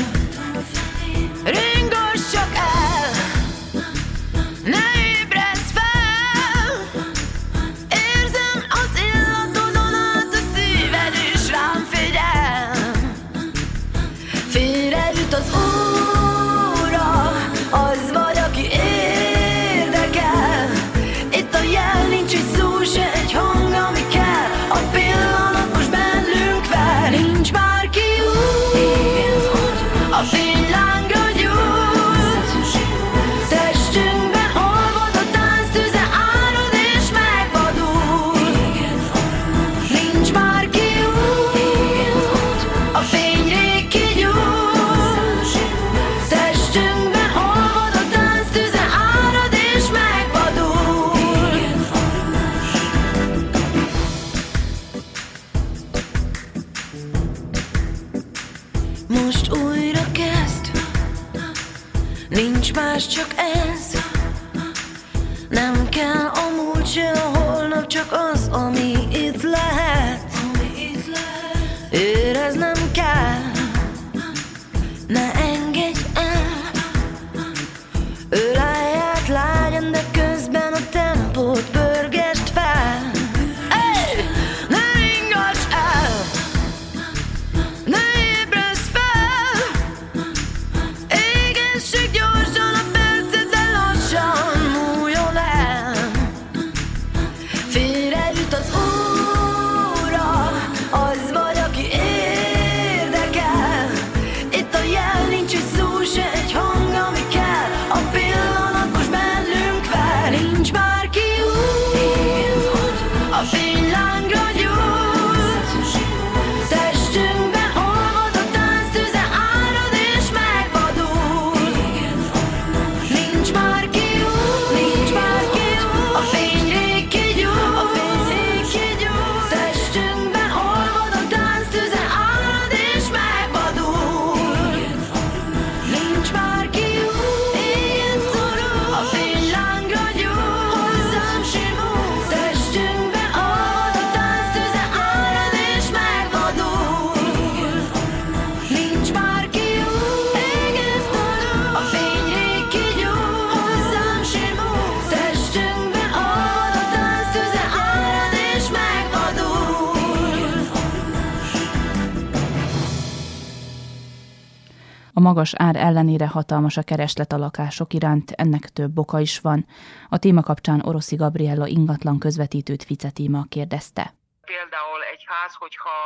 Magas 165.30 165.54
ár 165.54 165.76
ellenére 165.76 166.28
hatalmas 166.28 166.78
a 166.78 166.84
kereslet 166.84 167.32
a 167.32 167.38
lakások 167.38 167.94
iránt, 167.94 168.32
ennek 168.32 168.70
több 168.70 168.98
oka 168.98 169.20
is 169.20 169.40
van. 169.40 169.66
A 170.10 170.18
téma 170.18 170.42
kapcsán 170.42 170.82
Oroszi 170.86 171.16
Gabriella 171.16 171.68
ingatlan 171.68 172.20
közvetítőt 172.20 172.84
Fice 172.84 173.10
téma 173.10 173.46
kérdezte. 173.50 174.14
Például 174.46 175.02
egy 175.14 175.24
ház, 175.28 175.54
hogyha 175.54 175.98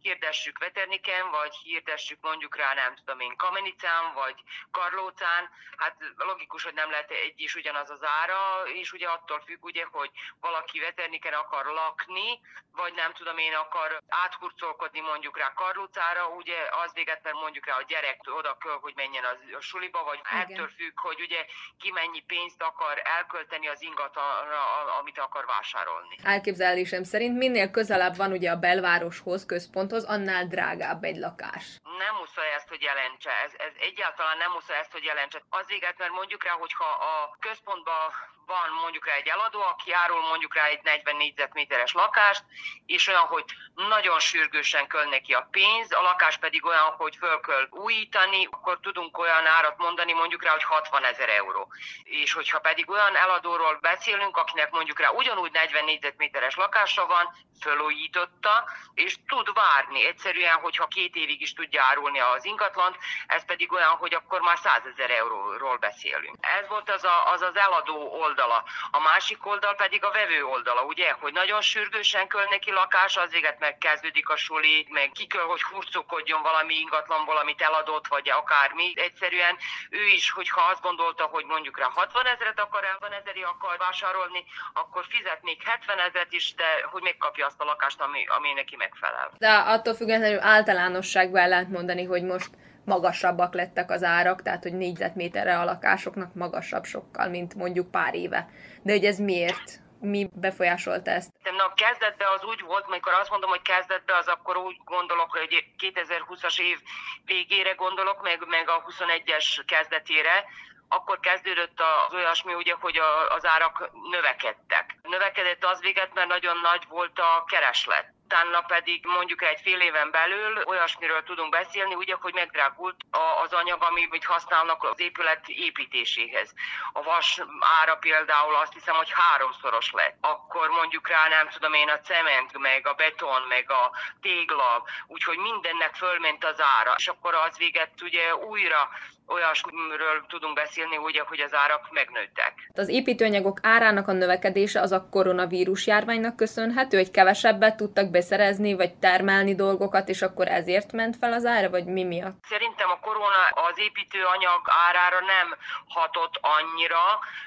hirdessük 0.00 0.58
Veterniken, 0.58 1.30
vagy 1.30 1.54
hirdessük 1.62 2.18
mondjuk 2.20 2.56
rá, 2.56 2.74
nem 2.74 2.94
tudom 2.94 3.20
én, 3.20 3.36
Kamenicán, 3.36 4.14
vagy 4.14 4.38
Karlócán, 4.70 5.50
hát 5.76 5.96
logikus, 6.16 6.62
hogy 6.64 6.74
nem 6.74 6.90
lehet 6.90 7.10
egy 7.10 7.34
is 7.36 7.54
ugyanaz 7.54 7.90
az 7.90 8.04
ára, 8.20 8.40
és 8.80 8.92
ugye 8.92 9.08
attól 9.08 9.40
függ, 9.46 9.64
ugye, 9.64 9.84
hogy 9.90 10.10
valaki 10.40 10.78
Veterniken 10.78 11.32
akar 11.32 11.64
lakni, 11.66 12.40
vagy 12.72 12.94
nem 12.94 13.12
tudom 13.12 13.38
én, 13.38 13.54
akar 13.54 14.02
áthurcolkodni 14.08 15.00
mondjuk 15.00 15.38
rá 15.38 15.52
Karlócára, 15.52 16.28
ugye 16.28 16.58
az 16.84 16.90
véget, 16.94 17.20
mert 17.22 17.40
mondjuk 17.44 17.66
rá 17.66 17.74
a 17.74 17.84
gyerek 17.88 18.20
oda 18.38 18.56
kell, 18.62 18.78
hogy 18.80 18.92
menjen 18.96 19.24
az, 19.24 19.38
a 19.60 19.60
suliba, 19.60 20.04
vagy 20.04 20.20
Igen. 20.24 20.40
ettől 20.40 20.68
függ, 20.76 21.00
hogy 21.00 21.20
ugye 21.20 21.40
ki 21.78 21.90
mennyi 21.90 22.20
pénzt 22.20 22.62
akar 22.62 23.02
elkölteni 23.16 23.66
az 23.68 23.82
ingatlanra, 23.82 24.62
amit 24.98 25.18
akar 25.18 25.44
vásárolni. 25.46 26.16
Elképzelésem 26.22 27.04
szerint 27.04 27.36
minél 27.36 27.70
közelebb 27.70 28.16
van 28.16 28.32
ugye 28.32 28.50
a 28.50 28.56
belvároshoz, 28.56 29.46
központhoz, 29.88 30.04
annál 30.04 30.46
drágább 30.46 31.04
egy 31.04 31.16
lakás. 31.16 31.64
Nem 31.98 32.14
muszáj 32.20 32.52
ezt, 32.52 32.68
hogy 32.68 32.82
jelentse. 32.82 33.30
Ez, 33.44 33.52
ez 33.56 33.72
egyáltalán 33.78 34.36
nem 34.38 34.50
muszáj 34.50 34.78
ezt, 34.78 34.92
hogy 34.92 35.04
jelentse. 35.04 35.42
Azért, 35.50 35.98
mert 35.98 36.12
mondjuk 36.12 36.44
rá, 36.44 36.52
hogyha 36.52 36.84
a 36.84 37.36
központban 37.40 38.12
van 38.46 38.68
mondjuk 38.82 39.06
rá 39.06 39.14
egy 39.14 39.26
eladó, 39.26 39.60
aki 39.62 39.92
árul 39.92 40.20
mondjuk 40.20 40.54
rá 40.54 40.64
egy 40.64 40.82
40 40.82 41.16
négyzetméteres 41.16 41.92
lakást, 41.92 42.44
és 42.86 43.08
olyan, 43.08 43.26
hogy 43.34 43.44
nagyon 43.74 44.18
sürgősen 44.20 44.86
köl 44.86 45.04
neki 45.04 45.32
a 45.34 45.48
pénz, 45.50 45.92
a 45.92 46.02
lakás 46.02 46.36
pedig 46.36 46.64
olyan, 46.64 46.90
hogy 46.96 47.16
föl 47.16 47.40
kell 47.40 47.66
újítani, 47.70 48.48
akkor 48.50 48.78
tudunk 48.80 49.18
olyan 49.18 49.46
árat 49.46 49.76
mondani 49.78 50.12
mondjuk 50.12 50.44
rá, 50.44 50.50
hogy 50.50 50.62
60 50.62 51.04
ezer 51.04 51.28
euró. 51.28 51.72
És 52.02 52.32
hogyha 52.32 52.58
pedig 52.58 52.90
olyan 52.90 53.16
eladóról 53.16 53.78
beszélünk, 53.80 54.36
akinek 54.36 54.70
mondjuk 54.70 55.00
rá 55.00 55.08
ugyanúgy 55.10 55.52
40 55.52 55.84
négyzetméteres 55.84 56.54
lakása 56.56 57.06
van, 57.06 57.26
fölújította, 57.60 58.64
és 58.94 59.16
tud 59.26 59.52
várni 59.54 59.77
egyszerűen, 59.86 60.54
hogyha 60.54 60.86
két 60.86 61.14
évig 61.14 61.40
is 61.40 61.52
tudja 61.52 61.82
árulni 61.82 62.20
az 62.20 62.44
ingatlant, 62.44 62.96
ez 63.26 63.44
pedig 63.44 63.72
olyan, 63.72 63.90
hogy 63.90 64.14
akkor 64.14 64.40
már 64.40 64.58
100 64.58 64.82
ezer 64.92 65.10
euróról 65.10 65.76
beszélünk. 65.76 66.36
Ez 66.40 66.68
volt 66.68 66.90
az, 66.90 67.04
a, 67.04 67.32
az 67.32 67.40
az 67.40 67.56
eladó 67.56 68.20
oldala. 68.20 68.64
A 68.90 69.00
másik 69.00 69.46
oldal 69.46 69.74
pedig 69.74 70.04
a 70.04 70.10
vevő 70.10 70.44
oldala, 70.44 70.82
ugye, 70.82 71.12
hogy 71.20 71.32
nagyon 71.32 71.60
sürgősen 71.60 72.26
köl 72.26 72.46
neki 72.50 72.70
lakás, 72.70 73.16
az 73.16 73.30
véget 73.30 73.58
meg 73.58 73.78
kezdődik 73.78 74.28
a 74.28 74.36
suli, 74.36 74.86
meg 74.90 75.10
ki 75.12 75.26
kell, 75.26 75.42
hogy 75.42 75.62
hurcokodjon 75.62 76.42
valami 76.42 76.74
ingatlanból, 76.74 77.36
amit 77.36 77.62
eladott, 77.62 78.06
vagy 78.06 78.30
akármi. 78.30 78.92
Egyszerűen 78.96 79.56
ő 79.90 80.06
is, 80.06 80.30
hogyha 80.30 80.60
azt 80.60 80.82
gondolta, 80.82 81.24
hogy 81.24 81.44
mondjuk 81.44 81.78
rá 81.78 81.88
60 81.94 82.26
ezeret 82.26 82.60
akar, 82.60 82.84
70 82.84 83.12
ezeri 83.12 83.42
akar 83.42 83.78
vásárolni, 83.78 84.44
akkor 84.72 85.04
fizet 85.08 85.42
még 85.42 85.62
70 85.62 85.98
ezeret 85.98 86.32
is, 86.32 86.54
de 86.54 86.86
hogy 86.90 87.02
megkapja 87.02 87.46
azt 87.46 87.60
a 87.60 87.64
lakást, 87.64 88.00
ami, 88.00 88.26
ami 88.26 88.52
neki 88.52 88.76
megfelel. 88.76 89.30
De 89.38 89.48
attól 89.68 89.94
függetlenül 89.94 90.40
általánosságban 90.40 91.40
el 91.40 91.48
lehet 91.48 91.68
mondani, 91.68 92.04
hogy 92.04 92.22
most 92.22 92.50
magasabbak 92.84 93.54
lettek 93.54 93.90
az 93.90 94.02
árak, 94.02 94.42
tehát 94.42 94.62
hogy 94.62 94.72
négyzetméterre 94.72 95.58
a 95.58 95.64
lakásoknak 95.64 96.34
magasabb 96.34 96.84
sokkal, 96.84 97.28
mint 97.28 97.54
mondjuk 97.54 97.90
pár 97.90 98.14
éve. 98.14 98.48
De 98.82 98.92
hogy 98.92 99.04
ez 99.04 99.18
miért 99.18 99.80
mi 100.00 100.28
befolyásolta 100.32 101.10
ezt? 101.10 101.30
Na, 101.42 101.72
kezdetben 101.74 102.28
az 102.36 102.44
úgy 102.44 102.60
volt, 102.60 102.84
amikor 102.86 103.12
azt 103.12 103.30
mondom, 103.30 103.50
hogy 103.50 103.62
kezdetben, 103.62 104.16
az 104.16 104.26
akkor 104.26 104.56
úgy 104.56 104.76
gondolok, 104.84 105.30
hogy 105.30 105.64
2020-as 105.78 106.60
év 106.60 106.78
végére 107.24 107.72
gondolok, 107.72 108.22
meg, 108.22 108.44
meg 108.46 108.68
a 108.68 108.84
21-es 108.88 109.46
kezdetére, 109.66 110.44
akkor 110.88 111.20
kezdődött 111.20 111.80
az 111.80 112.14
olyasmi, 112.14 112.54
ugye, 112.54 112.74
hogy 112.80 112.98
a, 112.98 113.34
az 113.34 113.46
árak 113.46 113.90
növekedtek. 114.10 114.96
Növekedett 115.02 115.64
az 115.64 115.80
véget, 115.80 116.14
mert 116.14 116.28
nagyon 116.28 116.56
nagy 116.62 116.84
volt 116.88 117.18
a 117.18 117.44
kereslet 117.44 118.16
utána 118.28 118.60
pedig 118.60 119.06
mondjuk 119.06 119.42
egy 119.42 119.60
fél 119.60 119.80
éven 119.80 120.10
belül 120.10 120.62
olyasmiről 120.64 121.22
tudunk 121.22 121.50
beszélni, 121.50 121.94
ugye, 121.94 122.14
hogy 122.20 122.34
megdrágult 122.34 122.96
az 123.44 123.52
anyag, 123.52 123.82
amit 123.82 124.24
használnak 124.24 124.84
az 124.84 125.00
épület 125.00 125.48
építéséhez. 125.48 126.52
A 126.92 127.02
vas 127.02 127.40
ára 127.80 127.96
például 127.96 128.54
azt 128.54 128.72
hiszem, 128.72 128.94
hogy 128.94 129.12
háromszoros 129.12 129.90
lett. 129.90 130.16
Akkor 130.20 130.68
mondjuk 130.68 131.08
rá 131.08 131.28
nem 131.28 131.48
tudom 131.48 131.72
én 131.72 131.88
a 131.88 132.00
cement, 132.00 132.58
meg 132.58 132.86
a 132.86 132.94
beton, 132.94 133.42
meg 133.48 133.70
a 133.70 133.90
tégla, 134.20 134.82
úgyhogy 135.06 135.38
mindennek 135.38 135.94
fölment 135.94 136.44
az 136.44 136.60
ára. 136.60 136.94
És 136.96 137.08
akkor 137.08 137.34
az 137.34 137.58
véget 137.58 138.02
ugye 138.02 138.34
újra 138.34 138.88
olyasmiről 139.28 140.24
tudunk 140.28 140.54
beszélni, 140.54 140.96
ugye, 140.96 141.22
hogy 141.22 141.40
az 141.40 141.54
árak 141.54 141.88
megnőttek. 141.90 142.70
Az 142.74 142.88
építőanyagok 142.88 143.58
árának 143.62 144.08
a 144.08 144.12
növekedése 144.12 144.80
az 144.80 144.92
a 144.92 145.08
koronavírus 145.10 145.86
járványnak 145.86 146.36
köszönhető, 146.36 146.96
hogy 146.96 147.10
kevesebbet 147.10 147.76
tudtak 147.76 148.10
beszerezni, 148.10 148.74
vagy 148.74 148.94
termelni 148.94 149.54
dolgokat, 149.54 150.08
és 150.08 150.22
akkor 150.22 150.48
ezért 150.48 150.92
ment 150.92 151.16
fel 151.16 151.32
az 151.32 151.44
ára, 151.44 151.70
vagy 151.70 151.84
mi 151.84 152.04
miatt? 152.04 152.44
Szerintem 152.48 152.90
a 152.90 152.98
korona 153.00 153.42
az 153.68 153.78
építőanyag 153.78 154.60
árára 154.64 155.20
nem 155.20 155.56
hatott 155.86 156.38
annyira, 156.40 157.04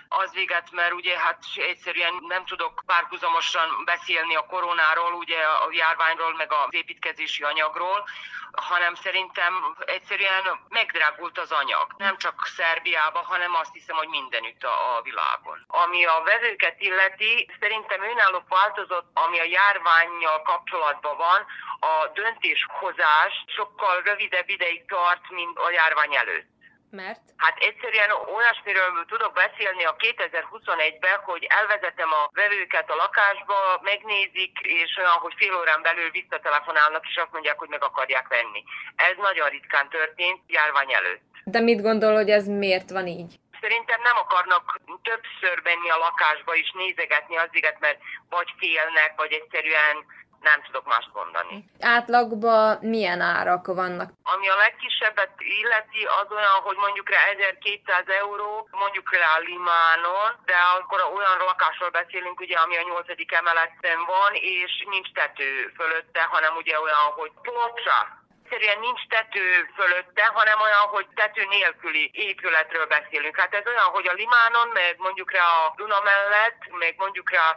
az 0.09 0.32
véget, 0.34 0.71
mert 0.71 0.93
ugye 0.93 1.17
hát 1.19 1.39
egyszerűen 1.55 2.13
nem 2.27 2.45
tudok 2.45 2.84
párhuzamosan 2.86 3.67
beszélni 3.86 4.36
a 4.36 4.45
koronáról, 4.45 5.13
ugye 5.13 5.38
a 5.38 5.67
járványról, 5.71 6.34
meg 6.36 6.51
az 6.51 6.73
építkezési 6.73 7.43
anyagról, 7.43 8.03
hanem 8.51 8.95
szerintem 8.95 9.53
egyszerűen 9.86 10.43
megdrágult 10.69 11.38
az 11.39 11.51
anyag. 11.51 11.70
Nem 11.97 12.17
csak 12.17 12.36
Szerbiában, 12.45 13.24
hanem 13.24 13.55
azt 13.55 13.74
hiszem, 13.74 13.95
hogy 13.95 14.07
mindenütt 14.07 14.63
a, 14.63 14.97
a 14.97 15.01
világon. 15.01 15.65
Ami 15.67 16.05
a 16.05 16.22
vevőket 16.24 16.82
illeti, 16.82 17.49
szerintem 17.59 18.03
önálló 18.03 18.43
változott, 18.47 19.09
ami 19.13 19.39
a 19.39 19.43
járványjal 19.43 20.41
kapcsolatban 20.41 21.17
van, 21.17 21.45
a 21.80 22.07
döntéshozás 22.13 23.34
sokkal 23.47 24.01
rövidebb 24.01 24.49
ideig 24.49 24.86
tart, 24.86 25.30
mint 25.30 25.57
a 25.57 25.72
járvány 25.72 26.15
előtt. 26.15 26.49
Mert? 26.91 27.21
Hát 27.45 27.57
egyszerűen 27.69 28.11
olyasmiről 28.37 29.05
tudok 29.13 29.33
beszélni 29.43 29.83
a 29.85 29.95
2021-ben, 30.05 31.17
hogy 31.29 31.43
elvezetem 31.59 32.11
a 32.19 32.29
vevőket 32.41 32.89
a 32.89 32.95
lakásba, 33.03 33.57
megnézik, 33.81 34.53
és 34.61 34.91
olyan, 34.97 35.17
hogy 35.25 35.33
fél 35.37 35.55
órán 35.55 35.81
belül 35.81 36.09
visszatelefonálnak, 36.19 37.03
és 37.09 37.15
azt 37.15 37.31
mondják, 37.31 37.57
hogy 37.59 37.69
meg 37.75 37.83
akarják 37.83 38.27
venni. 38.27 38.63
Ez 38.95 39.15
nagyon 39.27 39.49
ritkán 39.49 39.89
történt 39.89 40.39
járvány 40.47 40.93
előtt. 40.93 41.31
De 41.43 41.59
mit 41.59 41.81
gondol, 41.81 42.13
hogy 42.13 42.29
ez 42.29 42.45
miért 42.47 42.89
van 42.89 43.07
így? 43.07 43.31
Szerintem 43.61 44.01
nem 44.01 44.17
akarnak 44.23 44.79
többször 45.09 45.55
menni 45.63 45.89
a 45.89 46.03
lakásba 46.05 46.55
és 46.55 46.71
nézegetni 46.71 47.35
az 47.37 47.49
mert 47.79 47.99
vagy 48.29 48.49
félnek, 48.57 49.13
vagy 49.15 49.31
egyszerűen 49.31 49.95
nem 50.41 50.61
tudok 50.65 50.85
mást 50.85 51.09
mondani. 51.13 51.65
Átlagban 51.79 52.77
milyen 52.81 53.21
árak 53.21 53.67
vannak? 53.67 54.09
Ami 54.23 54.47
a 54.49 54.55
legkisebbet 54.55 55.33
illeti, 55.37 56.01
az 56.21 56.29
olyan, 56.37 56.57
hogy 56.67 56.77
mondjuk 56.85 57.09
rá 57.09 57.21
1200 57.33 58.07
euró, 58.21 58.67
mondjuk 58.71 59.07
rá 59.15 59.37
Limánon, 59.37 60.31
de 60.45 60.57
akkor 60.77 60.99
olyan 61.17 61.37
lakásról 61.49 61.89
beszélünk, 61.89 62.39
ugye, 62.39 62.57
ami 62.57 62.75
a 62.77 62.81
8. 62.81 63.07
emeleten 63.41 63.99
van, 64.13 64.31
és 64.33 64.71
nincs 64.89 65.11
tető 65.11 65.71
fölötte, 65.77 66.21
hanem 66.33 66.53
ugye 66.55 66.79
olyan, 66.79 67.07
hogy 67.19 67.31
plocsa, 67.41 68.19
egyszerűen 68.51 68.79
nincs 68.79 69.03
tető 69.07 69.47
fölötte, 69.75 70.25
hanem 70.33 70.61
olyan, 70.61 70.85
hogy 70.95 71.07
tető 71.15 71.43
nélküli 71.49 72.11
épületről 72.13 72.85
beszélünk. 72.85 73.39
Hát 73.39 73.53
ez 73.53 73.65
olyan, 73.67 73.89
hogy 73.95 74.07
a 74.07 74.13
Limánon, 74.13 74.67
meg 74.73 74.95
mondjuk 74.97 75.31
rá 75.31 75.43
a 75.43 75.73
Duna 75.75 75.99
mellett, 76.03 76.61
meg 76.79 76.93
mondjuk 76.97 77.31
rá 77.31 77.55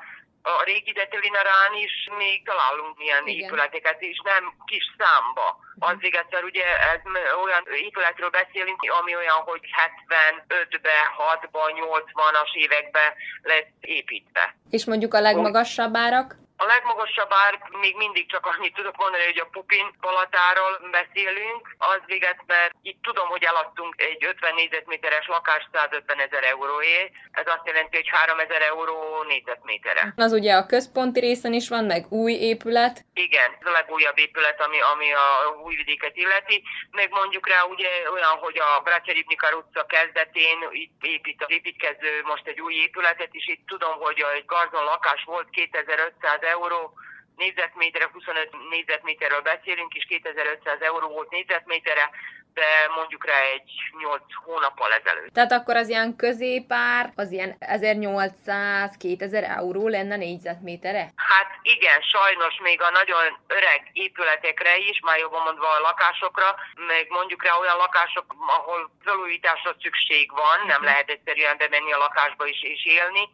a 0.53 0.63
régi 0.65 0.93
Detelinarán 0.93 1.73
is 1.87 1.95
még 2.19 2.45
találunk 2.45 2.95
ilyen 3.07 3.27
Igen. 3.27 3.45
épületeket, 3.45 3.99
és 4.03 4.21
nem 4.25 4.43
kis 4.67 4.87
számba. 4.99 5.47
Mhm. 5.75 5.89
Az 5.89 5.97
egyszer 6.01 6.43
ugye 6.45 6.65
ez 6.93 7.01
olyan 7.45 7.65
épületről 7.87 8.31
beszélünk, 8.31 8.81
ami 9.01 9.17
olyan, 9.17 9.41
hogy 9.51 9.63
75-be, 9.85 10.99
6-ba, 11.19 11.63
80-as 11.81 12.53
évekbe 12.55 13.15
lett 13.43 13.73
építve. 13.81 14.55
És 14.71 14.85
mondjuk 14.85 15.15
a 15.15 15.21
legmagasabb 15.21 15.97
árak? 15.97 16.37
A 16.57 16.65
legmagasabb 16.65 17.33
ár 17.45 17.53
még 17.81 17.97
mindig 17.97 18.31
csak 18.31 18.47
annyit 18.47 18.75
tudok 18.75 18.97
mondani, 18.97 19.25
hogy 19.25 19.41
a 19.45 19.49
Pupin 19.51 19.87
palatáról 20.01 20.73
beszélünk, 20.91 21.75
az 21.79 22.01
véget, 22.07 22.39
mert 22.47 22.73
itt 22.83 23.03
tudom, 23.03 23.29
hogy 23.29 23.43
eladtunk 23.43 23.95
egy 24.01 24.25
50 24.25 24.55
négyzetméteres 24.55 25.27
lakást 25.27 25.69
150 25.73 26.19
ezer 26.21 26.45
euróért, 26.45 27.13
ez 27.33 27.47
azt 27.47 27.67
jelenti, 27.67 27.97
hogy 27.97 28.09
3 28.09 28.39
ezer 28.39 28.63
euró 28.63 29.23
négyzetmétere. 29.23 30.13
Az 30.17 30.33
ugye 30.33 30.55
a 30.55 30.67
központi 30.67 31.21
részen 31.21 31.53
is 31.53 31.69
van, 31.69 31.85
meg 31.85 32.13
új 32.13 32.33
épület. 32.33 33.05
Igen, 33.15 33.51
ez 33.61 33.67
a 33.67 33.71
legújabb 33.71 34.19
épület, 34.19 34.61
ami, 34.61 34.81
ami 34.81 35.13
a 35.13 35.27
újvidéket 35.65 36.17
illeti. 36.17 36.63
Meg 36.91 37.11
mondjuk 37.11 37.49
rá 37.49 37.63
ugye 37.63 38.11
olyan, 38.11 38.37
hogy 38.45 38.59
a 38.59 38.81
Braceribnikar 38.81 39.55
utca 39.55 39.87
kezdetén 39.87 40.59
itt 40.71 40.99
épít 41.01 41.45
építkező 41.47 42.23
most 42.25 42.47
egy 42.47 42.61
új 42.61 42.75
épületet, 42.75 43.29
és 43.33 43.47
itt 43.49 43.67
tudom, 43.67 43.95
hogy 43.99 44.25
egy 44.35 44.45
garzon 44.45 44.85
lakás 44.85 45.23
volt 45.25 45.51
2500 45.51 46.43
euró 46.45 46.95
négyzetméterre, 47.37 48.09
25 48.13 48.49
négyzetméterről 48.71 49.41
beszélünk, 49.41 49.95
és 49.95 50.05
2500 50.05 50.81
euró 50.81 51.09
volt 51.09 51.31
négyzetméterre, 51.31 52.11
de 52.55 52.69
mondjuk 52.97 53.27
rá 53.27 53.41
egy 53.41 53.71
8 53.99 54.23
hónappal 54.45 54.93
ezelőtt. 54.93 55.33
Tehát 55.33 55.53
akkor 55.53 55.77
az 55.77 55.89
ilyen 55.89 56.17
középár, 56.17 57.13
az 57.15 57.33
ilyen 57.33 57.57
1800-2000 57.61 59.57
euró 59.59 59.89
lenne 59.89 60.17
négyzetmétere? 60.17 61.13
Hát 61.17 61.51
igen, 61.63 62.01
sajnos 62.01 62.55
még 62.63 62.83
a 62.83 62.91
nagyon 62.91 63.39
öreg 63.47 63.91
épületekre 63.93 64.77
is, 64.77 65.01
már 65.01 65.19
jobban 65.19 65.43
mondva 65.43 65.69
a 65.69 65.81
lakásokra, 65.81 66.55
meg 66.87 67.07
mondjuk 67.09 67.45
rá 67.45 67.53
olyan 67.61 67.77
lakások, 67.77 68.35
ahol 68.47 68.91
felújításra 69.05 69.77
szükség 69.83 70.31
van, 70.31 70.67
nem 70.67 70.81
mhm. 70.81 70.85
lehet 70.85 71.09
egyszerűen 71.09 71.57
bemenni 71.57 71.93
a 71.93 71.99
lakásba 71.99 72.47
is 72.47 72.63
és 72.63 72.85
élni, 72.85 73.29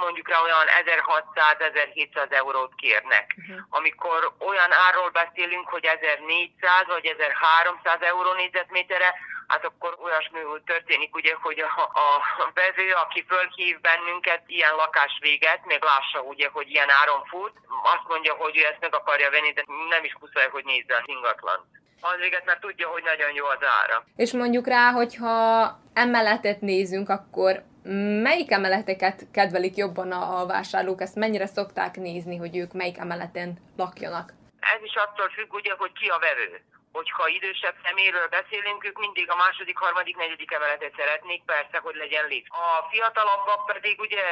mondjuk 0.00 0.28
rá 0.28 0.38
olyan 0.42 0.66
1600-1700 0.84 2.32
eurót 2.32 2.74
kérnek. 2.74 3.26
Uh-huh. 3.38 3.66
Amikor 3.78 4.32
olyan 4.38 4.72
árról 4.86 5.10
beszélünk, 5.10 5.68
hogy 5.68 5.84
1400 5.84 6.86
vagy 6.86 7.06
1300 7.06 8.00
euró 8.00 8.32
négyzetméterre, 8.32 9.14
hát 9.46 9.64
akkor 9.64 9.98
olyasmi 10.04 10.38
történik, 10.64 11.14
ugye, 11.14 11.34
hogy 11.46 11.60
a, 11.60 11.72
a 12.06 12.08
vező, 12.54 12.92
aki 13.04 13.24
fölhív 13.28 13.80
bennünket 13.80 14.42
ilyen 14.46 14.74
lakás 14.74 15.18
véget, 15.20 15.60
még 15.64 15.82
lássa, 15.82 16.20
ugye, 16.32 16.48
hogy 16.52 16.68
ilyen 16.70 16.90
áron 17.00 17.24
fut, 17.24 17.54
azt 17.94 18.08
mondja, 18.08 18.34
hogy 18.34 18.56
ő 18.56 18.64
ezt 18.64 18.80
meg 18.80 18.94
akarja 18.94 19.30
venni, 19.30 19.52
de 19.52 19.64
nem 19.88 20.04
is 20.04 20.14
puszolja, 20.20 20.50
hogy 20.50 20.64
nézze 20.64 20.94
az 20.96 21.06
ingatlan. 21.14 21.58
Az 22.00 22.16
véget, 22.18 22.44
mert 22.44 22.60
tudja, 22.60 22.88
hogy 22.88 23.02
nagyon 23.02 23.32
jó 23.34 23.44
az 23.46 23.62
ára. 23.80 24.04
És 24.16 24.32
mondjuk 24.32 24.66
rá, 24.66 24.90
hogyha 24.90 25.32
emeletet 25.94 26.60
nézünk, 26.60 27.08
akkor 27.08 27.62
Melyik 28.26 28.50
emeleteket 28.50 29.26
kedvelik 29.32 29.76
jobban 29.76 30.12
a 30.12 30.46
vásárlók? 30.46 31.00
Ezt 31.00 31.14
mennyire 31.14 31.46
szokták 31.46 31.96
nézni, 31.96 32.36
hogy 32.36 32.56
ők 32.56 32.72
melyik 32.72 32.98
emeleten 32.98 33.58
lakjanak? 33.76 34.32
Ez 34.60 34.82
is 34.82 34.94
attól 34.94 35.28
függ, 35.28 35.52
ugye, 35.52 35.72
hogy 35.78 35.92
ki 35.92 36.08
a 36.08 36.18
vevő. 36.18 36.50
Hogyha 36.92 37.28
idősebb 37.28 37.76
szeméről 37.84 38.28
beszélünk, 38.28 38.84
ők 38.84 38.98
mindig 38.98 39.30
a 39.30 39.36
második, 39.36 39.78
harmadik, 39.78 40.16
negyedik 40.16 40.52
emeletet 40.52 40.94
szeretnék, 40.96 41.42
persze, 41.44 41.78
hogy 41.84 41.94
legyen 41.94 42.26
lift. 42.26 42.48
A 42.48 42.88
fiatalabbak 42.90 43.66
pedig 43.72 44.00
ugye 44.00 44.24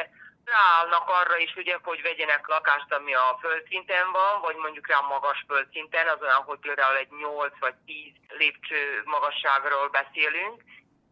ráállnak 0.45 1.07
arra 1.19 1.37
is, 1.37 1.53
ugye, 1.55 1.75
hogy 1.83 2.01
vegyenek 2.01 2.47
lakást, 2.47 2.93
ami 2.93 3.13
a 3.13 3.37
földszinten 3.41 4.11
van, 4.11 4.41
vagy 4.41 4.55
mondjuk 4.55 4.87
rá 4.87 4.99
magas 4.99 5.43
földszinten, 5.47 6.07
az 6.07 6.21
olyan, 6.21 6.43
hogy 6.49 6.59
például 6.59 6.97
egy 6.97 7.11
8 7.21 7.53
vagy 7.59 7.77
10 7.85 8.13
lépcső 8.41 8.81
magasságról 9.05 9.87
beszélünk, 9.99 10.55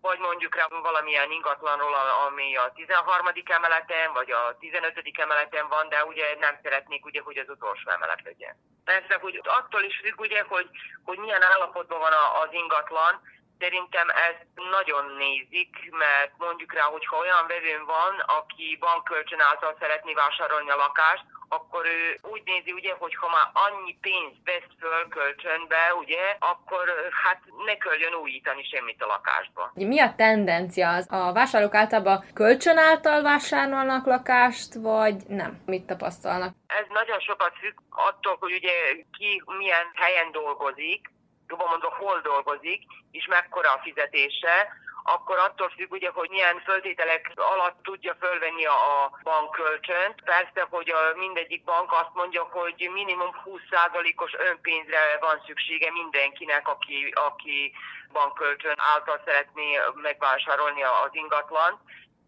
vagy 0.01 0.19
mondjuk 0.19 0.55
rá 0.55 0.65
valamilyen 0.69 1.31
ingatlanról, 1.31 1.93
ami 2.27 2.55
a 2.55 2.71
13. 2.75 3.27
emeleten, 3.45 4.13
vagy 4.13 4.31
a 4.31 4.57
15. 4.59 5.01
emeleten 5.17 5.67
van, 5.67 5.89
de 5.89 6.05
ugye 6.05 6.25
nem 6.39 6.59
szeretnék, 6.63 7.05
ugye, 7.05 7.21
hogy 7.21 7.37
az 7.37 7.49
utolsó 7.49 7.89
emelet 7.89 8.21
legyen. 8.23 8.55
Persze, 8.83 9.17
hogy 9.21 9.41
attól 9.43 9.83
is 9.83 9.99
függ, 10.03 10.19
ugye, 10.19 10.41
hogy, 10.47 10.69
hogy 11.03 11.17
milyen 11.17 11.43
állapotban 11.43 11.99
van 11.99 12.13
az 12.43 12.49
ingatlan, 12.51 13.21
Szerintem 13.59 14.07
ezt 14.09 14.45
nagyon 14.75 15.05
nézik, 15.17 15.73
mert 15.91 16.31
mondjuk 16.37 16.73
rá, 16.73 16.83
hogyha 16.83 17.17
olyan 17.17 17.47
vevőn 17.47 17.85
van, 17.85 18.13
aki 18.39 18.77
bankkölcsön 18.79 19.41
által 19.41 19.75
szeretné 19.79 20.13
vásárolni 20.13 20.69
a 20.69 20.75
lakást, 20.75 21.25
akkor 21.49 21.85
ő 21.85 22.19
úgy 22.31 22.41
nézi, 22.45 22.71
ugye, 22.71 22.93
hogy 22.93 23.15
ha 23.15 23.27
már 23.27 23.47
annyi 23.65 23.97
pénzt 24.01 24.41
vesz 24.45 24.71
föl 24.79 25.07
kölcsönbe, 25.07 25.93
ugye, 26.01 26.23
akkor 26.39 26.85
hát 27.23 27.41
ne 27.65 27.77
köljön 27.77 28.13
újítani 28.13 28.63
semmit 28.63 29.03
a 29.03 29.05
lakásba. 29.05 29.71
Mi 29.73 29.99
a 29.99 30.13
tendencia? 30.15 30.89
Az? 30.89 31.07
A 31.11 31.33
vásárlók 31.33 31.75
általában 31.75 32.25
kölcsön 32.33 32.77
által 32.77 33.21
vásárolnak 33.21 34.05
lakást, 34.05 34.73
vagy 34.73 35.15
nem? 35.27 35.61
Mit 35.65 35.85
tapasztalnak? 35.85 36.53
Ez 36.67 36.85
nagyon 36.89 37.19
sokat 37.19 37.53
függ 37.59 37.77
attól, 37.89 38.35
hogy 38.39 38.53
ugye 38.53 38.75
ki 39.17 39.43
milyen 39.57 39.91
helyen 39.93 40.31
dolgozik, 40.31 41.09
jobban 41.49 41.67
mondva 41.69 41.95
hol 41.95 42.19
dolgozik, 42.21 42.81
és 43.11 43.25
mekkora 43.25 43.71
a 43.71 43.81
fizetése, 43.83 44.67
akkor 45.03 45.37
attól 45.37 45.69
függ, 45.69 45.91
ugye, 45.91 46.09
hogy 46.13 46.29
milyen 46.29 46.59
föltételek 46.59 47.31
alatt 47.35 47.83
tudja 47.83 48.15
fölvenni 48.19 48.65
a 48.65 49.19
bankkölcsönt. 49.23 50.21
Persze, 50.23 50.67
hogy 50.69 50.89
a 50.89 51.17
mindegyik 51.17 51.63
bank 51.63 51.91
azt 51.91 52.13
mondja, 52.13 52.43
hogy 52.43 52.89
minimum 52.93 53.31
20%-os 53.45 54.33
önpénzre 54.33 55.17
van 55.19 55.41
szüksége 55.45 55.91
mindenkinek, 55.91 56.67
aki, 56.67 57.13
aki 57.27 57.73
bankkölcsön 58.11 58.75
által 58.93 59.21
szeretné 59.25 59.79
megvásárolni 59.93 60.83
az 60.83 61.09
ingatlant 61.11 61.79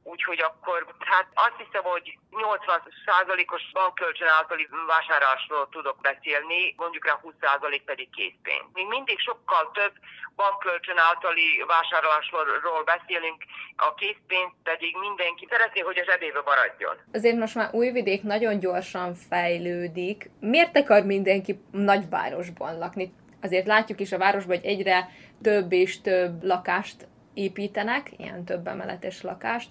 Úgyhogy 0.04 0.42
akkor, 0.50 0.96
hát 1.00 1.28
azt 1.34 1.60
hiszem, 1.64 1.84
hogy 1.84 2.18
80%-os 2.32 3.64
bankkölcsön 3.74 4.28
általi 4.28 4.68
vásárlásról 4.88 5.68
tudok 5.72 5.98
beszélni, 6.02 6.74
mondjuk 6.78 7.06
rá 7.06 7.20
20% 7.24 7.82
pedig 7.86 8.10
készpénz. 8.10 8.66
Még 8.74 8.88
mindig 8.88 9.20
sokkal 9.20 9.72
több 9.74 9.94
bankkölcsön 10.36 10.98
általi 10.98 11.64
vásárlásról 11.68 12.84
beszélünk, 12.94 13.40
a 13.76 13.94
készpénz 13.94 14.52
pedig 14.64 14.96
mindenki 14.98 15.48
szeretné, 15.50 15.80
hogy 15.80 15.98
a 16.00 16.04
zsebébe 16.04 16.42
maradjon. 16.46 16.96
Azért 17.14 17.38
most 17.38 17.56
már 17.56 17.70
Újvidék 17.72 18.24
nagyon 18.24 18.60
gyorsan 18.60 19.14
fejlődik. 19.14 20.30
Miért 20.40 20.78
akar 20.78 21.04
mindenki 21.04 21.62
nagyvárosban 21.72 22.78
lakni? 22.78 23.14
Azért 23.42 23.66
látjuk 23.66 24.00
is 24.00 24.12
a 24.12 24.18
városban, 24.18 24.56
hogy 24.58 24.66
egyre 24.66 25.10
több 25.42 25.72
és 25.72 26.02
több 26.02 26.44
lakást 26.44 27.08
építenek, 27.34 28.12
ilyen 28.18 28.46
több 28.46 28.68
emeletes 28.68 29.22
lakást, 29.22 29.70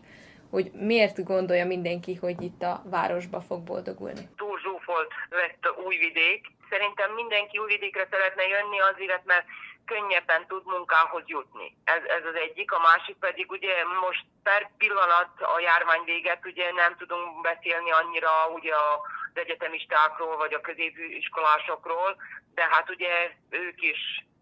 hogy 0.51 0.71
miért 0.73 1.25
gondolja 1.25 1.67
mindenki, 1.67 2.15
hogy 2.15 2.43
itt 2.43 2.63
a 2.63 2.83
városba 2.85 3.41
fog 3.41 3.61
boldogulni? 3.63 4.29
Túl 4.37 4.59
zsúfolt 4.59 5.13
lett 5.29 5.65
újvidék. 5.85 6.47
Szerintem 6.71 7.15
mindenki 7.15 7.59
újvidékre 7.59 8.07
szeretne 8.11 8.47
jönni 8.47 8.81
azért, 8.81 9.25
mert 9.25 9.47
könnyebben 9.85 10.47
tud 10.47 10.65
munkához 10.65 11.23
jutni. 11.27 11.77
Ez, 11.85 12.03
ez 12.19 12.25
az 12.31 12.37
egyik, 12.47 12.73
a 12.73 12.85
másik 12.89 13.17
pedig 13.17 13.51
ugye 13.51 13.75
most 14.07 14.25
per 14.43 14.71
pillanat 14.79 15.33
a 15.55 15.61
járvány 15.61 16.05
véget 16.05 16.47
ugye 16.47 16.73
nem 16.73 16.97
tudunk 16.97 17.41
beszélni 17.41 17.91
annyira 17.91 18.33
ugye 18.59 18.75
az 18.75 19.37
egyetemistákról 19.43 20.37
vagy 20.37 20.55
a 20.55 20.61
középiskolásokról, 20.61 22.11
de 22.55 22.65
hát 22.71 22.91
ugye 22.91 23.13
ők 23.51 23.83
is 23.83 24.01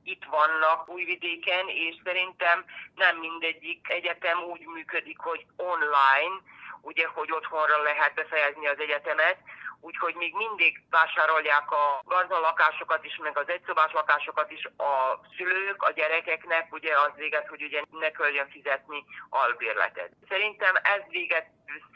itt 0.09 0.25
vannak 0.25 0.89
Újvidéken, 0.89 1.69
és 1.69 1.95
szerintem 2.05 2.65
nem 2.95 3.17
mindegyik 3.17 3.87
egyetem 3.89 4.39
úgy 4.43 4.65
működik, 4.75 5.19
hogy 5.19 5.47
online, 5.57 6.37
ugye, 6.81 7.07
hogy 7.07 7.33
otthonra 7.33 7.83
lehet 7.83 8.15
befejezni 8.15 8.67
az 8.67 8.79
egyetemet, 8.79 9.39
úgyhogy 9.81 10.15
még 10.15 10.35
mindig 10.35 10.83
vásárolják 10.91 11.71
a 11.71 12.03
lakásokat 12.29 13.05
is, 13.05 13.17
meg 13.17 13.39
az 13.39 13.49
egyszobás 13.49 13.93
lakásokat 13.93 14.51
is 14.51 14.65
a 14.65 15.21
szülők, 15.37 15.83
a 15.83 15.93
gyerekeknek, 15.93 16.73
ugye 16.73 16.99
az 16.99 17.13
véget, 17.17 17.49
hogy 17.49 17.63
ugye 17.63 17.83
ne 17.91 18.11
kelljen 18.11 18.49
fizetni 18.49 19.05
albérletet. 19.29 20.11
Szerintem 20.29 20.75
ez 20.75 21.03
véget 21.09 21.47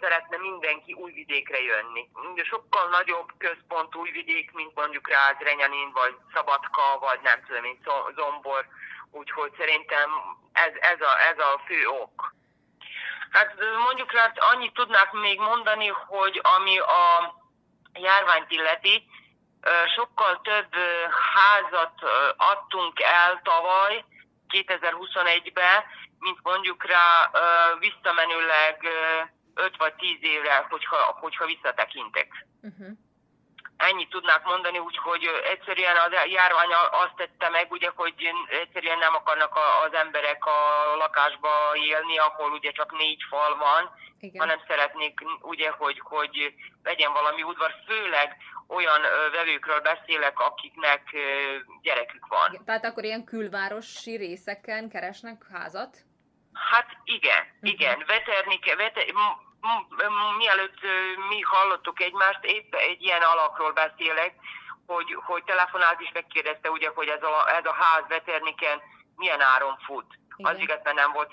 szeretne 0.00 0.36
mindenki 0.36 0.92
újvidékre 0.92 1.60
jönni. 1.60 2.08
Sokkal 2.42 2.88
nagyobb 2.88 3.28
központ 3.38 3.96
újvidék, 3.96 4.52
mint 4.52 4.74
mondjuk 4.74 5.08
Ráz, 5.08 5.36
Renyanin, 5.38 5.92
vagy 5.92 6.16
Szabadka, 6.34 6.98
vagy 7.00 7.20
nem 7.22 7.44
tudom 7.46 7.62
mint 7.62 7.90
Zombor, 8.14 8.66
úgyhogy 9.10 9.52
szerintem 9.58 10.10
ez, 10.52 10.72
ez, 10.80 11.00
a, 11.00 11.20
ez 11.30 11.38
a 11.38 11.60
fő 11.66 11.86
ok. 11.86 12.34
Hát 13.32 13.54
mondjuk 13.84 14.12
rá 14.12 14.32
annyit 14.34 14.72
tudnák 14.74 15.12
még 15.12 15.40
mondani, 15.40 15.86
hogy 15.86 16.40
ami 16.56 16.78
a 16.78 17.34
járványt 17.92 18.50
illeti, 18.50 19.06
sokkal 19.94 20.40
több 20.40 20.74
házat 21.34 21.92
adtunk 22.36 23.00
el 23.00 23.40
tavaly, 23.42 24.04
2021-ben, 24.48 25.84
mint 26.18 26.38
mondjuk 26.42 26.84
rá 26.84 27.30
visszamenőleg 27.78 28.86
5 29.54 29.76
vagy 29.76 29.94
10 29.94 30.18
évre, 30.20 30.66
hogyha, 30.70 30.96
hogyha 30.96 31.46
visszatekintek. 31.46 32.46
Uh-huh. 32.62 32.88
Ennyit 33.88 34.10
tudnák 34.10 34.44
mondani, 34.44 34.78
úgyhogy 34.78 35.24
egyszerűen 35.52 35.96
a 35.96 36.24
járvány 36.26 36.72
azt 36.90 37.16
tette 37.16 37.48
meg, 37.48 37.66
ugye, 37.70 37.90
hogy 37.94 38.14
egyszerűen 38.48 38.98
nem 38.98 39.14
akarnak 39.14 39.58
az 39.86 39.92
emberek 39.94 40.44
a 40.44 40.60
lakásba 40.96 41.50
élni, 41.74 42.18
ahol 42.18 42.50
ugye 42.52 42.70
csak 42.70 42.98
négy 42.98 43.22
fal 43.28 43.56
van, 43.56 43.90
igen. 44.20 44.40
hanem 44.40 44.60
szeretnék 44.68 45.20
ugye, 45.40 45.70
hogy, 45.70 46.00
hogy 46.02 46.54
legyen 46.82 47.12
valami 47.12 47.42
udvar, 47.42 47.74
főleg 47.86 48.36
olyan 48.66 49.00
vevőkről 49.32 49.80
beszélek, 49.80 50.38
akiknek 50.38 51.02
gyerekük 51.82 52.26
van. 52.26 52.52
Igen, 52.52 52.64
tehát 52.64 52.84
akkor 52.84 53.04
ilyen 53.04 53.24
külvárosi 53.24 54.16
részeken 54.16 54.88
keresnek 54.88 55.46
házat? 55.52 55.96
Hát 56.52 56.86
igen, 57.04 57.42
uh-huh. 57.54 57.70
igen. 57.70 58.04
Veterni, 58.06 58.58
veter, 58.76 59.04
mielőtt 60.36 60.78
mi 61.28 61.40
hallottuk 61.40 62.00
egymást, 62.00 62.44
épp 62.44 62.74
egy 62.74 63.02
ilyen 63.02 63.22
alakról 63.22 63.72
beszélek, 63.72 64.34
hogy, 64.86 65.18
hogy 65.24 65.44
telefonált 65.44 66.00
is 66.00 66.10
megkérdezte, 66.12 66.70
ugye, 66.70 66.90
hogy 66.94 67.08
ez 67.08 67.22
a, 67.22 67.54
ez 67.56 67.64
a 67.64 67.72
ház 67.72 68.04
Veterniken 68.08 68.80
milyen 69.16 69.40
áron 69.40 69.78
fut. 69.84 70.06
Igen. 70.36 70.54
Az 70.54 70.60
igaz, 70.60 70.78
nem 70.94 71.12
volt 71.12 71.32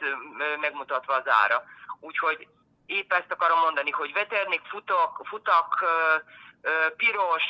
megmutatva 0.59 1.13
az 1.13 1.27
ára. 1.27 1.63
Úgyhogy 1.99 2.47
épp 2.85 3.13
ezt 3.13 3.31
akarom 3.31 3.59
mondani, 3.59 3.91
hogy 3.91 4.13
veternik, 4.13 4.61
futak, 4.65 5.21
futak 5.27 5.83
piros, 6.97 7.43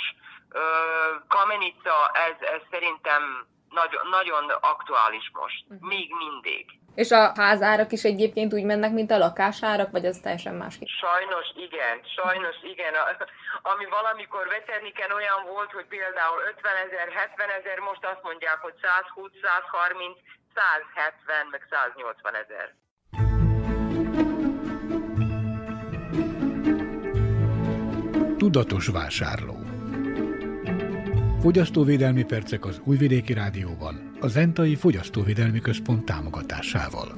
kamenica, 1.27 2.11
ez, 2.13 2.47
ez 2.47 2.61
szerintem 2.71 3.47
nagy, 3.69 3.99
nagyon 4.09 4.49
aktuális 4.49 5.30
most, 5.34 5.63
uh-huh. 5.67 5.88
még 5.88 6.13
mindig. 6.15 6.80
És 7.04 7.12
a 7.12 7.32
házárak 7.36 7.91
is 7.91 8.04
egyébként 8.04 8.54
úgy 8.54 8.64
mennek, 8.64 8.91
mint 8.91 9.12
a 9.12 9.18
lakásárak, 9.18 9.91
vagy 9.91 10.06
az 10.06 10.18
teljesen 10.24 10.56
másképp? 10.56 10.88
Sajnos 10.88 11.47
igen, 11.68 11.95
sajnos 12.18 12.56
igen. 12.74 12.93
Ami 13.62 13.86
valamikor 13.86 14.47
veterniken 14.47 15.12
olyan 15.12 15.41
volt, 15.54 15.72
hogy 15.72 15.88
például 15.95 16.39
50 16.56 16.76
ezer, 16.86 17.08
70 17.14 17.50
ezer, 17.60 17.78
most 17.80 18.06
azt 18.12 18.24
mondják, 18.24 18.58
hogy 18.66 18.74
120, 18.82 19.32
130, 19.41 20.18
170, 20.56 21.47
meg 21.52 21.62
180 21.70 22.36
ezer. 22.43 22.68
Tudatos 28.38 28.88
vásárló 28.88 29.58
Fogyasztóvédelmi 31.41 32.24
percek 32.24 32.66
az 32.66 32.82
Újvidéki 32.86 33.34
Rádióban, 33.34 34.09
a 34.22 34.28
Zentai 34.28 34.76
Fogyasztóvédelmi 34.76 35.59
Központ 35.59 36.05
támogatásával. 36.05 37.15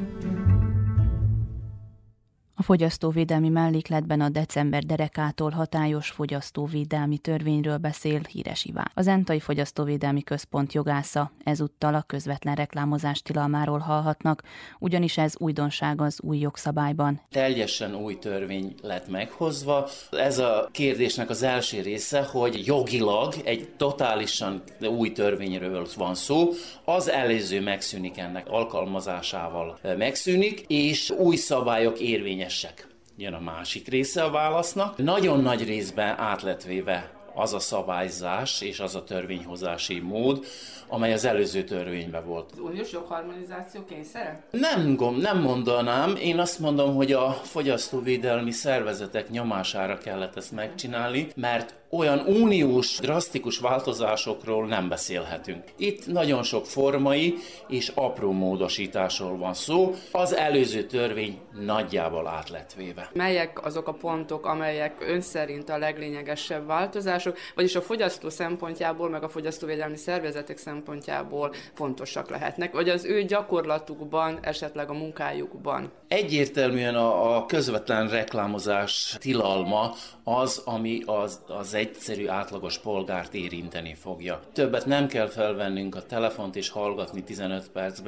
A 2.62 2.64
fogyasztóvédelmi 2.64 3.49
mellékletben 3.49 4.22
a 4.22 4.30
december 4.30 4.84
derekától 4.84 5.49
hatályos 5.49 6.09
fogyasztóvédelmi 6.09 7.18
törvényről 7.18 7.78
beszél 7.78 8.22
Híres 8.30 8.66
Iván. 8.66 8.91
Az 8.93 9.07
Entai 9.07 9.39
Fogyasztóvédelmi 9.39 10.24
Központ 10.24 10.74
jogásza 10.74 11.32
ezúttal 11.43 11.95
a 11.95 12.01
közvetlen 12.01 12.55
reklámozás 12.55 13.22
tilalmáról 13.22 13.80
hallhatnak, 13.80 14.43
ugyanis 14.80 15.18
ez 15.18 15.34
újdonság 15.38 16.01
az 16.01 16.20
új 16.24 16.38
jogszabályban. 16.38 17.22
Teljesen 17.32 17.95
új 17.95 18.20
törvény 18.20 18.76
lett 18.82 19.09
meghozva. 19.09 19.88
Ez 20.12 20.38
a 20.39 20.70
kérdésnek 20.72 21.30
az 21.30 21.43
első 21.43 21.82
része, 21.82 22.24
hogy 22.24 22.66
jogilag 22.66 23.34
egy 23.43 23.70
totálisan 23.78 24.62
új 24.97 25.12
törvényről 25.12 25.88
van 25.97 26.16
szó, 26.16 26.49
az 26.86 27.09
előző 27.09 27.62
megszűnik 27.62 28.18
ennek 28.18 28.47
alkalmazásával 28.49 29.80
megszűnik, 29.97 30.64
és 30.68 31.09
új 31.09 31.36
szabályok 31.36 31.99
érvényes 31.99 32.51
teljesek. 32.52 32.88
Jön 33.18 33.34
a 33.34 33.39
másik 33.39 33.88
része 33.88 34.24
a 34.24 34.32
válasznak. 34.32 34.97
Nagyon 34.97 35.41
nagy 35.41 35.66
részben 35.66 36.20
át 36.20 36.41
lett 36.41 36.64
véve 36.64 37.12
az 37.34 37.54
a 37.54 37.60
szabályzás 37.60 38.62
és 38.62 38.80
az 38.80 38.95
a 38.95 39.04
törvényhozási 39.04 39.99
mód, 39.99 40.45
amely 40.88 41.14
az 41.14 41.26
előző 41.26 41.64
törvényben 41.64 42.26
volt. 42.26 42.52
Az 42.52 42.60
uniós 42.60 42.91
jogharmonizáció 42.91 43.84
kényszere? 43.86 44.43
Nem, 44.52 44.97
nem 45.18 45.41
mondanám. 45.41 46.16
Én 46.16 46.39
azt 46.39 46.60
mondom, 46.60 46.95
hogy 46.95 47.12
a 47.12 47.32
fogyasztóvédelmi 47.32 48.52
szervezetek 48.52 49.30
nyomására 49.30 49.97
kellett 49.97 50.36
ezt 50.38 50.52
megcsinálni, 50.52 51.28
mert 51.36 51.76
olyan 51.92 52.20
uniós, 52.20 52.98
drasztikus 53.00 53.58
változásokról 53.58 54.66
nem 54.66 54.89
beszélhetünk. 54.89 55.64
Itt 55.78 56.08
nagyon 56.08 56.44
sok 56.44 56.66
formai 56.66 57.36
és 57.68 57.92
apró 57.96 58.32
módosításról 58.32 59.38
van 59.38 59.54
szó, 59.54 59.96
az 60.12 60.36
előző 60.36 60.84
törvény 60.84 61.39
nagyjából 61.66 62.28
át 62.28 62.50
lett 62.50 62.74
véve. 62.74 63.10
Melyek 63.14 63.66
azok 63.66 63.88
a 63.88 63.94
pontok, 63.94 64.46
amelyek 64.46 64.96
ön 65.00 65.22
szerint 65.22 65.70
a 65.70 65.78
leglényegesebb 65.78 66.66
változások, 66.66 67.38
vagyis 67.56 67.76
a 67.76 67.82
fogyasztó 67.82 68.30
szempontjából, 68.30 69.10
meg 69.10 69.24
a 69.24 69.30
fogyasztóvédelmi 69.30 69.98
szervezetek 69.98 70.58
szempontjából 70.58 71.54
fontosak 71.74 72.30
lehetnek, 72.30 72.74
vagy 72.74 72.89
az 72.89 73.06
ő 73.06 73.24
gyakorlatukban, 73.24 74.39
esetleg 74.42 74.89
a 74.89 74.94
munkájukban? 74.94 75.92
Egyértelműen 76.08 76.96
a, 76.96 77.36
a 77.36 77.46
közvetlen 77.46 78.10
reklámozás 78.10 79.16
tilalma 79.20 79.94
az, 80.24 80.62
ami 80.66 81.02
az, 81.06 81.39
az 81.48 81.74
egyszerű 81.82 82.28
átlagos 82.28 82.78
polgárt 82.78 83.34
érinteni 83.34 83.94
fogja. 83.94 84.40
Többet 84.54 84.86
nem 84.86 85.08
kell 85.08 85.28
felvennünk 85.28 85.96
a 85.96 86.06
telefont 86.06 86.56
és 86.56 86.70
hallgatni 86.70 87.24
15 87.24 87.70
perc 87.70 88.00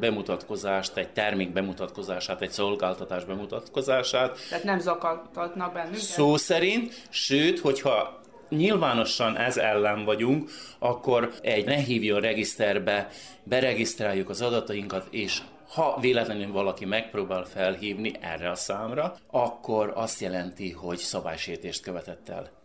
bemutatkozást, 0.00 0.96
egy 0.96 1.08
termék 1.08 1.52
bemutatkozását, 1.52 2.42
egy 2.42 2.50
szolgáltatás 2.50 3.24
bemutatkozását. 3.24 4.38
Tehát 4.48 4.64
nem 4.64 4.78
zakartatnak 4.78 5.72
bennünket? 5.72 6.00
Szó 6.00 6.36
szerint, 6.36 7.06
sőt, 7.08 7.58
hogyha 7.58 8.20
nyilvánosan 8.48 9.36
ez 9.36 9.56
ellen 9.56 10.04
vagyunk, 10.04 10.50
akkor 10.78 11.32
egy 11.42 11.64
ne 11.64 11.76
hívjon 11.76 12.20
regiszterbe, 12.20 13.08
beregisztráljuk 13.42 14.28
az 14.28 14.42
adatainkat, 14.42 15.06
és 15.10 15.40
ha 15.68 15.98
véletlenül 16.00 16.52
valaki 16.52 16.84
megpróbál 16.84 17.44
felhívni 17.44 18.12
erre 18.20 18.50
a 18.50 18.54
számra, 18.54 19.14
akkor 19.30 19.92
azt 19.94 20.20
jelenti, 20.20 20.70
hogy 20.70 20.98
szabálysértést 20.98 21.82
követett 21.82 22.28
el. 22.28 22.57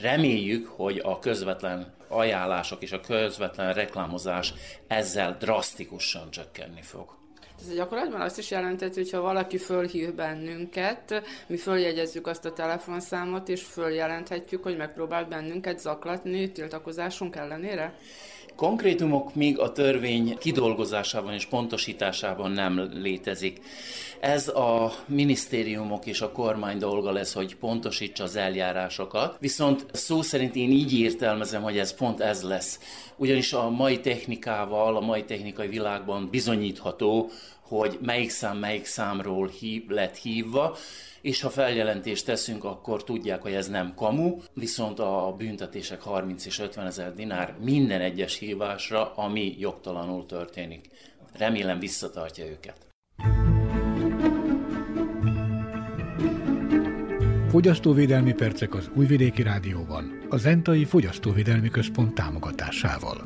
Reméljük, 0.00 0.66
hogy 0.66 1.00
a 1.04 1.18
közvetlen 1.18 1.94
ajánlások 2.08 2.82
és 2.82 2.92
a 2.92 3.00
közvetlen 3.00 3.74
reklámozás 3.74 4.54
ezzel 4.86 5.36
drasztikusan 5.38 6.30
csökkenni 6.30 6.82
fog. 6.82 7.18
Ez 7.60 7.74
gyakorlatban 7.74 8.20
azt 8.20 8.38
is 8.38 8.50
jelentett, 8.50 8.94
hogy 8.94 9.10
ha 9.10 9.20
valaki 9.20 9.58
fölhív 9.58 10.14
bennünket, 10.14 11.22
mi 11.46 11.56
följegyezzük 11.56 12.26
azt 12.26 12.44
a 12.44 12.52
telefonszámot, 12.52 13.48
és 13.48 13.62
följelenthetjük, 13.62 14.62
hogy 14.62 14.76
megpróbál 14.76 15.24
bennünket 15.24 15.78
zaklatni 15.78 16.52
tiltakozásunk 16.52 17.36
ellenére? 17.36 17.94
Konkrétumok 18.60 19.34
még 19.34 19.58
a 19.58 19.72
törvény 19.72 20.38
kidolgozásában 20.38 21.32
és 21.32 21.44
pontosításában 21.44 22.50
nem 22.50 22.90
létezik. 22.92 23.60
Ez 24.20 24.48
a 24.48 24.92
minisztériumok 25.06 26.06
és 26.06 26.20
a 26.20 26.32
kormány 26.32 26.78
dolga 26.78 27.12
lesz, 27.12 27.32
hogy 27.32 27.56
pontosítsa 27.56 28.24
az 28.24 28.36
eljárásokat, 28.36 29.36
viszont 29.38 29.86
szó 29.92 30.22
szerint 30.22 30.56
én 30.56 30.70
így 30.70 30.98
értelmezem, 30.98 31.62
hogy 31.62 31.78
ez 31.78 31.94
pont 31.94 32.20
ez 32.20 32.42
lesz. 32.42 32.78
Ugyanis 33.16 33.52
a 33.52 33.70
mai 33.70 34.00
technikával, 34.00 34.96
a 34.96 35.00
mai 35.00 35.24
technikai 35.24 35.68
világban 35.68 36.28
bizonyítható, 36.30 37.30
hogy 37.70 37.98
melyik 38.02 38.30
szám 38.30 38.58
melyik 38.58 38.84
számról 38.84 39.48
hív, 39.48 39.88
lett 39.88 40.16
hívva, 40.16 40.76
és 41.20 41.40
ha 41.40 41.50
feljelentést 41.50 42.24
teszünk, 42.24 42.64
akkor 42.64 43.04
tudják, 43.04 43.42
hogy 43.42 43.52
ez 43.52 43.68
nem 43.68 43.94
kamu, 43.94 44.36
viszont 44.54 44.98
a 44.98 45.34
büntetések 45.38 46.02
30 46.02 46.46
és 46.46 46.58
50 46.58 46.86
ezer 46.86 47.14
dinár 47.14 47.54
minden 47.64 48.00
egyes 48.00 48.38
hívásra, 48.38 49.14
ami 49.14 49.56
jogtalanul 49.58 50.26
történik. 50.26 50.88
Remélem 51.32 51.78
visszatartja 51.78 52.44
őket. 52.44 52.76
Fogyasztóvédelmi 57.48 58.32
percek 58.32 58.74
az 58.74 58.90
Újvidéki 58.94 59.42
Rádióban, 59.42 60.22
a 60.28 60.36
Zentai 60.36 60.84
Fogyasztóvédelmi 60.84 61.68
Központ 61.68 62.14
támogatásával. 62.14 63.24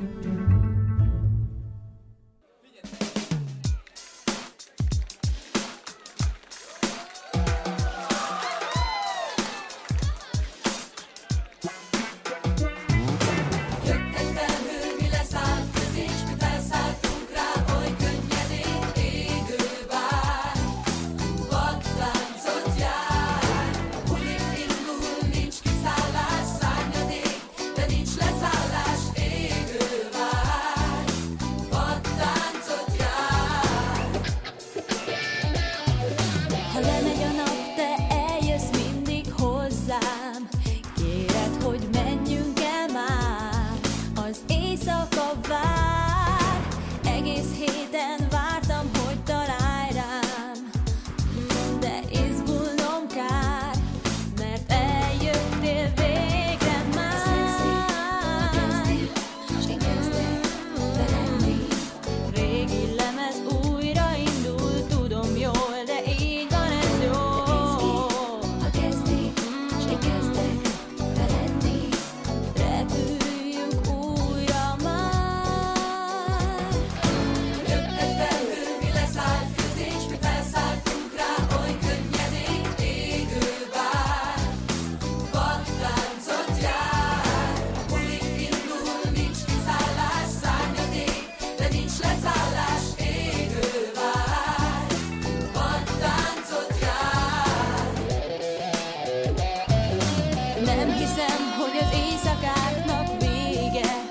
hiszem, 101.15 101.53
hogy 101.59 101.79
az 101.81 101.99
éjszakáknak 101.99 103.21
vége. 103.21 104.03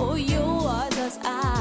Ó, 0.00 0.16
jó 0.16 0.66
az 0.66 0.98
az 1.06 1.18
áll 1.22 1.55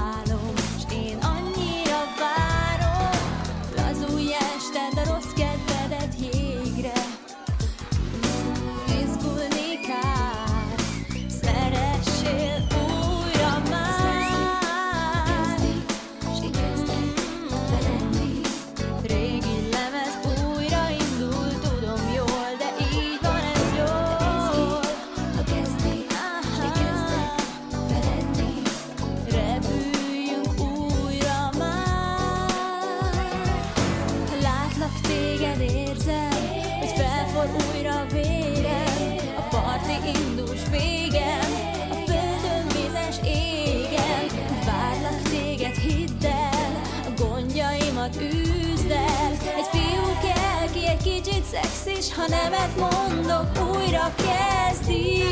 ha 52.15 52.27
nemet 52.27 52.75
mondok, 52.75 53.75
újra 53.75 54.13
kezdi. 54.15 55.23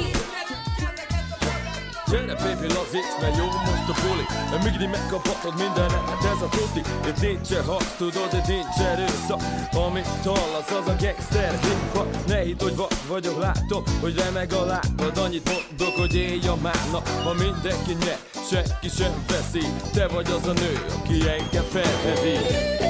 Gyere 2.09 2.35
baby 2.35 2.67
lazíts, 2.67 3.13
mert 3.21 3.37
jó 3.37 3.45
most 3.45 3.89
a 3.89 3.95
buli 4.01 4.25
Migri 4.63 4.85
megkaphatod 4.85 5.57
mindenet, 5.57 6.09
hát 6.09 6.23
ez 6.23 6.41
a 6.41 6.49
tuti. 6.49 6.81
Itt 7.07 7.21
nincsen 7.21 7.65
harc, 7.65 7.95
tudod, 7.97 8.33
itt 8.33 8.47
nincs 8.47 8.77
erőszak 8.91 9.41
Amit 9.85 10.07
hallasz, 10.23 10.71
az 10.71 10.87
a 10.87 10.95
gangster 10.99 11.59
hip 11.61 12.27
Ne 12.27 12.39
hidd, 12.39 12.61
hogy 12.61 12.75
vad 12.75 12.93
vagyok, 13.07 13.39
látom, 13.39 13.83
hogy 14.01 14.15
remeg 14.17 14.53
a 14.53 14.65
lábad. 14.65 15.17
Annyit 15.17 15.49
mondok, 15.51 15.99
hogy 15.99 16.15
élj 16.15 16.47
a 16.47 16.55
márnak 16.55 17.09
Ma 17.23 17.33
mindenki 17.33 17.93
nyer, 18.05 18.19
senki 18.49 18.89
sem 18.97 19.25
veszi. 19.27 19.65
Te 19.93 20.07
vagy 20.07 20.27
az 20.27 20.47
a 20.47 20.53
nő, 20.53 20.85
aki 20.99 21.13
engem 21.13 21.65
felhevít 21.71 22.83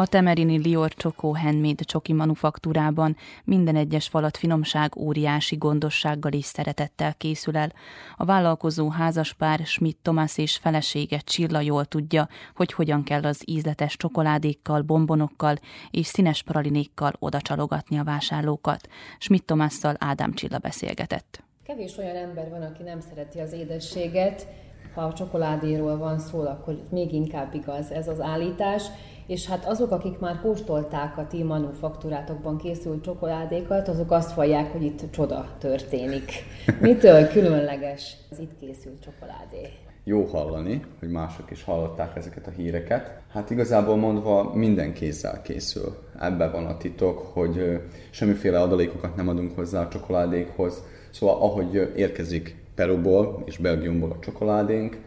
A 0.00 0.06
Temerini 0.06 0.58
Lior 0.58 0.94
Csokó 0.94 1.36
Handmade 1.36 1.84
csoki 1.84 2.12
manufaktúrában 2.12 3.16
minden 3.44 3.76
egyes 3.76 4.08
falat 4.08 4.36
finomság 4.36 4.96
óriási 4.96 5.56
gondossággal 5.56 6.32
és 6.32 6.44
szeretettel 6.44 7.14
készül 7.14 7.56
el. 7.56 7.72
A 8.16 8.24
vállalkozó 8.24 8.90
házaspár 8.90 9.60
Schmidt 9.64 9.98
Tomás 10.02 10.38
és 10.38 10.56
felesége 10.56 11.18
Csilla 11.18 11.60
jól 11.60 11.84
tudja, 11.84 12.28
hogy 12.54 12.72
hogyan 12.72 13.02
kell 13.02 13.22
az 13.22 13.42
ízletes 13.44 13.96
csokoládékkal, 13.96 14.82
bombonokkal 14.82 15.56
és 15.90 16.06
színes 16.06 16.42
pralinékkal 16.42 17.12
odacsalogatni 17.18 17.98
a 17.98 18.04
vásárlókat. 18.04 18.88
Schmidt 19.18 19.46
Tomásszal 19.46 19.94
Ádám 19.98 20.32
Csilla 20.32 20.58
beszélgetett. 20.58 21.42
Kevés 21.62 21.96
olyan 21.96 22.16
ember 22.16 22.50
van, 22.50 22.62
aki 22.62 22.82
nem 22.82 23.00
szereti 23.00 23.38
az 23.38 23.52
édességet. 23.52 24.46
Ha 24.94 25.00
a 25.00 25.12
csokoládéról 25.12 25.98
van 25.98 26.18
szó, 26.18 26.40
akkor 26.40 26.82
még 26.90 27.12
inkább 27.12 27.54
igaz 27.54 27.90
ez 27.90 28.08
az 28.08 28.20
állítás. 28.20 28.82
És 29.30 29.46
hát 29.46 29.64
azok, 29.64 29.90
akik 29.90 30.18
már 30.18 30.40
kóstolták 30.40 31.18
a 31.18 31.26
ti 31.26 31.42
manufaktúrátokban 31.42 32.58
készült 32.58 33.02
csokoládékat, 33.02 33.88
azok 33.88 34.10
azt 34.10 34.34
vallják, 34.34 34.72
hogy 34.72 34.82
itt 34.82 35.10
csoda 35.10 35.56
történik. 35.58 36.32
Mitől 36.80 37.28
különleges 37.28 38.16
az 38.30 38.38
itt 38.38 38.58
készült 38.60 39.02
csokoládé? 39.02 39.68
Jó 40.04 40.24
hallani, 40.24 40.84
hogy 40.98 41.08
mások 41.08 41.50
is 41.50 41.64
hallották 41.64 42.16
ezeket 42.16 42.46
a 42.46 42.50
híreket. 42.50 43.20
Hát 43.32 43.50
igazából 43.50 43.96
mondva 43.96 44.54
minden 44.54 44.92
kézzel 44.92 45.42
készül. 45.42 45.96
Ebben 46.20 46.52
van 46.52 46.66
a 46.66 46.76
titok, 46.76 47.18
hogy 47.18 47.80
semmiféle 48.10 48.60
adalékokat 48.60 49.16
nem 49.16 49.28
adunk 49.28 49.54
hozzá 49.54 49.82
a 49.82 49.88
csokoládékhoz. 49.88 50.82
Szóval 51.10 51.40
ahogy 51.40 51.92
érkezik 51.96 52.56
Peruból 52.74 53.42
és 53.44 53.58
Belgiumból 53.58 54.10
a 54.10 54.18
csokoládénk, 54.18 54.98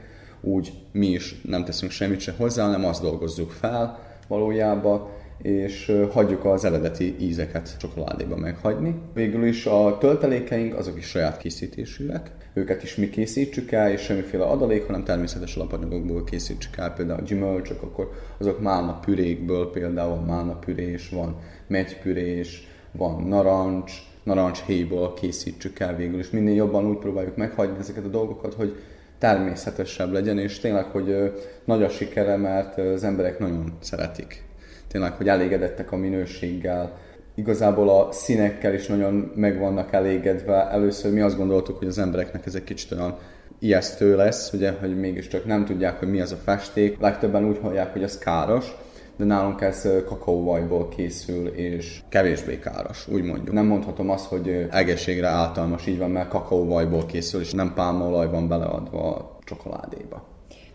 úgy 0.41 0.73
mi 0.91 1.07
is 1.07 1.41
nem 1.41 1.63
teszünk 1.63 1.91
semmit 1.91 2.19
se 2.19 2.33
hozzá, 2.37 2.65
hanem 2.65 2.85
azt 2.85 3.01
dolgozzuk 3.01 3.51
fel 3.51 4.02
valójában, 4.27 5.07
és 5.41 5.95
hagyjuk 6.11 6.45
az 6.45 6.65
eredeti 6.65 7.15
ízeket 7.19 7.77
csokoládéba 7.79 8.35
meghagyni. 8.35 8.95
Végül 9.13 9.45
is 9.45 9.65
a 9.65 9.97
töltelékeink 9.99 10.75
azok 10.75 10.97
is 10.97 11.05
saját 11.05 11.37
készítésűek, 11.37 12.31
őket 12.53 12.83
is 12.83 12.95
mi 12.95 13.09
készítsük 13.09 13.71
el, 13.71 13.91
és 13.91 14.01
semmiféle 14.01 14.43
adalék, 14.43 14.85
hanem 14.85 15.03
természetes 15.03 15.55
alapanyagokból 15.55 16.23
készítsük 16.23 16.77
el, 16.77 16.93
például 16.93 17.19
a 17.19 17.23
gyümölcsök, 17.23 17.83
akkor 17.83 18.11
azok 18.37 18.61
málna 18.61 18.99
pürékből, 18.99 19.71
például 19.71 20.19
málna 20.19 20.53
pürés, 20.53 21.09
van 21.09 21.35
megypürés, 21.67 22.67
van 22.91 23.23
narancs, 23.23 23.93
narancshéjból 24.23 25.13
készítsük 25.13 25.79
el 25.79 25.95
végül, 25.95 26.19
és 26.19 26.29
minél 26.29 26.55
jobban 26.55 26.85
úgy 26.85 26.97
próbáljuk 26.97 27.35
meghagyni 27.35 27.77
ezeket 27.79 28.05
a 28.05 28.09
dolgokat, 28.09 28.53
hogy 28.53 28.75
természetesebb 29.23 30.11
legyen, 30.11 30.39
és 30.39 30.59
tényleg, 30.59 30.85
hogy 30.85 31.33
nagy 31.65 31.83
a 31.83 31.89
sikere, 31.89 32.35
mert 32.35 32.77
az 32.77 33.03
emberek 33.03 33.39
nagyon 33.39 33.77
szeretik. 33.79 34.43
Tényleg, 34.87 35.11
hogy 35.11 35.27
elégedettek 35.27 35.91
a 35.91 35.95
minőséggel, 35.95 36.97
igazából 37.35 37.89
a 37.89 38.11
színekkel 38.11 38.73
is 38.73 38.87
nagyon 38.87 39.31
meg 39.35 39.59
vannak 39.59 39.93
elégedve. 39.93 40.69
Először 40.69 41.13
mi 41.13 41.21
azt 41.21 41.37
gondoltuk, 41.37 41.77
hogy 41.77 41.87
az 41.87 41.97
embereknek 41.97 42.45
ez 42.45 42.55
egy 42.55 42.63
kicsit 42.63 42.91
olyan 42.91 43.17
ijesztő 43.59 44.15
lesz, 44.15 44.53
ugye, 44.53 44.71
hogy 44.71 44.99
mégiscsak 44.99 45.45
nem 45.45 45.65
tudják, 45.65 45.99
hogy 45.99 46.09
mi 46.09 46.21
az 46.21 46.31
a 46.31 46.41
festék. 46.43 46.99
Legtöbben 46.99 47.45
úgy 47.45 47.59
hallják, 47.61 47.91
hogy 47.91 48.03
ez 48.03 48.17
káros, 48.17 48.75
de 49.15 49.25
nálunk 49.25 49.61
ez 49.61 49.87
kakaóvajból 50.05 50.89
készül, 50.89 51.47
és 51.47 52.01
kevésbé 52.09 52.59
káros, 52.59 53.07
úgy 53.07 53.23
mondjuk. 53.23 53.51
Nem 53.53 53.65
mondhatom 53.65 54.09
azt, 54.09 54.25
hogy 54.25 54.67
egészségre 54.71 55.27
általmas, 55.27 55.87
így 55.87 55.97
van, 55.97 56.11
mert 56.11 56.29
kakaóvajból 56.29 57.05
készül, 57.05 57.41
és 57.41 57.51
nem 57.51 57.73
pálmaolaj 57.73 58.29
van 58.29 58.47
beleadva 58.47 59.15
a 59.15 59.37
csokoládéba. 59.43 60.23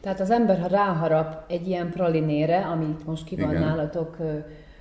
Tehát 0.01 0.20
az 0.20 0.30
ember, 0.30 0.61
ha 0.61 0.66
ráharap 0.66 1.45
egy 1.49 1.68
ilyen 1.68 1.91
pralinére, 1.91 2.59
amit 2.59 3.07
most 3.07 3.24
ki 3.24 3.36
van 3.36 3.51
Igen. 3.51 3.62
nálatok 3.62 4.16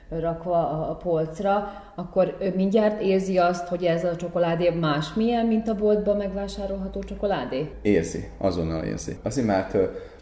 rakva 0.10 0.88
a, 0.90 0.96
polcra, 0.96 1.72
akkor 1.96 2.38
ő 2.40 2.54
mindjárt 2.56 3.02
érzi 3.02 3.38
azt, 3.38 3.68
hogy 3.68 3.84
ez 3.84 4.04
a 4.04 4.16
csokoládé 4.16 4.70
más 4.70 5.14
milyen, 5.14 5.46
mint 5.46 5.68
a 5.68 5.76
boltban 5.76 6.18
megvásárolható 6.18 7.04
csokoládé? 7.04 7.72
Érzi, 7.82 8.30
azonnal 8.38 8.84
érzi. 8.84 9.18
Azért, 9.24 9.48
mert 9.48 9.78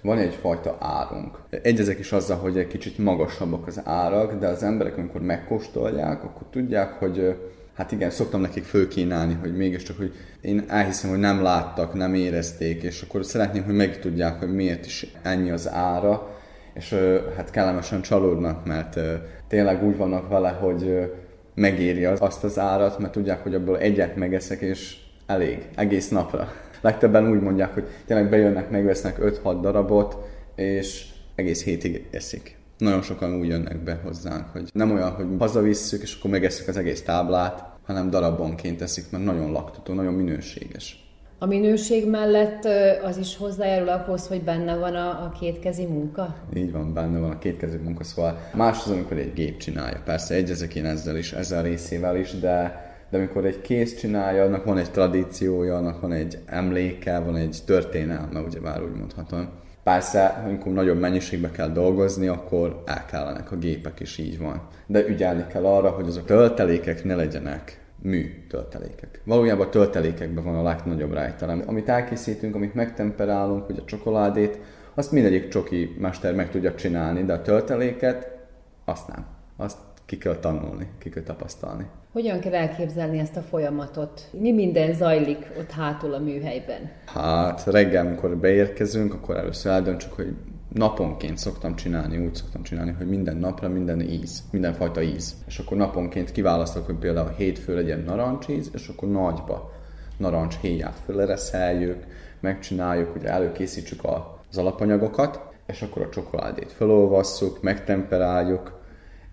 van 0.05 0.17
egyfajta 0.17 0.77
árunk. 0.79 1.39
Egyezek 1.61 1.99
is 1.99 2.11
azzal, 2.11 2.37
hogy 2.37 2.57
egy 2.57 2.67
kicsit 2.67 2.97
magasabbak 2.97 3.67
az 3.67 3.81
árak, 3.83 4.39
de 4.39 4.47
az 4.47 4.63
emberek, 4.63 4.97
amikor 4.97 5.21
megkóstolják, 5.21 6.23
akkor 6.23 6.47
tudják, 6.51 6.93
hogy 6.93 7.35
hát 7.75 7.91
igen, 7.91 8.09
szoktam 8.09 8.41
nekik 8.41 8.63
fölkínálni, 8.63 9.37
hogy 9.41 9.55
mégiscsak, 9.55 9.97
hogy 9.97 10.13
én 10.41 10.63
elhiszem, 10.67 11.09
hogy 11.09 11.19
nem 11.19 11.41
láttak, 11.41 11.93
nem 11.93 12.13
érezték, 12.13 12.83
és 12.83 13.01
akkor 13.01 13.25
szeretném, 13.25 13.63
hogy 13.63 13.75
megtudják, 13.75 14.39
hogy 14.39 14.53
miért 14.53 14.85
is 14.85 15.07
ennyi 15.21 15.49
az 15.51 15.69
ára, 15.69 16.29
és 16.73 16.95
hát 17.35 17.49
kellemesen 17.51 18.01
csalódnak, 18.01 18.65
mert 18.65 18.99
tényleg 19.47 19.83
úgy 19.83 19.97
vannak 19.97 20.29
vele, 20.29 20.49
hogy 20.49 21.11
megéri 21.55 22.05
az- 22.05 22.21
azt 22.21 22.43
az 22.43 22.59
árat, 22.59 22.99
mert 22.99 23.13
tudják, 23.13 23.43
hogy 23.43 23.55
abból 23.55 23.79
egyet 23.79 24.15
megeszek, 24.15 24.61
és 24.61 24.97
elég, 25.25 25.67
egész 25.75 26.09
napra. 26.09 26.51
Legtöbben 26.81 27.29
úgy 27.29 27.41
mondják, 27.41 27.73
hogy 27.73 27.87
tényleg 28.05 28.29
bejönnek, 28.29 28.69
megvesznek 28.69 29.17
5-6 29.21 29.57
darabot, 29.61 30.17
és 30.55 31.05
egész 31.35 31.63
hétig 31.63 32.07
eszik. 32.11 32.57
Nagyon 32.77 33.01
sokan 33.01 33.39
úgy 33.39 33.47
jönnek 33.47 33.83
be 33.83 33.99
hozzánk, 34.03 34.45
hogy 34.51 34.69
nem 34.73 34.91
olyan, 34.91 35.11
hogy 35.11 35.25
hazavisszük, 35.39 36.01
és 36.01 36.17
akkor 36.19 36.31
megesszük 36.31 36.67
az 36.67 36.77
egész 36.77 37.03
táblát, 37.03 37.63
hanem 37.85 38.09
darabonként 38.09 38.81
eszik, 38.81 39.11
mert 39.11 39.23
nagyon 39.23 39.51
laktató, 39.51 39.93
nagyon 39.93 40.13
minőséges. 40.13 41.05
A 41.39 41.45
minőség 41.45 42.09
mellett 42.09 42.67
az 43.03 43.17
is 43.17 43.37
hozzájárul 43.37 43.89
ahhoz, 43.89 44.27
hogy 44.27 44.41
benne 44.41 44.75
van 44.75 44.95
a, 44.95 45.09
a 45.09 45.35
kétkezi 45.39 45.85
munka? 45.85 46.35
Így 46.55 46.71
van, 46.71 46.93
benne 46.93 47.19
van 47.19 47.31
a 47.31 47.37
kétkezű 47.37 47.77
munka, 47.77 48.03
szóval 48.03 48.37
más 48.53 48.83
az, 48.85 48.91
amikor 48.91 49.17
egy 49.17 49.33
gép 49.33 49.57
csinálja. 49.57 50.01
Persze 50.05 50.35
egyezek 50.35 50.75
én 50.75 50.85
ezzel 50.85 51.17
is, 51.17 51.33
ezzel 51.33 51.59
a 51.59 51.63
részével 51.63 52.17
is, 52.17 52.39
de, 52.39 52.83
de 53.09 53.17
amikor 53.17 53.45
egy 53.45 53.61
kész 53.61 53.95
csinálja, 53.95 54.43
annak 54.43 54.63
van 54.63 54.77
egy 54.77 54.91
tradíciója, 54.91 55.75
annak 55.75 56.01
van 56.01 56.11
egy 56.11 56.37
emléke, 56.45 57.19
van 57.19 57.35
egy 57.35 57.57
történelme, 57.65 58.39
ugye 58.39 58.59
bár 58.59 58.83
úgy 58.83 58.95
mondhatom. 58.95 59.49
Persze, 59.83 60.43
amikor 60.45 60.71
nagyobb 60.71 60.99
mennyiségbe 60.99 61.51
kell 61.51 61.69
dolgozni, 61.69 62.27
akkor 62.27 62.83
el 62.85 63.05
kellenek 63.05 63.51
a 63.51 63.55
gépek 63.55 63.99
is, 63.99 64.17
így 64.17 64.39
van. 64.39 64.67
De 64.87 65.07
ügyelni 65.07 65.45
kell 65.47 65.65
arra, 65.65 65.89
hogy 65.89 66.07
azok 66.07 66.25
töltelékek 66.25 67.03
ne 67.03 67.15
legyenek 67.15 67.79
mű 68.01 68.45
töltelékek. 68.49 69.21
Valójában 69.23 69.67
a 69.67 69.69
töltelékekben 69.69 70.43
van 70.43 70.55
a 70.55 70.63
legnagyobb 70.63 71.13
rejtelem. 71.13 71.63
Amit 71.65 71.89
elkészítünk, 71.89 72.55
amit 72.55 72.73
megtemperálunk, 72.73 73.69
ugye 73.69 73.81
a 73.81 73.85
csokoládét, 73.85 74.59
azt 74.93 75.11
mindegyik 75.11 75.47
csoki 75.47 75.95
mester 75.99 76.35
meg 76.35 76.49
tudja 76.49 76.75
csinálni, 76.75 77.23
de 77.23 77.33
a 77.33 77.41
tölteléket 77.41 78.37
azt 78.85 79.07
nem. 79.07 79.25
Azt 79.57 79.77
ki 80.05 80.17
kell 80.17 80.35
tanulni, 80.35 80.87
ki 80.99 81.09
kell 81.09 81.23
tapasztalni. 81.23 81.85
Hogyan 82.11 82.39
kell 82.39 82.53
elképzelni 82.53 83.19
ezt 83.19 83.35
a 83.35 83.41
folyamatot? 83.41 84.29
Mi 84.31 84.51
minden 84.51 84.93
zajlik 84.93 85.51
ott 85.59 85.71
hátul 85.71 86.13
a 86.13 86.19
műhelyben? 86.19 86.91
Hát 87.05 87.65
reggel, 87.65 88.05
amikor 88.05 88.37
beérkezünk, 88.37 89.13
akkor 89.13 89.37
először 89.37 89.71
eldöntsük, 89.71 90.13
hogy 90.13 90.35
naponként 90.73 91.37
szoktam 91.37 91.75
csinálni, 91.75 92.17
úgy 92.17 92.35
szoktam 92.35 92.63
csinálni, 92.63 92.91
hogy 92.91 93.07
minden 93.07 93.37
napra 93.37 93.69
minden 93.69 94.01
íz, 94.01 94.43
mindenfajta 94.51 95.01
íz. 95.01 95.35
És 95.47 95.59
akkor 95.59 95.77
naponként 95.77 96.31
kiválasztok, 96.31 96.85
hogy 96.85 96.95
például 96.95 97.33
hétfő 97.37 97.75
legyen 97.75 97.99
narancsíz, 97.99 98.69
és 98.73 98.87
akkor 98.87 99.09
nagyba 99.09 99.71
narancs 100.17 100.55
héját 100.61 100.99
fölereszeljük, 101.05 102.03
megcsináljuk, 102.39 103.15
ugye 103.15 103.29
előkészítsük 103.29 104.01
az 104.49 104.57
alapanyagokat, 104.57 105.39
és 105.65 105.81
akkor 105.81 106.01
a 106.01 106.09
csokoládét 106.09 106.71
felolvasszuk, 106.71 107.61
megtemperáljuk, 107.61 108.83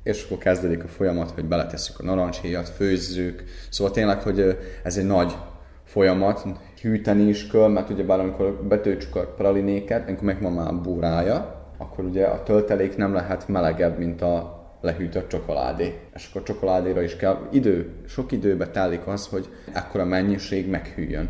és 0.03 0.25
akkor 0.25 0.39
kezdődik 0.39 0.85
a 0.85 0.89
folyamat, 0.89 1.31
hogy 1.31 1.45
beletesszük 1.45 1.99
a 1.99 2.05
narancshéjat, 2.05 2.69
főzzük. 2.69 3.45
Szóval 3.71 3.93
tényleg, 3.93 4.23
hogy 4.23 4.59
ez 4.83 4.97
egy 4.97 5.07
nagy 5.07 5.37
folyamat, 5.85 6.47
hűteni 6.83 7.23
is 7.23 7.47
kell, 7.47 7.69
mert 7.69 7.91
ugye 7.91 8.03
bár 8.03 8.21
amikor 8.21 8.63
betöltsük 8.69 9.17
a 9.17 9.27
pralinéket, 9.27 10.07
amikor 10.07 10.25
megvan 10.25 10.53
már 10.53 10.69
a 10.69 10.81
búrája, 10.81 11.67
akkor 11.79 12.05
ugye 12.05 12.25
a 12.25 12.43
töltelék 12.43 12.97
nem 12.97 13.15
lehet 13.15 13.49
melegebb, 13.49 13.99
mint 13.99 14.23
a 14.23 14.61
lehűtött 14.81 15.29
csokoládé. 15.29 15.99
És 16.15 16.29
akkor 16.31 16.43
csokoládéra 16.43 17.03
is 17.03 17.17
kell 17.17 17.49
idő, 17.51 17.93
sok 18.07 18.33
időbe 18.33 18.69
telik 18.69 19.07
az, 19.07 19.27
hogy 19.27 19.49
ekkora 19.73 20.05
mennyiség 20.05 20.69
meghűljön. 20.69 21.29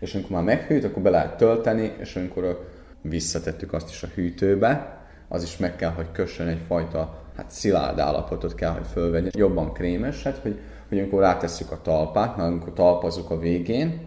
És 0.00 0.14
amikor 0.14 0.30
már 0.30 0.44
meghűlt, 0.44 0.84
akkor 0.84 1.02
be 1.02 1.10
lehet 1.10 1.36
tölteni, 1.36 1.92
és 1.98 2.16
amikor 2.16 2.68
visszatettük 3.02 3.72
azt 3.72 3.90
is 3.90 4.02
a 4.02 4.08
hűtőbe, 4.14 5.00
az 5.28 5.42
is 5.42 5.56
meg 5.56 5.76
kell, 5.76 5.90
hogy 5.90 6.12
kössön 6.12 6.46
egyfajta 6.46 7.21
hát 7.36 7.50
szilárd 7.50 7.98
állapotot 7.98 8.54
kell, 8.54 8.70
hogy 8.70 8.86
fölvegyen, 8.92 9.30
jobban 9.34 9.72
krémeset, 9.72 10.38
hogy, 10.38 10.58
hogy 10.88 10.98
amikor 10.98 11.20
rátesszük 11.20 11.70
a 11.70 11.80
talpát, 11.82 12.36
mert 12.36 12.48
amikor 12.48 12.72
talpazunk 12.72 13.30
a 13.30 13.38
végén 13.38 14.00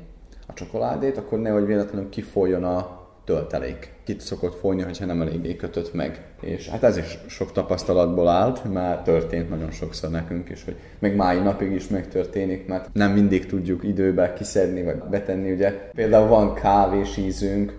a 0.48 0.54
csokoládét, 0.54 1.18
akkor 1.18 1.40
nehogy 1.40 1.66
véletlenül 1.66 2.10
kifoljon 2.10 2.64
a 2.64 3.04
töltelék. 3.26 3.94
Kit 4.04 4.22
szokott 4.22 4.60
folyni, 4.60 4.82
hogyha 4.82 5.06
nem 5.06 5.22
eléggé 5.22 5.56
kötött 5.56 5.94
meg. 5.94 6.26
És 6.42 6.70
hát 6.70 6.84
ez 6.84 6.98
is 6.98 7.18
sok 7.28 7.52
tapasztalatból 7.52 8.28
állt, 8.28 8.74
már 8.74 9.02
történt 9.02 9.50
nagyon 9.50 9.72
sokszor 9.72 10.10
nekünk 10.10 10.50
is, 10.50 10.64
hogy 10.64 10.76
még 11.00 11.16
mai 11.16 11.40
napig 11.40 11.72
is 11.72 11.88
megtörténik, 11.88 12.68
mert 12.68 12.90
nem 12.94 13.12
mindig 13.12 13.46
tudjuk 13.46 13.84
időbe 13.84 14.34
kiszedni 14.34 14.84
vagy 14.84 14.96
betenni. 15.10 15.52
Ugye 15.52 15.72
például 15.94 16.28
van 16.28 16.54
kávés 16.54 17.18
ízünk, 17.18 17.78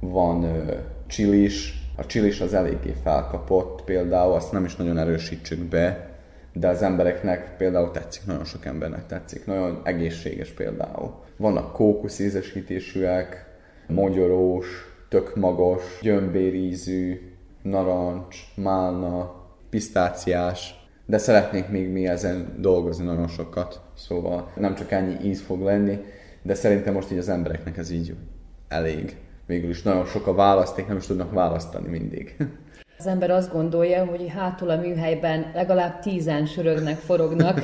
van 0.00 0.42
ö, 0.42 0.74
csilis, 1.06 1.87
a 1.98 2.06
csilis 2.06 2.40
az 2.40 2.54
eléggé 2.54 2.94
felkapott 3.02 3.82
például, 3.84 4.32
azt 4.32 4.52
nem 4.52 4.64
is 4.64 4.76
nagyon 4.76 4.98
erősítsük 4.98 5.58
be, 5.58 6.08
de 6.52 6.68
az 6.68 6.82
embereknek 6.82 7.56
például 7.56 7.90
tetszik, 7.90 8.26
nagyon 8.26 8.44
sok 8.44 8.64
embernek 8.64 9.06
tetszik, 9.06 9.46
nagyon 9.46 9.80
egészséges 9.84 10.50
például. 10.50 11.14
Vannak 11.36 11.72
kókusz 11.72 12.18
ízesítésűek, 12.18 13.46
mogyorós, 13.86 14.66
tök 15.08 15.36
magos, 15.36 15.82
gyömbérízű, 16.02 17.32
narancs, 17.62 18.36
málna, 18.54 19.34
pisztáciás, 19.70 20.88
de 21.06 21.18
szeretnék 21.18 21.68
még 21.68 21.88
mi 21.88 22.06
ezen 22.06 22.56
dolgozni 22.58 23.04
nagyon 23.04 23.28
sokat, 23.28 23.80
szóval 23.96 24.52
nem 24.56 24.74
csak 24.74 24.90
ennyi 24.90 25.24
íz 25.24 25.40
fog 25.40 25.60
lenni, 25.60 25.98
de 26.42 26.54
szerintem 26.54 26.94
most 26.94 27.12
így 27.12 27.18
az 27.18 27.28
embereknek 27.28 27.76
ez 27.76 27.90
így 27.90 28.14
elég. 28.68 29.16
Végül 29.48 29.70
is 29.70 29.82
nagyon 29.82 30.04
sok 30.04 30.26
a 30.26 30.34
választék, 30.34 30.86
nem 30.86 30.96
is 30.96 31.06
tudnak 31.06 31.32
választani 31.32 31.88
mindig. 31.88 32.36
Az 32.98 33.06
ember 33.06 33.30
azt 33.30 33.52
gondolja, 33.52 34.04
hogy 34.04 34.28
hátul 34.28 34.70
a 34.70 34.76
műhelyben 34.76 35.50
legalább 35.54 36.00
tízen 36.00 36.46
sörögnek, 36.46 36.96
forognak, 36.96 37.60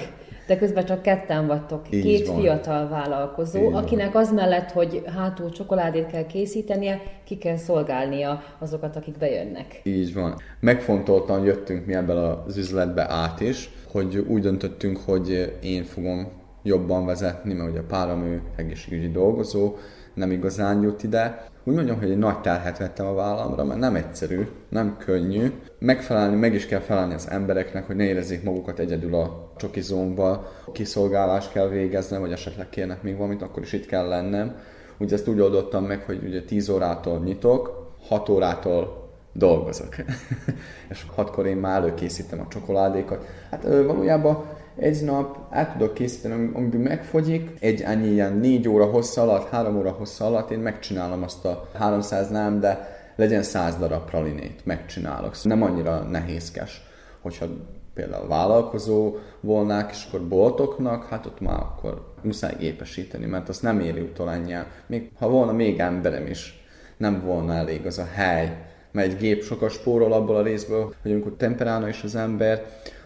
de 0.47 0.57
közben 0.57 0.85
csak 0.85 1.03
ketten 1.03 1.47
vagytok. 1.47 1.87
Így 1.91 2.03
Két 2.03 2.27
van. 2.27 2.41
fiatal 2.41 2.89
vállalkozó, 2.89 3.59
Így 3.69 3.73
akinek 3.75 4.13
van. 4.13 4.23
az 4.23 4.33
mellett, 4.33 4.71
hogy 4.71 5.03
hátul 5.17 5.51
csokoládét 5.51 6.07
kell 6.07 6.27
készítenie, 6.27 7.01
ki 7.25 7.37
kell 7.39 7.57
szolgálnia 7.57 8.43
azokat, 8.59 8.97
akik 8.97 9.19
bejönnek. 9.19 9.81
Így 9.83 10.15
van. 10.15 10.35
Megfontoltan 10.61 11.45
jöttünk 11.45 11.87
mi 11.87 11.95
ebben 11.95 12.17
az 12.17 12.57
üzletbe 12.57 13.11
át 13.11 13.41
is, 13.41 13.71
hogy 13.93 14.17
úgy 14.17 14.43
döntöttünk, 14.43 14.99
hogy 15.07 15.59
én 15.63 15.85
fogom 15.85 16.29
jobban 16.65 17.07
vezetni, 17.07 17.55
mert 17.55 17.71
ugye 17.71 17.81
a 17.81 17.85
páram 17.89 18.23
ő 18.23 18.43
egészségügyi 18.57 19.11
dolgozó, 19.11 19.77
nem 20.15 20.31
igazán 20.31 20.83
jut 20.83 21.03
ide. 21.03 21.47
Úgy 21.65 21.75
mondjam, 21.75 21.99
hogy 21.99 22.11
egy 22.11 22.19
nagy 22.19 22.41
terhet 22.41 22.79
vettem 22.79 23.07
a 23.07 23.15
vállamra, 23.15 23.65
mert 23.65 23.81
nem 23.81 23.95
egyszerű, 23.95 24.49
nem 24.69 24.97
könnyű. 24.99 25.53
Megfelelni, 25.79 26.37
meg 26.37 26.55
is 26.55 26.67
kell 26.67 26.81
felelni 26.81 27.15
az 27.15 27.31
embereknek, 27.31 27.87
hogy 27.87 27.97
ne 27.97 28.05
érezzék 28.05 28.43
magukat 28.43 28.79
egyedül 28.79 29.15
a 29.15 29.53
csokizónba. 29.57 30.53
Kiszolgálást 30.73 31.53
kell 31.53 31.69
végeznem, 31.69 32.21
vagy 32.21 32.33
esetleg 32.33 32.69
kérnek 32.69 33.03
még 33.03 33.17
valamit, 33.17 33.43
akkor 33.43 33.63
is 33.63 33.73
itt 33.73 33.87
kell 33.87 34.09
lennem. 34.09 34.57
Ugye 34.99 35.15
ezt 35.15 35.29
úgy 35.29 35.41
oldottam 35.41 35.85
meg, 35.85 36.03
hogy 36.03 36.21
ugye 36.25 36.43
10 36.43 36.69
órától 36.69 37.19
nyitok, 37.19 37.93
6 38.09 38.29
órától 38.29 39.09
dolgozok. 39.33 39.95
és 40.91 41.05
hatkor 41.15 41.47
én 41.47 41.57
már 41.57 41.81
előkészítem 41.81 42.41
a 42.41 42.49
csokoládékat. 42.49 43.27
Hát 43.51 43.63
valójában 43.63 44.45
egy 44.77 45.05
nap 45.05 45.39
el 45.51 45.73
tudok 45.73 45.95
készíteni, 45.95 46.51
amiből 46.55 46.81
megfogyik, 46.81 47.51
egy 47.61 47.81
ennyi 47.81 48.09
ilyen 48.09 48.33
négy 48.33 48.69
óra 48.69 48.85
hossza 48.85 49.23
alatt, 49.23 49.49
három 49.49 49.77
óra 49.77 49.91
hossza 49.91 50.27
alatt 50.27 50.51
én 50.51 50.59
megcsinálom 50.59 51.23
azt 51.23 51.45
a 51.45 51.69
300 51.73 52.31
nem, 52.31 52.61
de 52.61 53.03
legyen 53.17 53.43
100 53.43 53.77
darab 53.77 54.05
pralinét, 54.05 54.61
megcsinálok. 54.65 55.35
Szóval 55.35 55.59
nem 55.59 55.69
annyira 55.69 55.99
nehézkes, 55.99 56.83
hogyha 57.21 57.47
például 57.95 58.29
vállalkozó 58.29 59.15
volnák, 59.41 59.91
és 59.91 60.05
akkor 60.09 60.29
boltoknak, 60.29 61.05
hát 61.05 61.27
ott 61.27 61.41
már 61.41 61.61
akkor 61.61 62.13
muszáj 62.23 62.55
gépesíteni, 62.59 63.27
mert 63.27 63.49
azt 63.49 63.63
nem 63.63 63.81
éri 63.81 64.01
utolennyel. 64.01 64.67
Még 64.87 65.11
ha 65.19 65.29
volna 65.29 65.53
még 65.53 65.79
emberem 65.79 66.27
is, 66.27 66.65
nem 66.97 67.23
volna 67.25 67.55
elég 67.55 67.87
az 67.87 67.99
a 67.99 68.09
hely, 68.15 68.57
mert 68.91 69.09
egy 69.13 69.17
gép 69.17 69.43
sokat 69.43 69.71
spórol 69.71 70.13
abból 70.13 70.37
a 70.37 70.43
részből, 70.43 70.95
hogy 71.03 71.13
amikor 71.13 71.33
temperálna 71.37 71.89
is 71.89 72.03
az 72.03 72.15
ember, 72.15 72.65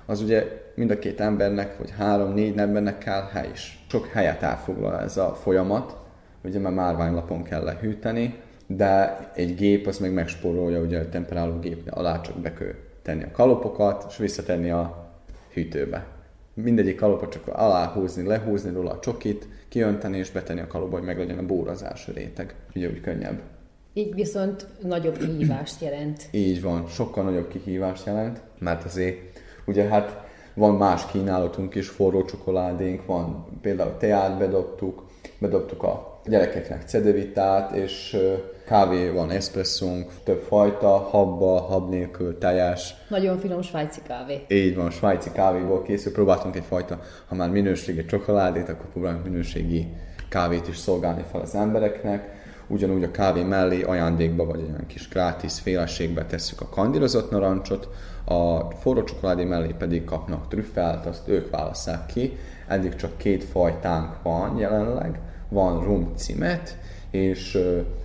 az 0.09 0.21
ugye 0.21 0.45
mind 0.75 0.91
a 0.91 0.99
két 0.99 1.21
embernek, 1.21 1.79
vagy 1.79 1.91
három-négy 1.91 2.59
embernek 2.59 2.99
kell 2.99 3.23
hely 3.33 3.49
is. 3.53 3.85
Sok 3.91 4.07
helyet 4.07 4.43
elfoglal 4.43 5.01
ez 5.01 5.17
a 5.17 5.35
folyamat, 5.35 5.97
ugye 6.45 6.59
mert 6.59 6.75
márványlapon 6.75 7.43
kell 7.43 7.63
lehűteni, 7.63 8.35
de 8.67 9.19
egy 9.35 9.55
gép 9.55 9.87
az 9.87 9.99
meg 9.99 10.13
megspórolja, 10.13 10.81
ugye 10.81 10.99
a 10.99 11.09
temperáló 11.09 11.59
gép 11.59 11.83
alá 11.91 12.21
csak 12.21 12.37
be 12.37 12.53
kell 12.53 12.75
tenni 13.03 13.23
a 13.23 13.31
kalopokat, 13.33 14.07
és 14.09 14.17
visszatenni 14.17 14.71
a 14.71 15.11
hűtőbe. 15.53 16.07
Mindegyik 16.55 16.97
kalopot 16.97 17.33
csak 17.33 17.49
aláhúzni, 17.49 18.27
lehúzni 18.27 18.71
róla 18.71 18.91
a 18.91 18.99
csokit, 18.99 19.49
kiönteni 19.69 20.19
és 20.19 20.31
betenni 20.31 20.61
a 20.61 20.67
kalopba, 20.67 20.97
hogy 20.97 21.07
meglegyen 21.07 21.39
a 21.39 21.47
bórazás 21.47 22.09
réteg. 22.15 22.55
Ugye 22.75 22.89
úgy 22.89 23.01
könnyebb. 23.01 23.41
Így 23.93 24.15
viszont 24.15 24.67
nagyobb 24.83 25.19
kihívást 25.19 25.81
jelent. 25.81 26.29
Így 26.31 26.63
van, 26.63 26.87
sokkal 26.87 27.25
nagyobb 27.25 27.49
kihívást 27.49 28.07
jelent, 28.07 28.41
mert 28.59 28.85
azért 28.85 29.38
ugye 29.69 29.85
hát 29.85 30.27
van 30.55 30.75
más 30.75 31.07
kínálatunk 31.07 31.75
is, 31.75 31.89
forró 31.89 32.25
csokoládénk, 32.25 33.07
van 33.07 33.47
például 33.61 33.97
teát 33.99 34.39
bedobtuk, 34.39 35.07
bedobtuk 35.39 35.83
a 35.83 36.21
gyerekeknek 36.25 36.83
cedevitát, 36.83 37.73
és 37.73 38.16
kávé 38.66 39.09
van, 39.09 39.31
eszpresszónk, 39.31 40.11
több 40.25 40.41
fajta, 40.41 40.89
habba, 40.89 41.61
hab 41.61 41.91
nélkül, 41.91 42.39
teljes. 42.39 42.95
Nagyon 43.09 43.39
finom 43.39 43.62
svájci 43.62 44.01
kávé. 44.07 44.45
Így 44.49 44.77
van, 44.77 44.91
svájci 44.91 45.31
kávéból 45.33 45.83
készül. 45.83 46.12
Próbáltunk 46.12 46.57
egyfajta, 46.57 47.01
ha 47.29 47.35
már 47.35 47.51
minőségi 47.51 48.05
csokoládét, 48.05 48.69
akkor 48.69 48.87
próbálunk 48.93 49.25
minőségi 49.25 49.87
kávét 50.29 50.69
is 50.69 50.77
szolgálni 50.77 51.25
fel 51.31 51.41
az 51.41 51.55
embereknek. 51.55 52.37
Ugyanúgy 52.66 53.05
a 53.05 53.11
kávé 53.11 53.43
mellé 53.43 53.83
ajándékba, 53.83 54.45
vagy 54.45 54.61
olyan 54.69 54.87
kis 54.87 55.09
gratis 55.09 55.61
féleségbe 55.61 56.25
tesszük 56.25 56.61
a 56.61 56.69
kandírozott 56.69 57.31
narancsot, 57.31 57.89
a 58.29 58.70
forró 58.70 59.03
csokoládé 59.03 59.45
mellé 59.45 59.74
pedig 59.79 60.05
kapnak 60.05 60.49
trüffelt, 60.49 61.07
azt 61.07 61.29
ők 61.29 61.51
válasszák 61.51 62.07
ki. 62.07 62.37
Eddig 62.66 62.95
csak 62.95 63.16
két 63.16 63.45
fajtánk 63.45 64.22
van 64.22 64.57
jelenleg. 64.59 65.20
Van 65.49 65.85
rum 65.85 66.12
cimet, 66.16 66.76
és 67.11 67.59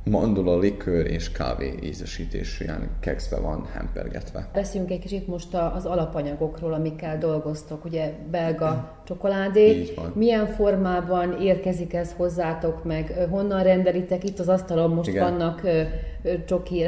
mandula 0.04 0.60
likőr 0.60 1.06
és 1.06 1.32
kávé 1.32 1.74
ízesítésű 1.84 2.64
ilyen 2.64 2.90
kekszbe 3.00 3.40
van 3.40 3.66
hempergetve. 3.74 4.50
Beszéljünk 4.54 4.92
egy 4.92 5.00
kicsit 5.00 5.28
most 5.28 5.54
az 5.76 5.86
alapanyagokról, 5.86 6.74
amikkel 6.74 7.18
dolgoztok. 7.18 7.86
Ugye 7.86 8.12
belga 8.32 9.02
csokoládé. 9.06 9.94
Milyen 10.14 10.48
formában 10.48 11.42
érkezik 11.42 11.94
ez 11.94 12.14
hozzátok 12.18 12.84
meg? 12.84 13.28
Honnan 13.30 13.64
rendelitek? 13.64 14.24
Itt 14.24 14.40
az 14.40 14.50
asztalon 14.50 14.90
most 14.90 15.10
Igen. 15.10 15.24
vannak 15.24 15.62
csoki 16.46 16.84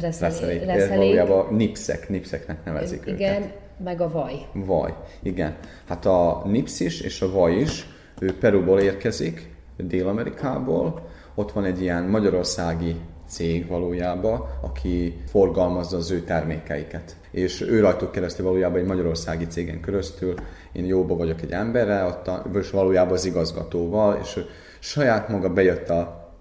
reszelék. 0.00 0.88
Valójában 0.88 1.54
nipszek, 1.54 2.08
nipszeknek 2.08 2.64
nevezik 2.64 3.02
Igen, 3.06 3.42
őket. 3.42 3.58
meg 3.84 4.00
a 4.00 4.10
vaj. 4.10 4.46
Vaj, 4.52 4.94
igen. 5.22 5.56
Hát 5.88 6.06
a 6.06 6.42
nipszis 6.46 7.00
és 7.00 7.22
a 7.22 7.30
vaj 7.30 7.52
is, 7.52 7.86
ő 8.20 8.38
Perúból 8.38 8.80
érkezik, 8.80 9.54
Dél-Amerikából, 9.76 11.08
ott 11.40 11.52
van 11.52 11.64
egy 11.64 11.80
ilyen 11.82 12.02
magyarországi 12.02 12.96
cég 13.28 13.68
valójában, 13.68 14.44
aki 14.60 15.22
forgalmazza 15.26 15.96
az 15.96 16.10
ő 16.10 16.20
termékeiket. 16.20 17.16
És 17.30 17.60
ő 17.60 17.80
rajtuk 17.80 18.12
keresztül 18.12 18.44
valójában 18.44 18.78
egy 18.78 18.86
magyarországi 18.86 19.46
cégen 19.46 19.80
keresztül, 19.80 20.34
én 20.72 20.84
jóba 20.84 21.16
vagyok 21.16 21.42
egy 21.42 21.50
emberrel, 21.50 22.22
és 22.54 22.70
valójában 22.70 23.12
az 23.12 23.24
igazgatóval, 23.24 24.18
és 24.22 24.36
ő 24.36 24.44
saját 24.78 25.28
maga 25.28 25.52
bejött 25.52 25.88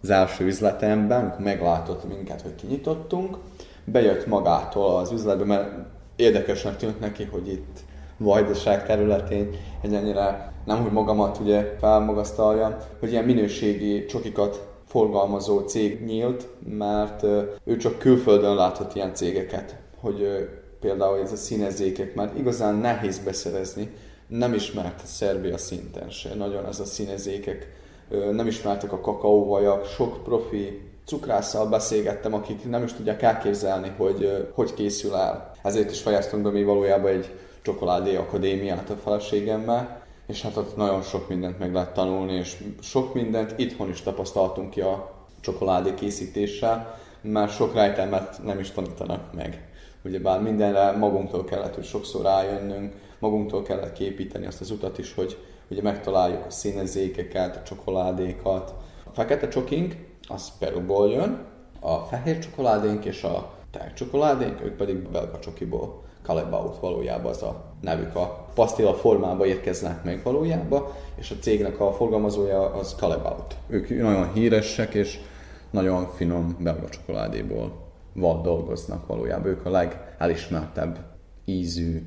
az 0.01 0.09
első 0.09 0.45
üzletemben, 0.45 1.19
amikor 1.19 1.39
meglátott 1.39 2.07
minket, 2.07 2.41
hogy 2.41 2.55
kinyitottunk, 2.55 3.37
bejött 3.83 4.27
magától 4.27 4.95
az 4.95 5.11
üzletbe, 5.11 5.45
mert 5.45 5.71
érdekesnek 6.15 6.77
tűnt 6.77 6.99
neki, 6.99 7.23
hogy 7.31 7.47
itt 7.47 7.79
vajdaság 8.17 8.85
területén 8.85 9.49
egy 9.81 9.93
ennyire 9.93 10.53
nem, 10.65 10.81
hogy 10.81 10.91
magamat 10.91 11.39
ugye 11.39 11.75
felmagasztalja, 11.79 12.77
hogy 12.99 13.11
ilyen 13.11 13.23
minőségi 13.23 14.05
csokikat 14.05 14.68
forgalmazó 14.89 15.59
cég 15.59 16.05
nyílt, 16.05 16.47
mert 16.77 17.23
ő 17.63 17.77
csak 17.77 17.99
külföldön 17.99 18.55
láthat 18.55 18.95
ilyen 18.95 19.13
cégeket, 19.13 19.75
hogy 20.01 20.49
például 20.79 21.19
ez 21.19 21.31
a 21.31 21.35
színezékek, 21.35 22.15
mert 22.15 22.37
igazán 22.37 22.75
nehéz 22.75 23.19
beszerezni, 23.19 23.91
nem 24.27 24.53
ismert 24.53 25.05
Szerbia 25.05 25.57
szinten 25.57 26.09
se. 26.09 26.35
Nagyon 26.35 26.65
ez 26.65 26.79
a 26.79 26.85
színezékek, 26.85 27.67
nem 28.31 28.47
ismertek 28.47 28.91
a 28.91 28.99
kakaóvajak, 28.99 29.85
sok 29.85 30.23
profi 30.23 30.81
cukrásszal 31.05 31.69
beszélgettem, 31.69 32.33
akik 32.33 32.69
nem 32.69 32.83
is 32.83 32.93
tudják 32.93 33.21
elképzelni, 33.21 33.93
hogy 33.97 34.49
hogy 34.53 34.73
készül 34.73 35.15
el. 35.15 35.51
Ezért 35.63 35.91
is 35.91 36.01
fejeztünk 36.01 36.43
be 36.43 36.49
mi 36.49 36.63
valójában 36.63 37.11
egy 37.11 37.29
csokoládé 37.61 38.15
akadémiát 38.15 38.89
a 38.89 38.95
feleségemmel, 38.95 40.01
és 40.29 40.41
hát 40.41 40.57
ott 40.57 40.75
nagyon 40.75 41.01
sok 41.01 41.29
mindent 41.29 41.59
meg 41.59 41.73
lehet 41.73 41.93
tanulni, 41.93 42.33
és 42.33 42.63
sok 42.81 43.13
mindent 43.13 43.53
itthon 43.57 43.89
is 43.89 44.01
tapasztaltunk 44.01 44.69
ki 44.69 44.81
a 44.81 45.11
csokoládé 45.39 45.93
készítéssel, 45.93 46.99
mert 47.21 47.51
sok 47.51 47.73
rejtelmet 47.73 48.43
nem 48.43 48.59
is 48.59 48.71
tanítanak 48.71 49.33
meg. 49.33 49.69
Ugyebár 50.03 50.41
mindenre 50.41 50.91
magunktól 50.91 51.43
kellett, 51.43 51.75
hogy 51.75 51.85
sokszor 51.85 52.21
rájönnünk, 52.21 52.93
magunktól 53.19 53.63
kellett 53.63 53.93
képíteni 53.93 54.45
azt 54.45 54.61
az 54.61 54.71
utat 54.71 54.97
is, 54.97 55.13
hogy 55.13 55.37
ugye 55.69 55.81
megtaláljuk 55.81 56.45
a 56.45 56.49
színezékeket, 56.49 57.55
a 57.55 57.63
csokoládékat. 57.63 58.73
A 59.03 59.11
fekete 59.11 59.47
csokink, 59.47 59.95
az 60.27 60.51
Peruból 60.59 61.09
jön, 61.09 61.45
a 61.79 61.95
fehér 61.95 62.39
csokoládénk 62.39 63.05
és 63.05 63.23
a 63.23 63.53
csokoládénk, 63.95 64.61
ők 64.61 64.75
pedig 64.75 65.09
belga 65.09 65.39
csokiból. 65.39 66.07
Kalebaut 66.29 66.79
valójában 66.79 67.31
az 67.31 67.41
a 67.41 67.63
nevük 67.81 68.15
a 68.15 68.47
pasztilla 68.53 68.93
formába 68.93 69.45
érkeznek 69.45 70.03
meg 70.03 70.23
valójában, 70.23 70.83
és 71.15 71.31
a 71.31 71.35
cégnek 71.41 71.79
a 71.79 71.91
forgalmazója 71.91 72.73
az 72.73 72.95
Kalebaut. 72.95 73.55
Ők 73.67 73.89
nagyon 73.89 74.33
híresek, 74.33 74.93
és 74.93 75.19
nagyon 75.69 76.07
finom 76.15 76.55
belga 76.59 76.89
csokoládéból 76.89 77.71
vad 78.13 78.41
dolgoznak 78.41 79.07
valójában. 79.07 79.45
Ők 79.45 79.65
a 79.65 79.69
legelismertebb 79.69 80.97
ízű 81.45 82.01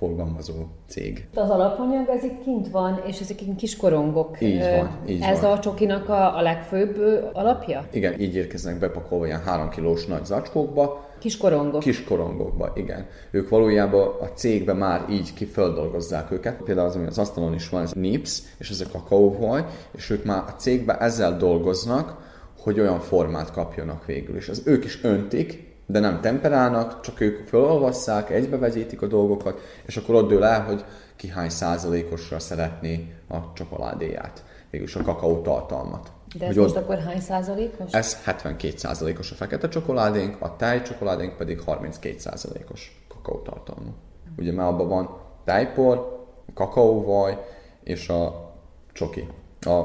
forgalmazó 0.00 0.54
cég. 0.88 1.28
Az 1.34 1.50
alapanyag 1.50 2.08
ez 2.08 2.24
itt 2.24 2.42
kint 2.42 2.68
van, 2.68 3.02
és 3.06 3.20
ezek 3.20 3.36
kis 3.56 3.76
korongok. 3.76 4.40
Így 4.40 4.60
van, 4.76 4.98
így 5.06 5.22
Ez 5.22 5.40
van. 5.40 5.52
a 5.52 5.58
csokinak 5.58 6.08
a, 6.08 6.36
a 6.36 6.42
legfőbb 6.42 6.96
alapja? 7.32 7.84
Igen, 7.92 8.20
így 8.20 8.34
érkeznek 8.34 8.78
bepakolva 8.78 9.26
ilyen 9.26 9.42
három 9.42 9.68
kilós 9.68 10.06
nagy 10.06 10.24
zacskókba. 10.24 11.08
Kis 11.18 11.36
korongok. 11.36 11.80
Kis 11.80 12.04
korongokba, 12.04 12.72
igen. 12.74 13.06
Ők 13.30 13.48
valójában 13.48 14.08
a 14.20 14.24
cégben 14.24 14.76
már 14.76 15.04
így 15.10 15.34
kiföldolgozzák 15.34 16.30
őket. 16.30 16.62
Például 16.62 16.86
az, 16.86 16.96
ami 16.96 17.06
az 17.06 17.18
asztalon 17.18 17.54
is 17.54 17.68
van, 17.68 17.82
ez 17.82 17.92
Nips, 17.92 18.42
és 18.58 18.70
ez 18.70 18.80
a 18.80 18.90
kakaóvaj, 18.92 19.64
és 19.96 20.10
ők 20.10 20.24
már 20.24 20.42
a 20.46 20.54
cégben 20.56 20.96
ezzel 21.00 21.36
dolgoznak, 21.36 22.16
hogy 22.58 22.80
olyan 22.80 23.00
formát 23.00 23.52
kapjanak 23.52 24.06
végül 24.06 24.36
is. 24.36 24.48
Az 24.48 24.62
ők 24.64 24.84
is 24.84 25.04
öntik, 25.04 25.68
de 25.90 26.00
nem 26.00 26.20
temperálnak, 26.20 27.00
csak 27.00 27.20
ők 27.20 27.48
felolvasszák, 27.48 28.30
egybevezítik 28.30 29.02
a 29.02 29.06
dolgokat, 29.06 29.60
és 29.86 29.96
akkor 29.96 30.14
ott 30.14 30.28
dől 30.28 30.44
el, 30.44 30.64
hogy 30.64 30.84
ki 31.16 31.28
hány 31.28 31.48
százalékosra 31.48 32.38
szeretné 32.38 33.14
a 33.28 33.52
csokoládéját, 33.52 34.44
végülis 34.70 34.94
a 34.94 35.02
kakaó 35.02 35.40
tartalmat. 35.40 36.12
De 36.38 36.46
ez 36.46 36.54
Hogy 36.54 36.62
most 36.62 36.76
ott- 36.76 36.82
akkor 36.82 36.98
hány 36.98 37.20
százalékos? 37.20 37.92
Ez 37.92 38.22
72 38.24 38.76
százalékos 38.76 39.30
a 39.30 39.34
fekete 39.34 39.68
csokoládénk, 39.68 40.36
a 40.38 40.56
tejcsokoládénk 40.56 41.36
pedig 41.36 41.60
32 41.60 42.18
százalékos 42.18 43.04
kakaótartalmú. 43.08 43.90
Ugye 44.38 44.52
már 44.52 44.66
abban 44.66 44.88
van 44.88 45.16
tejpor, 45.44 46.18
kakaóvaj 46.54 47.38
és 47.84 48.08
a 48.08 48.50
csoki, 48.92 49.28
a 49.60 49.82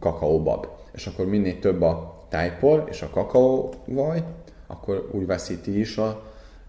kakaóbab. 0.00 0.66
És 0.92 1.06
akkor 1.06 1.26
minél 1.26 1.58
több 1.58 1.82
a 1.82 2.14
tejpor 2.28 2.84
és 2.88 3.02
a 3.02 3.10
kakaóvaj, 3.10 4.24
akkor 4.72 5.08
úgy 5.12 5.26
veszíti 5.26 5.78
is 5.78 5.96
a 5.98 6.22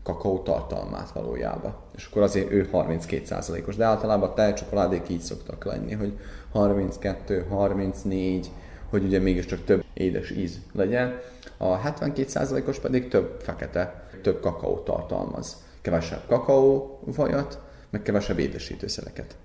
kakaó 0.03 0.39
tartalmát 0.39 1.11
valójában. 1.11 1.75
És 1.95 2.05
akkor 2.05 2.21
azért 2.21 2.51
ő 2.51 2.69
32%-os, 2.73 3.75
de 3.75 3.85
általában 3.85 4.29
a 4.29 4.33
tejcsokoládék 4.33 5.09
így 5.09 5.21
szoktak 5.21 5.65
lenni, 5.65 5.93
hogy 5.93 6.19
32, 6.51 7.45
34, 7.49 8.51
hogy 8.89 9.03
ugye 9.03 9.19
mégiscsak 9.19 9.63
több 9.63 9.83
édes 9.93 10.31
íz 10.31 10.59
legyen. 10.73 11.19
A 11.57 11.79
72%-os 11.79 12.79
pedig 12.79 13.07
több 13.07 13.39
fekete, 13.41 14.09
több 14.21 14.39
kakaó 14.41 14.79
tartalmaz. 14.79 15.57
Kevesebb 15.81 16.21
kakaó 16.27 16.99
vajat, 17.05 17.59
meg 17.89 18.01
kevesebb 18.01 18.39
édesítőszereket. 18.39 19.35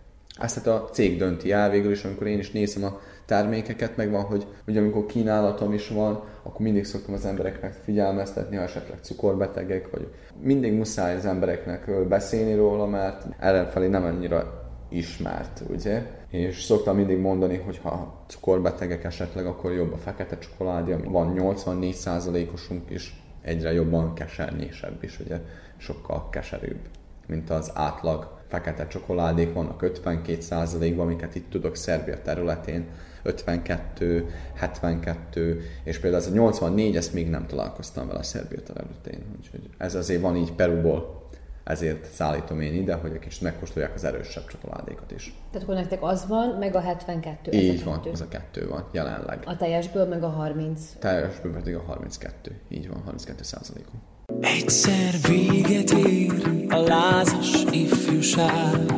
Ezt 0.40 0.54
hát 0.54 0.66
a 0.66 0.88
cég 0.92 1.18
dönti 1.18 1.52
el 1.52 1.70
végül 1.70 1.90
is, 1.90 2.04
amikor 2.04 2.26
én 2.26 2.38
is 2.38 2.50
nézem 2.50 2.84
a 2.84 3.00
termékeket, 3.26 3.96
meg 3.96 4.10
van, 4.10 4.22
hogy 4.22 4.46
ugye 4.66 4.80
amikor 4.80 5.06
kínálatom 5.06 5.72
is 5.72 5.88
van, 5.88 6.22
akkor 6.42 6.60
mindig 6.60 6.84
szoktam 6.84 7.14
az 7.14 7.24
embereknek 7.24 7.72
figyelmeztetni, 7.72 8.56
ha 8.56 8.62
esetleg 8.62 8.98
cukorbetegek, 9.00 9.90
vagy 9.90 10.08
mindig 10.42 10.72
muszáj 10.72 11.14
az 11.16 11.26
embereknek 11.26 12.08
beszélni 12.08 12.54
róla, 12.54 12.86
mert 12.86 13.26
ellenfelé 13.38 13.86
nem 13.88 14.04
annyira 14.04 14.66
ismert, 14.88 15.62
ugye? 15.70 16.02
És 16.30 16.62
szoktam 16.62 16.96
mindig 16.96 17.18
mondani, 17.18 17.56
hogy 17.56 17.78
ha 17.82 18.24
cukorbetegek 18.26 19.04
esetleg, 19.04 19.46
akkor 19.46 19.72
jobb 19.72 19.92
a 19.92 19.96
fekete 19.96 20.38
csokoládé, 20.38 20.92
ami 20.92 21.06
van 21.06 21.34
84%-osunk 21.36 22.90
is, 22.90 23.22
egyre 23.42 23.72
jobban 23.72 24.14
kesernyésebb 24.14 25.02
is, 25.02 25.20
ugye? 25.20 25.40
Sokkal 25.76 26.28
keserűbb, 26.30 26.80
mint 27.26 27.50
az 27.50 27.70
átlag 27.74 28.37
fekete 28.48 28.86
csokoládék 28.86 29.52
vannak 29.52 29.80
52%-ban, 29.82 31.06
amiket 31.06 31.34
itt 31.34 31.50
tudok 31.50 31.76
Szerbia 31.76 32.22
területén, 32.22 32.86
52, 33.22 34.28
72, 34.54 35.60
és 35.84 35.98
például 35.98 36.22
ez 36.22 36.28
a 36.28 36.34
84, 36.34 36.96
ezt 36.96 37.12
még 37.12 37.30
nem 37.30 37.46
találkoztam 37.46 38.06
vele 38.06 38.22
Szerbia 38.22 38.62
területén. 38.62 39.22
Úgyhogy 39.38 39.70
ez 39.78 39.94
azért 39.94 40.20
van 40.20 40.36
így 40.36 40.52
Peruból, 40.52 41.26
ezért 41.64 42.04
szállítom 42.12 42.60
én 42.60 42.74
ide, 42.74 42.94
hogy 42.94 43.12
egy 43.12 43.18
kicsit 43.18 43.40
megkóstolják 43.40 43.94
az 43.94 44.04
erősebb 44.04 44.46
csokoládékat 44.46 45.10
is. 45.10 45.34
Tehát 45.50 45.62
akkor 45.62 45.74
nektek 45.74 46.02
az 46.02 46.26
van, 46.26 46.48
meg 46.58 46.74
a 46.74 46.80
72. 46.80 47.50
ez 47.50 47.62
így 47.62 47.80
a 47.80 47.84
van, 47.84 47.94
kettő. 47.94 48.10
az 48.10 48.20
a 48.20 48.28
kettő 48.28 48.68
van 48.68 48.84
jelenleg. 48.92 49.42
A 49.46 49.56
teljesből 49.56 50.06
meg 50.06 50.22
a 50.22 50.28
30. 50.28 50.96
Teljesből 50.98 51.52
pedig 51.52 51.74
a 51.74 51.80
32. 51.80 52.60
Így 52.68 52.88
van, 52.88 53.02
32 53.04 53.42
százalékon. 53.42 54.00
Egyszer 54.36 55.14
véget 55.28 55.90
ér 55.90 56.66
a 56.68 56.76
lázas 56.76 57.64
ifjúság. 57.70 58.92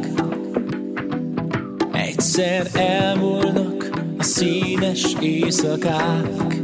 Egyszer 1.92 2.66
elmúlnak 2.72 3.90
a 4.18 4.22
színes 4.22 5.14
éjszakák. 5.20 6.54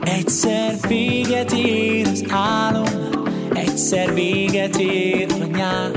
Egyszer 0.00 0.74
véget 0.88 1.52
ér 1.52 2.06
az 2.06 2.24
álom 2.28 2.84
Egyszer 3.54 4.14
véget 4.14 4.76
ér 4.76 5.26
a 5.40 5.44
nyár. 5.44 5.90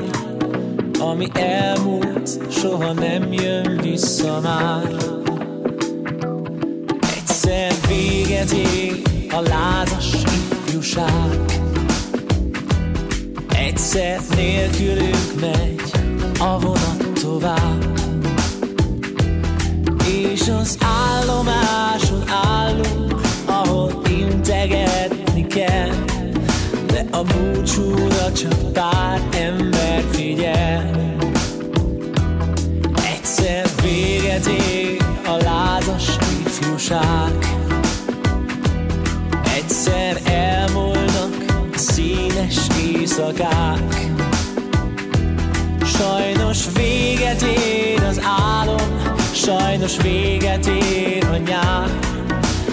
Ami 1.00 1.28
elmúlt, 1.34 2.52
soha 2.52 2.94
nem 2.94 3.34
jön 3.34 3.80
vissza 3.82 4.40
már. 4.44 4.96
Egyszer 7.18 7.74
véget 7.88 8.52
ér 8.52 9.02
a 9.32 9.42
lázas 9.42 10.14
ifjúság 10.14 10.53
Egyszer 13.48 14.22
nélkülünk 14.36 15.40
megy 15.40 15.82
a 16.40 16.60
vonat 16.60 17.20
tovább. 17.22 18.00
És 20.06 20.50
az 20.62 20.78
állomáson 20.82 22.24
állunk, 22.30 23.22
ahol 23.46 24.02
integetni 24.10 25.48
kell. 25.48 25.92
De 26.86 27.06
a 27.12 27.24
búcsúra 27.24 28.32
csak 28.32 28.72
pár 28.72 29.22
ember 29.32 30.04
figyel. 30.12 30.90
Egyszer 33.16 33.66
véget 33.82 34.46
ér 34.46 35.06
a 35.26 35.44
lázas 35.44 36.18
ifjúság 36.46 37.53
éjszakák. 43.14 44.12
Sajnos 45.86 46.66
véget 46.74 47.42
ér 47.42 48.04
az 48.04 48.22
álom 48.50 49.02
Sajnos 49.34 49.98
véget 50.02 50.66
ér 50.66 51.28
a 51.32 51.38
nyár 51.38 51.90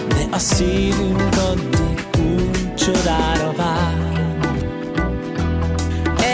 De 0.09 0.27
a 0.31 0.39
szívünk 0.39 1.29
addig 1.51 2.07
úgy 2.19 2.75
csodára 2.75 3.53
vár. 3.57 4.25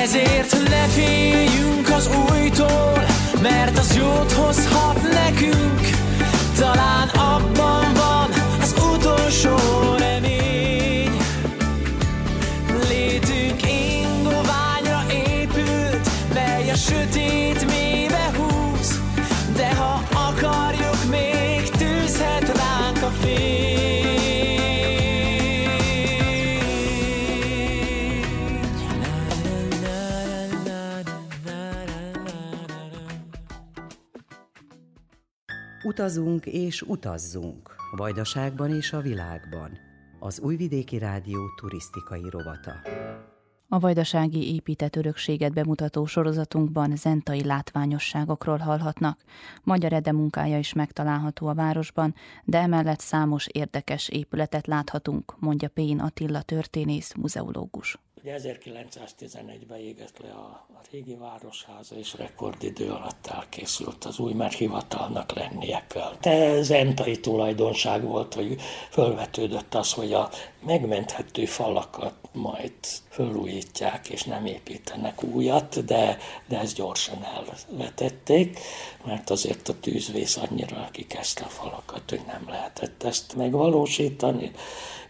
Ezért 0.02 0.68
ne 0.68 0.86
féljünk 0.86 1.88
az 1.96 2.10
újtól 2.30 3.04
Mert 3.42 3.78
az 3.78 3.96
jót 3.96 4.32
hozhat 4.32 5.02
nekünk 5.02 5.80
Talán 6.58 7.08
abban 7.08 7.75
Utazunk 35.98 36.46
és 36.46 36.82
utazzunk, 36.82 37.74
Vajdaságban 37.96 38.70
és 38.70 38.92
a 38.92 39.00
világban. 39.00 39.78
Az 40.18 40.40
Újvidéki 40.40 40.98
Rádió 40.98 41.38
turisztikai 41.60 42.30
rovata. 42.30 42.72
A 43.68 43.78
vajdasági 43.78 44.54
épített 44.54 44.96
örökséget 44.96 45.52
bemutató 45.52 46.06
sorozatunkban 46.06 46.96
zentai 46.96 47.44
látványosságokról 47.44 48.58
hallhatnak. 48.58 49.20
Magyar 49.62 49.92
Ede 49.92 50.12
munkája 50.12 50.58
is 50.58 50.72
megtalálható 50.72 51.46
a 51.46 51.54
városban, 51.54 52.14
de 52.44 52.58
emellett 52.58 53.00
számos 53.00 53.46
érdekes 53.46 54.08
épületet 54.08 54.66
láthatunk, 54.66 55.34
mondja 55.38 55.68
Pén 55.68 56.00
Attila 56.00 56.42
történész, 56.42 57.14
muzeológus. 57.14 57.98
Ugye 58.26 58.40
1911-ben 58.42 59.78
égett 59.78 60.18
le 60.22 60.30
a, 60.30 60.66
a 60.74 60.80
régi 60.90 61.14
városháza, 61.14 61.96
és 61.96 62.14
rekordidő 62.14 62.90
alatt 62.90 63.26
elkészült 63.26 64.04
az 64.04 64.18
új, 64.18 64.32
mert 64.32 64.54
hivatalnak 64.54 65.32
lennie 65.32 65.84
kell. 65.88 66.12
De 66.20 66.62
zentai 66.62 67.20
tulajdonság 67.20 68.02
volt, 68.02 68.34
hogy 68.34 68.60
fölvetődött 68.90 69.74
az, 69.74 69.92
hogy 69.92 70.12
a 70.12 70.30
megmenthető 70.64 71.44
falakat 71.44 72.14
majd 72.32 72.72
fölújítják, 73.08 74.08
és 74.08 74.22
nem 74.22 74.46
építenek 74.46 75.22
újat, 75.22 75.84
de, 75.84 76.18
de 76.48 76.58
ezt 76.58 76.76
gyorsan 76.76 77.24
elvetették, 77.24 78.58
mert 79.04 79.30
azért 79.30 79.68
a 79.68 79.80
tűzvész 79.80 80.36
annyira 80.36 80.88
kikezdte 80.92 81.44
a 81.44 81.48
falakat, 81.48 82.10
hogy 82.10 82.22
nem 82.26 82.44
lehetett 82.48 83.02
ezt 83.02 83.36
megvalósítani 83.36 84.52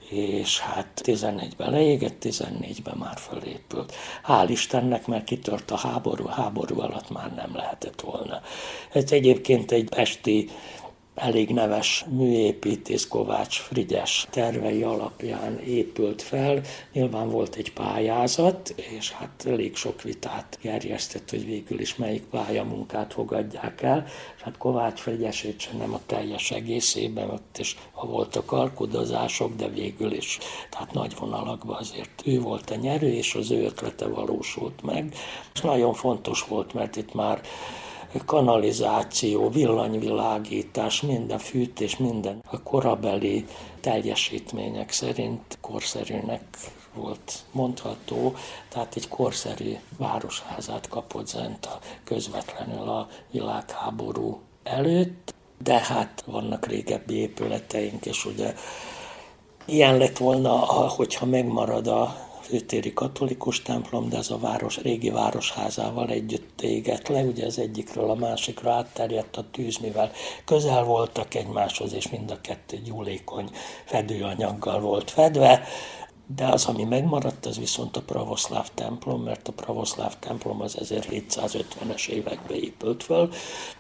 és 0.08 0.60
hát 0.60 1.00
11-ben 1.04 1.70
leégett, 1.70 2.22
14-ben 2.22 2.96
már 2.98 3.16
fölépült. 3.16 3.94
Hál' 4.26 4.46
Istennek, 4.48 5.06
mert 5.06 5.24
kitört 5.24 5.70
a 5.70 5.76
háború, 5.76 6.26
a 6.26 6.30
háború 6.30 6.80
alatt 6.80 7.10
már 7.10 7.34
nem 7.34 7.50
lehetett 7.54 8.00
volna. 8.00 8.40
Ez 8.92 9.12
egyébként 9.12 9.72
egy 9.72 9.88
pesti 9.88 10.50
elég 11.16 11.51
neves 11.51 12.05
műépítész 12.09 13.06
Kovács 13.06 13.59
Frigyes 13.59 14.26
tervei 14.30 14.82
alapján 14.82 15.59
épült 15.59 16.22
fel. 16.22 16.60
Nyilván 16.93 17.30
volt 17.30 17.55
egy 17.55 17.72
pályázat, 17.72 18.74
és 18.98 19.10
hát 19.10 19.44
elég 19.47 19.76
sok 19.76 20.02
vitát 20.02 20.59
gerjesztett, 20.62 21.30
hogy 21.30 21.44
végül 21.44 21.80
is 21.80 21.97
melyik 21.97 22.22
pályamunkát 22.22 23.12
fogadják 23.12 23.82
el. 23.82 24.05
És 24.36 24.43
hát 24.43 24.59
Kovács 24.59 25.01
Frigyesét 25.01 25.60
sem 25.60 25.76
nem 25.76 25.94
a 25.94 26.01
teljes 26.06 26.51
egészében, 26.51 27.30
ott 27.30 27.59
is 27.59 27.76
ha 27.93 28.06
voltak 28.06 28.52
alkudozások, 28.52 29.56
de 29.56 29.68
végül 29.68 30.12
is, 30.12 30.38
tehát 30.70 30.93
nagy 30.93 31.14
vonalakban 31.18 31.76
azért 31.76 32.22
ő 32.24 32.40
volt 32.40 32.70
a 32.70 32.74
nyerő, 32.74 33.12
és 33.12 33.34
az 33.34 33.51
ő 33.51 33.64
ötlete 33.64 34.06
valósult 34.06 34.82
meg. 34.82 35.14
És 35.55 35.60
nagyon 35.60 35.94
fontos 35.94 36.43
volt, 36.43 36.74
mert 36.74 36.97
itt 36.97 37.14
már 37.14 37.40
kanalizáció, 38.24 39.48
villanyvilágítás, 39.48 41.00
minden 41.00 41.38
fűtés, 41.38 41.96
minden. 41.96 42.42
A 42.50 42.62
korabeli 42.62 43.46
teljesítmények 43.80 44.90
szerint 44.90 45.58
korszerűnek 45.60 46.42
volt 46.94 47.32
mondható, 47.52 48.34
tehát 48.68 48.96
egy 48.96 49.08
korszerű 49.08 49.76
városházát 49.98 50.88
kapott 50.88 51.26
Zenta 51.26 51.78
közvetlenül 52.04 52.88
a 52.88 53.08
világháború 53.30 54.40
előtt, 54.62 55.34
de 55.62 55.78
hát 55.78 56.22
vannak 56.26 56.66
régebbi 56.66 57.14
épületeink, 57.14 58.06
és 58.06 58.24
ugye 58.24 58.54
ilyen 59.64 59.96
lett 59.96 60.18
volna, 60.18 60.50
hogyha 60.96 61.26
megmarad 61.26 61.86
a 61.86 62.26
főtéri 62.47 62.93
katolikus 62.93 63.62
templom, 63.62 64.09
de 64.09 64.16
ez 64.16 64.31
a 64.31 64.39
város, 64.39 64.82
régi 64.82 65.10
városházával 65.10 66.09
együtt 66.09 66.60
égett 66.62 67.09
le, 67.09 67.23
ugye 67.23 67.47
az 67.47 67.59
egyikről 67.59 68.10
a 68.10 68.14
másikra 68.14 68.73
átterjedt 68.73 69.36
a 69.36 69.44
tűz, 69.51 69.77
mivel 69.77 70.10
közel 70.44 70.85
voltak 70.85 71.35
egymáshoz, 71.35 71.93
és 71.93 72.09
mind 72.09 72.31
a 72.31 72.40
kettő 72.40 72.77
gyúlékony 72.85 73.51
fedőanyaggal 73.85 74.81
volt 74.81 75.10
fedve, 75.10 75.66
de 76.35 76.47
az, 76.47 76.65
ami 76.65 76.85
megmaradt, 76.85 77.47
az 77.47 77.59
viszont 77.59 77.97
a 77.97 78.03
pravoszláv 78.03 78.69
templom, 78.74 79.23
mert 79.23 79.48
a 79.48 79.53
pravoszláv 79.53 80.15
templom 80.19 80.61
az 80.61 80.78
1750-es 80.81 82.09
években 82.09 82.57
épült 82.57 83.03
föl, 83.03 83.31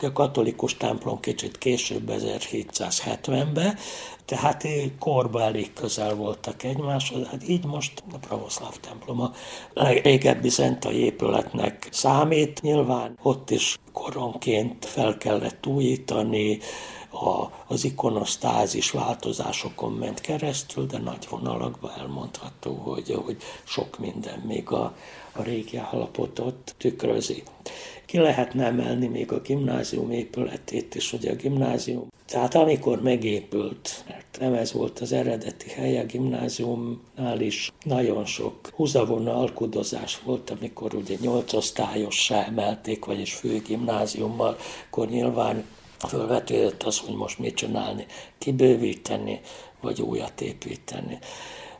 de 0.00 0.06
a 0.06 0.12
katolikus 0.12 0.76
templom 0.76 1.20
kicsit 1.20 1.58
később, 1.58 2.10
1770-ben, 2.12 3.76
tehát 4.24 4.66
korba 4.98 5.42
elég 5.42 5.72
közel 5.72 6.14
voltak 6.14 6.62
egymáshoz, 6.62 7.26
hát 7.26 7.48
így 7.48 7.64
most 7.64 8.02
a 8.12 8.18
pravoszláv 8.18 8.76
templom 8.80 9.20
a 9.20 9.32
régebbi 9.74 10.48
zentai 10.48 10.96
épületnek 10.96 11.88
számít, 11.90 12.62
nyilván 12.62 13.18
ott 13.22 13.50
is 13.50 13.78
koronként 13.92 14.84
fel 14.84 15.18
kellett 15.18 15.66
újítani, 15.66 16.58
a, 17.16 17.50
az 17.66 17.84
ikonosztázis 17.84 18.90
változásokon 18.90 19.92
ment 19.92 20.20
keresztül, 20.20 20.86
de 20.86 20.98
nagy 20.98 21.26
vonalakban 21.30 21.90
elmondható, 21.98 22.74
hogy, 22.74 23.20
hogy 23.24 23.36
sok 23.64 23.98
minden 23.98 24.38
még 24.46 24.70
a, 24.70 24.96
a 25.32 25.42
régi 25.42 25.76
állapotot 25.76 26.74
tükrözi. 26.78 27.42
Ki 28.06 28.18
lehetne 28.18 28.64
emelni 28.64 29.06
még 29.06 29.32
a 29.32 29.40
gimnázium 29.40 30.10
épületét 30.10 30.94
is, 30.94 31.10
hogy 31.10 31.26
a 31.26 31.34
gimnázium, 31.34 32.08
tehát 32.26 32.54
amikor 32.54 33.02
megépült, 33.02 34.04
mert 34.08 34.36
nem 34.40 34.54
ez 34.54 34.72
volt 34.72 34.98
az 34.98 35.12
eredeti 35.12 35.70
helye, 35.70 36.00
a 36.00 36.04
gimnáziumnál 36.04 37.40
is 37.40 37.72
nagyon 37.82 38.24
sok 38.24 38.54
húzavona 38.74 39.36
alkudozás 39.36 40.20
volt, 40.24 40.50
amikor 40.50 40.94
ugye 40.94 41.16
nyolc 41.20 41.52
osztályossá 41.52 42.44
emelték, 42.44 43.04
vagyis 43.04 43.34
főgimnáziummal, 43.34 44.56
akkor 44.86 45.08
nyilván 45.08 45.64
fölvetődött 45.98 46.82
az, 46.82 46.98
hogy 46.98 47.14
most 47.14 47.38
mit 47.38 47.54
csinálni, 47.54 48.06
kibővíteni, 48.38 49.40
vagy 49.80 50.02
újat 50.02 50.40
építeni. 50.40 51.18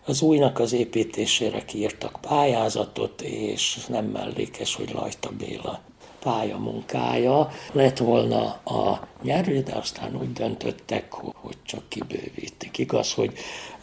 Az 0.05 0.23
újnak 0.23 0.59
az 0.59 0.73
építésére 0.73 1.65
kiírtak 1.65 2.19
pályázatot, 2.21 3.23
és 3.23 3.87
nem 3.89 4.05
mellékes, 4.05 4.75
hogy 4.75 4.93
Lajta 4.93 5.31
Béla 5.31 5.81
pályamunkája 6.27 7.51
lett 7.73 7.99
volna 7.99 8.45
a 8.65 9.09
nyerő, 9.23 9.61
de 9.63 9.73
aztán 9.73 10.17
úgy 10.17 10.33
döntöttek, 10.33 11.13
hogy 11.13 11.57
csak 11.63 11.89
kibővítik. 11.89 12.79
Igaz, 12.79 13.13
hogy 13.13 13.33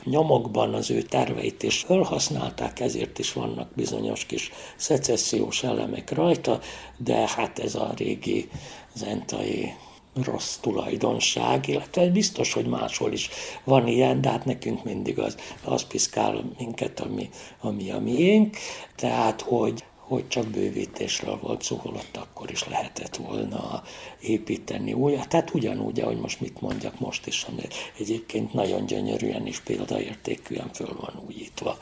nyomokban 0.04 0.74
az 0.74 0.92
ő 0.92 1.02
terveit 1.02 1.64
is 1.64 1.80
felhasználták, 1.80 2.80
ezért 2.80 3.20
is 3.20 3.34
vannak 3.34 3.68
bizonyos 3.76 4.26
kis 4.26 4.52
szecessziós 4.76 5.64
elemek 5.64 6.12
rajta, 6.12 6.60
de 6.98 7.28
hát 7.36 7.60
ez 7.60 7.76
a 7.76 7.94
régi 7.98 8.50
zentai 8.94 9.74
rossz 10.24 10.56
tulajdonság, 10.56 11.68
illetve 11.68 12.10
biztos, 12.10 12.54
hogy 12.54 12.66
máshol 12.66 13.12
is 13.12 13.30
van 13.64 13.88
ilyen, 13.88 14.22
de 14.22 14.30
hát 14.30 14.46
nekünk 14.46 14.84
mindig 14.84 15.20
az, 15.20 15.38
az 15.64 15.84
piszkál 15.84 16.44
minket, 16.58 17.00
ami, 17.00 17.30
ami 17.62 17.92
a 17.92 18.00
miénk, 18.00 18.58
tehát 18.96 19.42
hogy 19.42 19.84
hogy 20.08 20.28
csak 20.28 20.48
bővítésről 20.48 21.40
volt 21.42 21.62
szó, 21.62 21.76
holott 21.76 22.18
akkor 22.18 22.52
is 22.52 22.68
lehetett 22.68 23.16
volna 23.16 23.84
építeni 24.20 24.94
újat. 24.94 25.28
Tehát 25.28 25.54
ugyanúgy, 25.54 26.00
ahogy 26.00 26.18
most 26.18 26.42
mit 26.42 26.62
mondjak 26.62 27.00
most 27.00 27.28
is, 27.28 27.44
ami 27.44 27.62
egyébként 28.00 28.54
nagyon 28.54 28.86
gyönyörűen 28.86 29.48
is 29.48 29.60
példaértékűen 29.60 30.70
föl 30.74 30.96
van 31.00 31.24
újítva, 31.28 31.78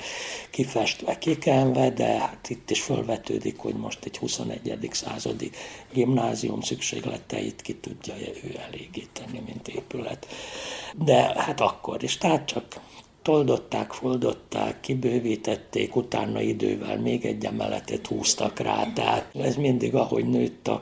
kifestve, 0.50 1.18
kikenve, 1.18 1.90
de 1.90 2.20
hát 2.20 2.50
itt 2.50 2.70
is 2.70 2.82
fölvetődik, 2.82 3.58
hogy 3.58 3.76
most 3.76 4.06
egy 4.06 4.18
21. 4.18 4.90
századi 4.92 5.52
gimnázium 5.94 6.62
szükségleteit 6.62 7.62
ki 7.62 7.76
tudja 7.76 8.14
ő 8.18 8.60
elégíteni, 8.68 9.42
mint 9.46 9.68
épület. 9.68 10.28
De 10.96 11.34
hát 11.36 11.62
akkor 11.62 12.04
is, 12.04 12.18
tehát 12.18 12.46
csak 12.46 12.66
toldották, 13.22 13.92
foldották, 13.92 14.80
kibővítették, 14.80 15.96
utána 15.96 16.42
idővel 16.42 16.98
még 16.98 17.26
egy 17.26 17.46
emeletet 17.46 18.08
húztak 18.08 18.60
rá, 18.60 18.94
tehát 18.94 19.36
ez 19.36 19.56
mindig, 19.56 19.96
ahogy 19.96 20.26
nőtt 20.26 20.68
a 20.68 20.80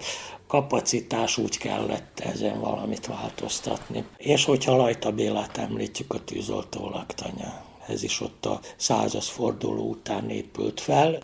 kapacitás, 0.48 1.38
úgy 1.38 1.58
kellett 1.58 2.20
ezen 2.20 2.60
valamit 2.60 3.06
változtatni. 3.06 4.06
És 4.18 4.46
hogyha 4.46 4.76
Lajta 4.76 5.12
Bélát 5.12 5.58
említjük, 5.58 6.14
a 6.14 6.24
tűzoltó 6.24 6.90
laktanya 6.90 7.68
ez 7.90 8.04
is 8.04 8.22
ott 8.22 8.46
a 8.46 8.60
százas 8.76 9.30
forduló 9.30 9.90
után 9.90 10.30
épült 10.30 10.82
fel. 10.82 11.18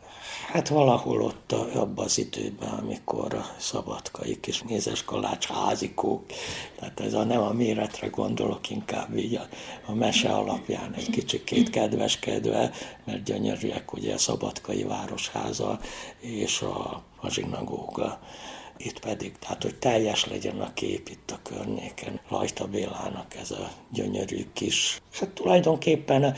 Hát 0.52 0.68
valahol 0.68 1.22
ott 1.22 1.52
a, 1.52 1.82
abban 1.82 2.06
az 2.06 2.18
időben, 2.18 2.70
amikor 2.70 3.34
a 3.34 3.46
szabadkai 3.58 4.40
kis 4.40 4.64
mézes 4.64 5.04
kalács 5.04 5.48
házikók, 5.48 6.26
tehát 6.80 7.00
ez 7.00 7.14
a 7.14 7.24
nem 7.24 7.42
a 7.42 7.54
méretre 7.54 8.08
gondolok, 8.08 8.70
inkább 8.70 9.18
így 9.18 9.36
a, 9.36 9.48
a 9.86 9.94
mese 9.94 10.30
alapján 10.30 10.94
egy 10.94 11.10
kicsikét 11.10 11.70
kedveskedve, 11.70 12.72
mert 13.04 13.24
gyönyörűek 13.24 13.94
ugye 13.94 14.14
a 14.14 14.18
szabadkai 14.18 14.84
városháza 14.84 15.80
és 16.20 16.62
a, 16.62 17.04
a 17.22 17.30
zsinagóga 17.30 18.20
itt 18.78 19.00
pedig, 19.00 19.34
tehát 19.40 19.64
hogy 19.64 19.76
teljes 19.76 20.26
legyen 20.26 20.60
a 20.60 20.74
kép 20.74 21.10
itt 21.10 21.32
a 21.32 21.40
környéken. 21.44 22.20
Lajta 22.30 22.68
Bélának 22.68 23.36
ez 23.36 23.52
a 23.52 23.72
gyönyörű 23.92 24.46
kis, 24.54 25.02
hát 25.20 25.30
tulajdonképpen 25.30 26.36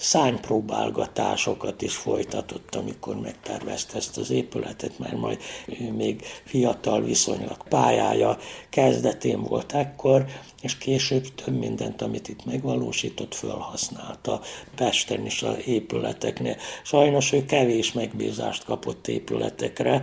szánypróbálgatásokat 0.00 1.82
is 1.82 1.96
folytatott, 1.96 2.74
amikor 2.74 3.20
megtervezte 3.20 3.96
ezt 3.96 4.16
az 4.16 4.30
épületet, 4.30 4.98
mert 4.98 5.16
majd 5.16 5.38
ő 5.66 5.92
még 5.92 6.22
fiatal 6.44 7.02
viszonylag 7.02 7.68
pályája 7.68 8.38
kezdetén 8.68 9.42
volt 9.42 9.72
ekkor, 9.72 10.24
és 10.60 10.78
később 10.78 11.34
több 11.34 11.58
mindent, 11.58 12.02
amit 12.02 12.28
itt 12.28 12.44
megvalósított, 12.44 13.34
felhasználta 13.34 14.40
Pesten 14.74 15.26
is 15.26 15.42
a 15.42 15.56
épületeknél. 15.56 16.56
Sajnos 16.84 17.32
ő 17.32 17.44
kevés 17.44 17.92
megbízást 17.92 18.64
kapott 18.64 19.08
épületekre, 19.08 20.02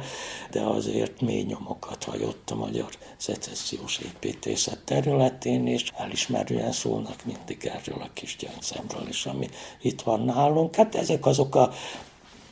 de 0.51 0.61
azért 0.61 1.21
mély 1.21 1.43
nyomokat 1.43 2.03
hagyott 2.03 2.49
a 2.49 2.55
magyar 2.55 2.89
szecessziós 3.17 3.97
építészet 3.97 4.79
területén, 4.85 5.67
és 5.67 5.91
elismerően 5.97 6.71
szólnak 6.71 7.25
mindig 7.25 7.71
erről 7.73 8.01
a 8.01 8.09
kis 8.13 8.35
gyöngyszemről 8.35 9.07
is, 9.07 9.25
ami 9.25 9.49
itt 9.81 10.01
van 10.01 10.21
nálunk. 10.21 10.75
Hát 10.75 10.95
ezek 10.95 11.25
azok 11.25 11.55
a 11.55 11.73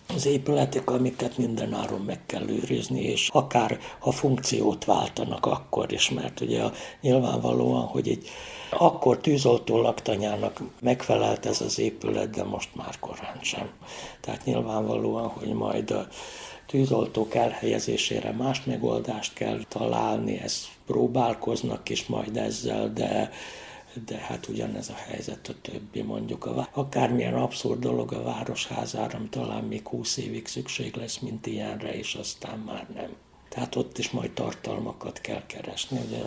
az 0.07 0.26
épületek, 0.26 0.90
amiket 0.90 1.38
minden 1.38 1.73
áron 1.73 2.02
meg 2.02 2.26
kell 2.26 2.49
őrizni, 2.49 3.02
és 3.02 3.30
akár 3.34 3.80
ha 3.99 4.11
funkciót 4.11 4.86
váltanak 4.86 5.45
akkor 5.45 5.91
is, 5.91 6.10
mert 6.10 6.41
ugye 6.41 6.64
nyilvánvalóan, 7.02 7.86
hogy 7.86 8.07
egy 8.07 8.27
akkor 8.69 9.18
tűzoltó 9.18 9.82
laktanyának 9.82 10.61
megfelelt 10.82 11.45
ez 11.45 11.61
az 11.61 11.80
épület, 11.80 12.30
de 12.30 12.44
most 12.44 12.69
már 12.76 12.99
korán 12.99 13.40
sem. 13.41 13.69
Tehát 14.22 14.45
nyilvánvalóan, 14.45 15.27
hogy 15.27 15.53
majd 15.53 15.91
a 15.91 16.07
tűzoltók 16.68 17.36
elhelyezésére 17.36 18.32
más 18.32 18.64
megoldást 18.64 19.34
kell 19.34 19.60
találni, 19.68 20.40
ezt 20.40 20.68
próbálkoznak 20.86 21.90
is 21.90 22.06
majd 22.06 22.38
ezzel, 22.38 22.94
de 22.94 23.32
de 24.05 24.17
hát 24.17 24.47
ugyanez 24.47 24.89
a 24.89 24.95
helyzet 24.95 25.47
a 25.47 25.53
többi, 25.61 26.01
mondjuk 26.01 26.45
a, 26.45 26.69
akármilyen 26.73 27.34
abszurd 27.34 27.80
dolog 27.80 28.13
a 28.13 28.23
városházára, 28.23 29.22
talán 29.30 29.63
még 29.63 29.88
20 29.88 30.17
évig 30.17 30.47
szükség 30.47 30.95
lesz, 30.95 31.17
mint 31.17 31.45
ilyenre, 31.45 31.95
és 31.95 32.15
aztán 32.15 32.59
már 32.59 32.88
nem. 32.93 33.15
Tehát 33.49 33.76
ott 33.76 33.97
is 33.97 34.11
majd 34.11 34.31
tartalmakat 34.31 35.22
kell 35.22 35.45
keresni. 35.45 35.99
Ugye 36.07 36.22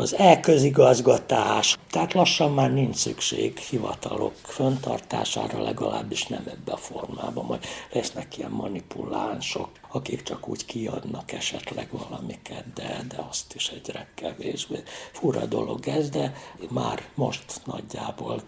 az 0.00 0.16
elközigazgatás, 0.16 1.78
tehát 1.90 2.12
lassan 2.12 2.52
már 2.52 2.72
nincs 2.72 2.96
szükség 2.96 3.58
hivatalok 3.58 4.34
föntartására, 4.42 5.62
legalábbis 5.62 6.26
nem 6.26 6.44
ebbe 6.46 6.72
a 6.72 6.76
formában, 6.76 7.44
majd 7.44 7.64
lesznek 7.92 8.38
ilyen 8.38 8.50
manipulánsok, 8.50 9.68
akik 9.92 10.22
csak 10.22 10.48
úgy 10.48 10.64
kiadnak 10.64 11.32
esetleg 11.32 11.88
valamiket, 12.08 12.72
de, 12.74 13.04
de 13.08 13.24
azt 13.28 13.54
is 13.54 13.68
egyre 13.68 14.10
kevésbé. 14.14 14.82
Fura 15.12 15.46
dolog 15.46 15.88
ez, 15.88 16.08
de 16.08 16.34
már 16.70 17.02
most 17.14 17.60
nagyjából 17.64 18.42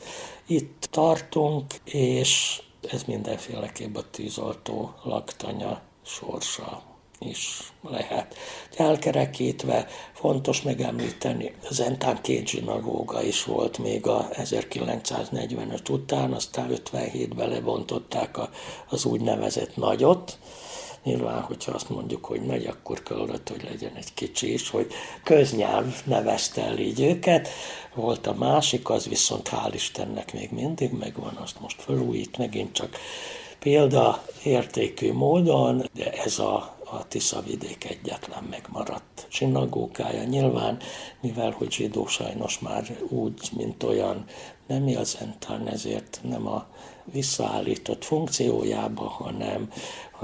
itt 0.47 0.89
tartunk, 0.91 1.74
és 1.85 2.62
ez 2.91 3.03
mindenféleképp 3.03 3.97
a 3.97 4.11
tűzoltó 4.11 4.95
laktanya 5.03 5.81
sorsa 6.05 6.91
is 7.27 7.73
lehet. 7.82 8.36
Elkerekítve 8.77 9.86
fontos 10.12 10.62
megemlíteni, 10.62 11.55
Zentán 11.70 12.23
két 12.23 12.49
zsinagóga 12.49 13.23
is 13.23 13.44
volt 13.44 13.78
még 13.78 14.07
a 14.07 14.28
1945 14.32 15.89
után, 15.89 16.32
aztán 16.32 16.70
57-ben 16.70 17.49
lebontották 17.49 18.39
a, 18.39 18.51
az 18.89 19.05
úgynevezett 19.05 19.77
nagyot, 19.77 20.39
Nyilván, 21.03 21.40
hogyha 21.43 21.73
azt 21.73 21.89
mondjuk, 21.89 22.24
hogy 22.24 22.40
nagy, 22.40 22.66
akkor 22.66 23.03
kellett, 23.03 23.49
hogy 23.49 23.62
legyen 23.62 23.94
egy 23.97 24.15
kicsi 24.15 24.53
is, 24.53 24.70
hogy 24.70 24.93
köznyelv 25.24 26.03
nevezte 26.05 26.62
el 26.62 26.78
így 26.78 27.01
őket. 27.01 27.49
Volt 27.94 28.27
a 28.27 28.35
másik, 28.35 28.90
az 28.90 29.09
viszont 29.09 29.49
hál' 29.49 29.70
Istennek 29.74 30.32
még 30.32 30.51
mindig 30.51 30.93
megvan, 30.93 31.39
azt 31.43 31.61
most 31.61 31.82
felújít, 31.82 32.39
megint 32.39 32.73
csak 32.73 32.97
példaértékű 33.63 35.13
módon, 35.13 35.89
de 35.95 36.13
ez 36.13 36.39
a 36.39 36.81
a 36.93 37.09
Tiszavidék 37.09 37.85
egyetlen 37.85 38.45
megmaradt 38.51 39.27
zsinagógája. 39.31 40.25
Nyilván, 40.25 40.79
mivel 41.21 41.51
hogy 41.51 41.73
zsidó 41.73 42.07
sajnos 42.07 42.59
már 42.59 42.99
úgy, 43.09 43.51
mint 43.57 43.83
olyan 43.83 44.25
nem 44.67 44.89
jelzentán, 44.89 45.69
ezért 45.69 46.21
nem 46.23 46.47
a 46.47 46.67
visszaállított 47.05 48.05
funkciójába, 48.05 49.09
hanem, 49.09 49.71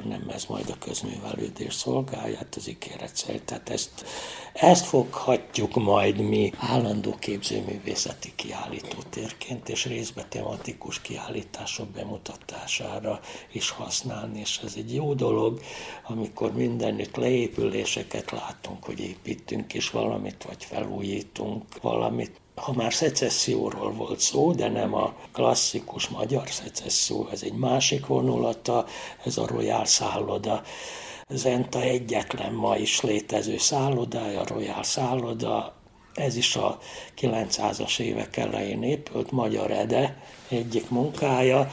hanem 0.02 0.28
ez 0.28 0.44
majd 0.44 0.70
a 0.70 0.78
közművelődés 0.78 1.74
szolgálját, 1.74 2.54
az 2.56 2.68
ígéret 2.68 3.16
szerint. 3.16 3.44
Tehát 3.44 3.70
ezt, 3.70 4.04
ezt 4.52 4.86
foghatjuk 4.86 5.74
majd 5.74 6.20
mi 6.20 6.52
állandó 6.58 7.14
képzőművészeti 7.18 8.32
kiállító 8.34 8.98
térként 9.10 9.68
és 9.68 9.84
részbe 9.84 10.24
tematikus 10.28 11.00
kiállítások 11.00 11.88
bemutatására 11.88 13.20
is 13.52 13.70
használni, 13.70 14.40
és 14.40 14.60
ez 14.64 14.74
egy 14.76 14.94
jó 14.94 15.14
dolog, 15.14 15.60
amikor 16.06 16.52
mindenütt 16.52 17.16
leépüléseket 17.16 18.30
látunk, 18.30 18.84
hogy 18.84 19.00
építünk 19.00 19.74
is 19.74 19.90
valamit, 19.90 20.44
vagy 20.44 20.64
felújítunk 20.64 21.64
valamit, 21.80 22.40
ha 22.58 22.72
már 22.72 22.92
szecesszióról 22.92 23.92
volt 23.92 24.20
szó, 24.20 24.52
de 24.52 24.68
nem 24.68 24.94
a 24.94 25.14
klasszikus 25.32 26.08
magyar 26.08 26.48
szecesszió, 26.50 27.28
ez 27.32 27.42
egy 27.42 27.52
másik 27.52 28.06
vonulata, 28.06 28.86
ez 29.24 29.36
a 29.36 29.46
Royal 29.46 29.84
szálloda. 29.84 30.62
Zenta 31.28 31.80
egyetlen 31.80 32.52
ma 32.52 32.76
is 32.76 33.00
létező 33.00 33.58
szállodája, 33.58 34.40
a 34.40 34.46
Royal 34.46 34.82
szálloda, 34.82 35.76
ez 36.14 36.36
is 36.36 36.56
a 36.56 36.78
900-as 37.20 37.98
évek 37.98 38.36
elején 38.36 38.82
épült, 38.82 39.30
Magyar 39.30 39.70
Ede 39.70 40.22
egyik 40.48 40.90
munkája. 40.90 41.70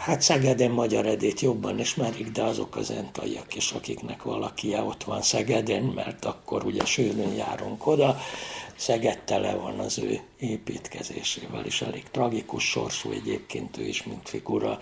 Hát 0.00 0.20
Szegeden 0.20 0.70
Magyar 0.70 1.06
Edét 1.06 1.40
jobban 1.40 1.78
ismerik, 1.78 2.30
de 2.30 2.42
azok 2.42 2.76
az 2.76 2.90
entaiak 2.90 3.54
is, 3.54 3.72
akiknek 3.72 4.22
valaki 4.22 4.76
ott 4.76 5.04
van 5.04 5.22
Szegeden, 5.22 5.82
mert 5.82 6.24
akkor 6.24 6.64
ugye 6.64 6.84
sűrűn 6.84 7.34
járunk 7.34 7.86
oda. 7.86 8.16
Szeged 8.76 9.22
tele 9.24 9.54
van 9.54 9.78
az 9.78 9.98
ő 9.98 10.20
építkezésével 10.38 11.66
is. 11.66 11.82
Elég 11.82 12.02
tragikus 12.10 12.64
sorsú 12.64 13.10
egyébként 13.10 13.78
ő 13.78 13.86
is, 13.86 14.02
mint 14.02 14.28
figura. 14.28 14.78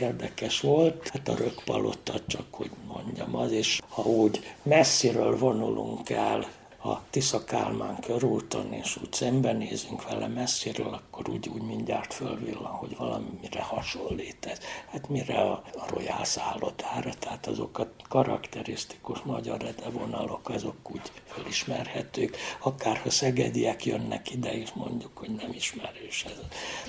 Érdekes 0.00 0.60
volt. 0.60 1.08
Hát 1.08 1.28
a 1.28 1.36
rökpalotta, 1.36 2.14
csak 2.26 2.46
hogy 2.50 2.70
mondjam 2.86 3.36
az, 3.36 3.52
és 3.52 3.80
ha 3.88 4.02
úgy 4.02 4.40
messziről 4.62 5.38
vonulunk 5.38 6.10
el 6.10 6.46
a 6.84 7.00
Tisza 7.10 7.44
Kálmán 7.44 8.00
körúton, 8.00 8.72
és 8.72 8.96
úgy 9.02 9.12
szembenézünk 9.12 10.08
vele 10.08 10.26
messziről, 10.26 10.94
akkor 10.94 11.28
úgy, 11.28 11.48
úgy 11.48 11.62
mindjárt 11.62 12.14
fölvillan, 12.14 12.72
hogy 12.72 12.96
valamire 12.96 13.62
hasonlít 13.62 14.46
ez. 14.46 14.58
Hát 14.90 15.08
mire 15.08 15.40
a, 15.40 15.62
a 15.74 15.84
Royal 15.88 16.24
szállodára, 16.24 17.10
tehát 17.18 17.46
azok 17.46 17.78
a 17.78 17.90
karakterisztikus 18.08 19.20
magyar 19.20 19.74
vonalok, 19.92 20.48
azok 20.48 20.90
úgy 20.90 21.12
felismerhetők, 21.24 22.36
akár 22.60 22.96
ha 22.96 23.10
szegediek 23.10 23.84
jönnek 23.84 24.30
ide, 24.32 24.52
és 24.52 24.72
mondjuk, 24.72 25.18
hogy 25.18 25.30
nem 25.30 25.52
ismerős 25.52 26.24
ez. 26.24 26.38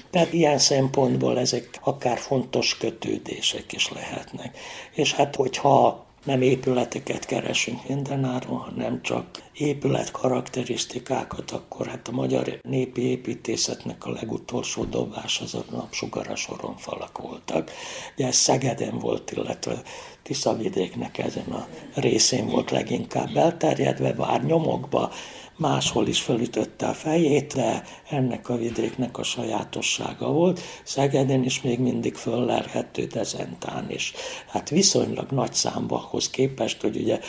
Tehát 0.09 0.33
ilyen 0.33 0.57
szempontból 0.57 1.39
ezek 1.39 1.79
akár 1.83 2.17
fontos 2.17 2.77
kötődések 2.77 3.71
is 3.71 3.91
lehetnek. 3.91 4.57
És 4.91 5.13
hát, 5.13 5.35
hogyha 5.35 6.02
nem 6.23 6.41
épületeket 6.41 7.25
keresünk 7.25 7.87
mindenáron, 7.87 8.57
hanem 8.57 9.01
csak 9.01 9.25
épület 9.53 10.11
karakterisztikákat, 10.11 11.51
akkor 11.51 11.87
hát 11.87 12.07
a 12.07 12.11
magyar 12.11 12.59
népi 12.61 13.01
építészetnek 13.01 14.05
a 14.05 14.11
legutolsó 14.11 14.83
dobás 14.83 15.41
az 15.41 15.53
a 15.53 15.63
napsugara 15.71 16.35
soronfalak 16.35 17.17
voltak. 17.17 17.71
De 18.15 18.27
ez 18.27 18.35
Szegeden 18.35 18.99
volt, 18.99 19.31
illetve 19.31 19.81
Tiszavidéknek 20.23 21.17
ezen 21.17 21.51
a 21.51 21.67
részén 21.95 22.47
volt 22.47 22.71
leginkább 22.71 23.35
elterjedve, 23.35 24.13
bár 24.13 24.43
nyomokba 24.43 25.11
máshol 25.57 26.07
is 26.07 26.21
felütötte 26.21 26.87
a 26.87 26.93
fejét, 26.93 27.53
de 27.53 27.83
ennek 28.09 28.49
a 28.49 28.57
vidéknek 28.57 29.17
a 29.17 29.23
sajátossága 29.23 30.31
volt. 30.31 30.61
Szegeden 30.83 31.43
is 31.43 31.61
még 31.61 31.79
mindig 31.79 32.15
föllelhető, 32.15 33.05
de 33.05 33.23
Zentán 33.23 33.85
is. 33.89 34.13
Hát 34.47 34.69
viszonylag 34.69 35.31
nagy 35.31 35.53
számbahoz 35.53 36.29
képest, 36.29 36.81
hogy 36.81 36.95
ugye 36.95 37.19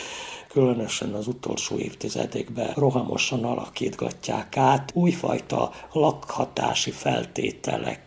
különösen 0.47 1.13
az 1.13 1.27
utolsó 1.27 1.77
évtizedekben 1.77 2.73
rohamosan 2.75 3.43
alakítgatják 3.43 4.57
át 4.57 4.91
újfajta 4.93 5.71
lakhatási 5.91 6.91
feltételek 6.91 8.04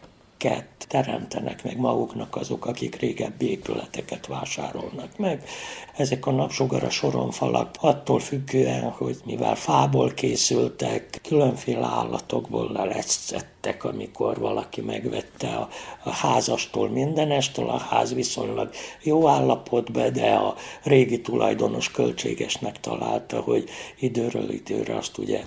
teremtenek 0.88 1.64
meg 1.64 1.78
maguknak 1.78 2.36
azok, 2.36 2.66
akik 2.66 2.96
régebbi 2.96 3.50
épületeket 3.50 4.26
vásárolnak 4.26 5.16
meg. 5.16 5.42
Ezek 5.96 6.26
a 6.26 6.30
napsugara 6.30 6.90
soronfalak 6.90 7.74
attól 7.80 8.20
függően, 8.20 8.90
hogy 8.90 9.16
mivel 9.24 9.56
fából 9.56 10.10
készültek, 10.10 11.20
különféle 11.22 11.86
állatokból 11.86 12.72
lelecettek, 12.72 13.84
amikor 13.84 14.38
valaki 14.38 14.80
megvette 14.80 15.48
a, 15.48 15.68
a 16.02 16.10
házastól 16.10 16.88
mindenestől, 16.88 17.68
a 17.68 17.78
ház 17.78 18.14
viszonylag 18.14 18.70
jó 19.02 19.28
állapotban, 19.28 20.12
de 20.12 20.30
a 20.32 20.54
régi 20.82 21.20
tulajdonos 21.20 21.90
költségesnek 21.90 22.80
találta, 22.80 23.40
hogy 23.40 23.68
időről 23.98 24.50
időre 24.50 24.96
azt 24.96 25.18
ugye 25.18 25.42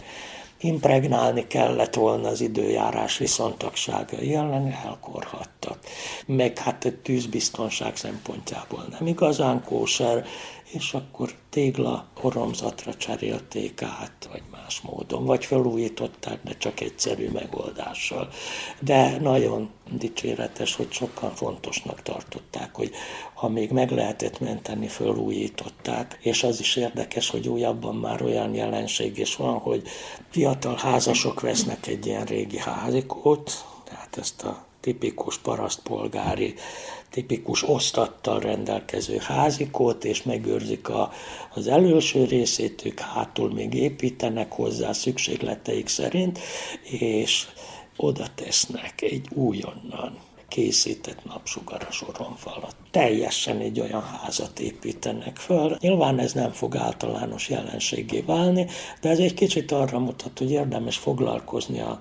impregnálni 0.61 1.47
kellett 1.47 1.95
volna 1.95 2.27
az 2.27 2.41
időjárás 2.41 3.17
viszontagságai 3.17 4.33
ellen, 4.33 4.77
elkorhattak. 4.85 5.77
Meg 6.25 6.57
hát 6.57 6.85
a 6.85 6.89
tűzbiztonság 7.03 7.95
szempontjából 7.95 8.85
nem 8.89 9.07
igazán 9.07 9.63
kóser, 9.63 10.25
és 10.71 10.93
akkor 10.93 11.33
tégla 11.49 12.05
oromzatra 12.21 12.93
cserélték 12.93 13.81
át, 13.81 14.29
vagy 14.31 14.41
más 14.51 14.81
módon, 14.81 15.25
vagy 15.25 15.45
felújították, 15.45 16.39
de 16.43 16.53
csak 16.57 16.79
egyszerű 16.79 17.29
megoldással. 17.29 18.29
De 18.79 19.17
nagyon 19.19 19.69
dicséretes, 19.91 20.75
hogy 20.75 20.91
sokkal 20.91 21.29
fontosnak 21.29 22.01
tartották, 22.01 22.75
hogy 22.75 22.91
ha 23.33 23.49
még 23.49 23.71
meg 23.71 23.91
lehetett 23.91 24.39
menteni, 24.39 24.87
felújították, 24.87 26.17
és 26.21 26.43
az 26.43 26.59
is 26.59 26.75
érdekes, 26.75 27.29
hogy 27.29 27.47
újabban 27.47 27.95
már 27.95 28.21
olyan 28.21 28.53
jelenség 28.53 29.17
is 29.17 29.35
van, 29.35 29.57
hogy 29.57 29.87
fiatal 30.29 30.75
házasok 30.75 31.41
vesznek 31.41 31.87
egy 31.87 32.05
ilyen 32.05 32.25
régi 32.25 32.57
házikót, 32.57 33.65
tehát 33.83 34.17
ezt 34.17 34.43
a 34.43 34.65
tipikus 34.81 35.37
parasztpolgári 35.37 36.53
tipikus 37.11 37.69
osztattal 37.69 38.39
rendelkező 38.39 39.17
házikót, 39.17 40.05
és 40.05 40.23
megőrzik 40.23 40.89
a, 40.89 41.11
az 41.53 41.67
előső 41.67 42.25
részét, 42.25 42.85
ők 42.85 42.99
hátul 42.99 43.53
még 43.53 43.73
építenek 43.73 44.51
hozzá 44.51 44.91
szükségleteik 44.91 45.87
szerint, 45.87 46.39
és 46.83 47.47
oda 47.97 48.25
tesznek 48.35 49.01
egy 49.01 49.27
újonnan 49.33 50.17
készített 50.47 51.25
napsugaras 51.25 52.01
oromfalat. 52.01 52.75
Teljesen 52.91 53.57
egy 53.57 53.79
olyan 53.79 54.03
házat 54.03 54.59
építenek 54.59 55.37
föl. 55.37 55.77
Nyilván 55.79 56.19
ez 56.19 56.33
nem 56.33 56.51
fog 56.51 56.75
általános 56.75 57.49
jelenségé 57.49 58.21
válni, 58.21 58.67
de 59.01 59.09
ez 59.09 59.19
egy 59.19 59.33
kicsit 59.33 59.71
arra 59.71 59.99
mutat, 59.99 60.37
hogy 60.37 60.51
érdemes 60.51 60.97
foglalkozni 60.97 61.79
a 61.79 61.99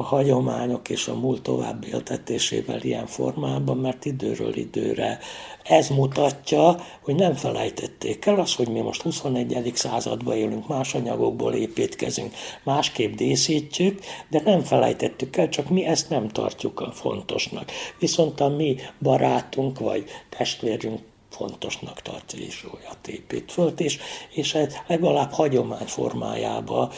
a 0.00 0.02
hagyományok 0.02 0.88
és 0.88 1.08
a 1.08 1.14
múlt 1.14 1.42
további 1.42 1.86
éltetésével 1.86 2.80
ilyen 2.82 3.06
formában, 3.06 3.76
mert 3.76 4.04
időről 4.04 4.56
időre 4.56 5.18
ez 5.62 5.88
mutatja, 5.88 6.76
hogy 7.00 7.14
nem 7.14 7.34
felejtették 7.34 8.26
el 8.26 8.40
azt, 8.40 8.56
hogy 8.56 8.68
mi 8.68 8.80
most 8.80 9.02
21. 9.02 9.72
században 9.74 10.36
élünk, 10.36 10.68
más 10.68 10.94
anyagokból 10.94 11.54
építkezünk, 11.54 12.34
másképp 12.62 13.14
díszítjük, 13.14 14.00
de 14.28 14.40
nem 14.44 14.60
felejtettük 14.60 15.36
el, 15.36 15.48
csak 15.48 15.68
mi 15.68 15.84
ezt 15.84 16.10
nem 16.10 16.28
tartjuk 16.28 16.80
a 16.80 16.92
fontosnak. 16.92 17.70
Viszont 17.98 18.40
a 18.40 18.48
mi 18.48 18.76
barátunk 19.00 19.78
vagy 19.78 20.04
testvérünk 20.28 21.00
fontosnak 21.30 22.02
tartja 22.02 22.38
és 22.38 22.66
olyat 22.74 23.08
épít 23.08 23.52
föl, 23.52 23.72
és, 23.76 23.98
és 24.30 24.54
ez 24.54 24.74
legalább 24.86 25.32
hagyomány 25.32 25.86
formájába 25.86 26.92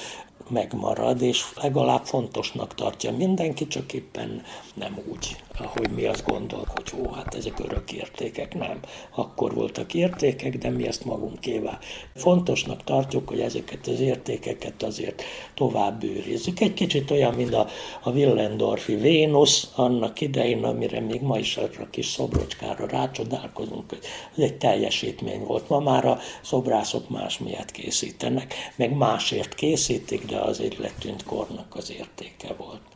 megmarad, 0.52 1.22
és 1.22 1.44
legalább 1.62 2.04
fontosnak 2.04 2.74
tartja 2.74 3.12
mindenki, 3.12 3.66
csak 3.66 3.92
éppen 3.92 4.42
nem 4.74 4.98
úgy, 5.12 5.36
ahogy 5.58 5.90
mi 5.90 6.04
azt 6.04 6.26
gondoljuk, 6.26 6.70
hogy 6.74 6.92
ó, 7.00 7.12
hát 7.12 7.34
ezek 7.34 7.58
örök 7.58 7.92
értékek, 7.92 8.54
nem. 8.54 8.80
Akkor 9.14 9.54
voltak 9.54 9.94
értékek, 9.94 10.58
de 10.58 10.70
mi 10.70 10.86
ezt 10.86 11.04
magunkévá. 11.04 11.78
Fontosnak 12.14 12.84
tartjuk, 12.84 13.28
hogy 13.28 13.40
ezeket 13.40 13.86
az 13.86 14.00
értékeket 14.00 14.82
azért 14.82 15.22
tovább 15.54 16.04
őrizzük. 16.04 16.60
Egy 16.60 16.74
kicsit 16.74 17.10
olyan, 17.10 17.34
mint 17.34 17.54
a, 17.54 17.68
a 18.02 18.10
Willendorfi 18.10 18.94
Vénusz 18.94 19.70
annak 19.74 20.20
idején, 20.20 20.64
amire 20.64 21.00
még 21.00 21.20
ma 21.20 21.38
is 21.38 21.56
arra 21.56 21.90
kis 21.90 22.06
szobrocskára 22.06 22.86
rácsodálkozunk, 22.86 23.90
hogy 23.90 23.98
ez 24.36 24.42
egy 24.42 24.58
teljesítmény 24.58 25.44
volt. 25.44 25.68
Ma 25.68 25.78
már 25.78 26.04
a 26.04 26.18
szobrászok 26.42 27.08
más 27.08 27.38
miatt 27.38 27.70
készítenek, 27.70 28.54
meg 28.76 28.96
másért 28.96 29.54
készítik, 29.54 30.24
de 30.26 30.36
az 30.43 30.60
egy 30.60 30.78
letűnt 30.78 31.24
kornak 31.24 31.77
az 31.77 31.90
értéke 31.90 32.55
volt. 32.55 32.91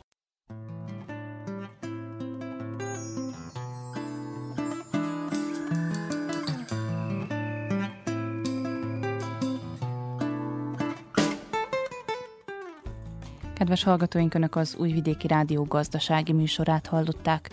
Kedves 13.57 13.83
hallgatóink, 13.83 14.35
Önök 14.35 14.57
az 14.57 14.77
Újvidéki 14.79 15.27
Rádió 15.27 15.65
gazdasági 15.65 16.33
műsorát 16.33 16.87
hallották, 16.87 17.51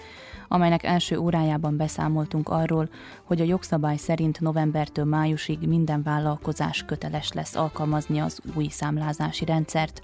amelynek 0.48 0.84
első 0.84 1.18
órájában 1.18 1.78
beszámoltunk 1.78 2.50
arról, 2.50 2.90
hogy 3.24 3.42
a 3.42 3.44
jogszabály 3.44 3.98
szerint 3.98 4.40
novembertől 4.40 5.06
májusig 5.06 5.68
minden 5.68 6.04
vállalkozás 6.04 6.84
köteles 6.86 7.32
lesz 7.32 7.56
alkalmazni 7.56 8.20
az 8.20 8.40
új 8.56 8.68
számlázási 8.68 9.46
rendszert, 9.46 10.02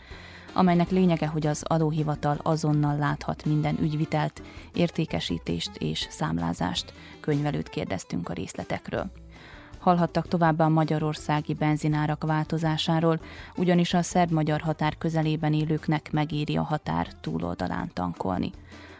amelynek 0.53 0.89
lényege, 0.89 1.27
hogy 1.27 1.47
az 1.47 1.63
adóhivatal 1.67 2.39
azonnal 2.43 2.97
láthat 2.97 3.45
minden 3.45 3.77
ügyvitelt, 3.81 4.41
értékesítést 4.73 5.75
és 5.77 6.07
számlázást. 6.09 6.93
Könyvelőt 7.19 7.69
kérdeztünk 7.69 8.29
a 8.29 8.33
részletekről. 8.33 9.11
Hallhattak 9.79 10.27
továbbá 10.27 10.65
a 10.65 10.69
magyarországi 10.69 11.53
benzinárak 11.53 12.23
változásáról, 12.23 13.19
ugyanis 13.55 13.93
a 13.93 14.01
szerb-magyar 14.01 14.61
határ 14.61 14.97
közelében 14.97 15.53
élőknek 15.53 16.11
megéri 16.11 16.57
a 16.57 16.63
határ 16.63 17.07
túloldalán 17.21 17.91
tankolni. 17.93 18.51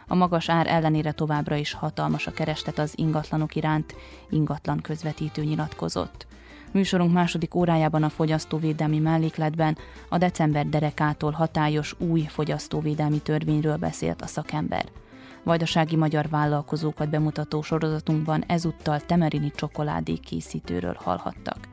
A 0.06 0.14
magas 0.14 0.48
ár 0.48 0.66
ellenére 0.66 1.12
továbbra 1.12 1.56
is 1.56 1.72
hatalmas 1.72 2.26
a 2.26 2.32
kereslet 2.32 2.78
az 2.78 2.92
ingatlanok 2.96 3.56
iránt, 3.56 3.94
ingatlan 4.30 4.80
közvetítő 4.80 5.42
nyilatkozott. 5.42 6.26
Műsorunk 6.72 7.12
második 7.12 7.54
órájában 7.54 8.02
a 8.02 8.08
fogyasztóvédelmi 8.08 8.98
mellékletben 8.98 9.76
a 10.08 10.18
december 10.18 10.66
derekától 10.66 11.30
hatályos 11.30 11.94
új 11.98 12.20
fogyasztóvédelmi 12.20 13.18
törvényről 13.18 13.76
beszélt 13.76 14.22
a 14.22 14.26
szakember. 14.26 14.84
Vajdasági 15.44 15.96
magyar 15.96 16.28
vállalkozókat 16.28 17.10
bemutató 17.10 17.62
sorozatunkban 17.62 18.44
ezúttal 18.46 19.00
temerini 19.00 19.50
csokoládé 19.54 20.14
készítőről 20.14 20.96
hallhattak. 20.98 21.69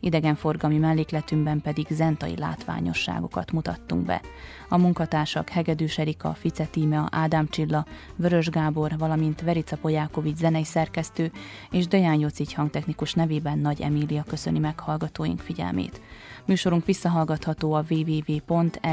Idegenforgalmi 0.00 0.78
mellékletünkben 0.78 1.60
pedig 1.60 1.86
zentai 1.90 2.36
látványosságokat 2.36 3.52
mutattunk 3.52 4.04
be. 4.04 4.20
A 4.68 4.76
munkatársak 4.76 5.48
Hegedűs 5.48 5.98
Erika, 5.98 6.34
Fice 6.34 6.64
Tímea, 6.64 7.08
Ádám 7.10 7.48
Csilla, 7.48 7.86
Vörös 8.16 8.48
Gábor, 8.48 8.98
valamint 8.98 9.40
Verica 9.40 9.76
Polyákovics 9.76 10.36
zenei 10.36 10.64
szerkesztő 10.64 11.32
és 11.70 11.86
Deján 11.86 12.18
Jocic 12.18 12.54
hangtechnikus 12.54 13.14
nevében 13.14 13.58
Nagy 13.58 13.80
Emília 13.80 14.22
köszöni 14.22 14.58
meg 14.58 14.80
hallgatóink 14.80 15.40
figyelmét. 15.40 16.00
Műsorunk 16.44 16.84
visszahallgatható 16.84 17.72
a 17.72 17.84
www.rtv.rs.hu 17.90 18.88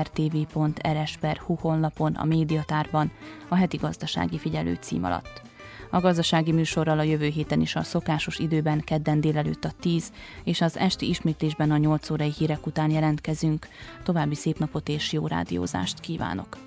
honlapon, 1.55 2.13
a 2.13 2.25
médiatárban, 2.25 3.11
a 3.47 3.55
heti 3.55 3.77
gazdasági 3.77 4.38
figyelő 4.38 4.77
cím 4.81 5.03
alatt. 5.03 5.52
A 5.94 5.99
gazdasági 5.99 6.52
műsorral 6.52 6.99
a 6.99 7.03
jövő 7.03 7.28
héten 7.28 7.61
is 7.61 7.76
a 7.76 7.84
szokásos 7.84 8.40
időben 8.40 8.80
kedden 8.80 9.22
délelőtt 9.22 9.65
a 9.65 9.72
10 9.80 10.11
és 10.44 10.61
az 10.61 10.78
esti 10.78 11.10
ismétlésben 11.10 11.72
a 11.72 11.78
8 11.78 12.10
órai 12.10 12.34
hírek 12.38 12.65
után 12.65 12.90
jelentkezünk. 12.90 13.68
További 14.03 14.36
szép 14.36 14.57
napot 14.57 14.90
és 14.90 15.11
jó 15.11 15.28
rádiózást 15.28 15.99
kívánok! 15.99 16.57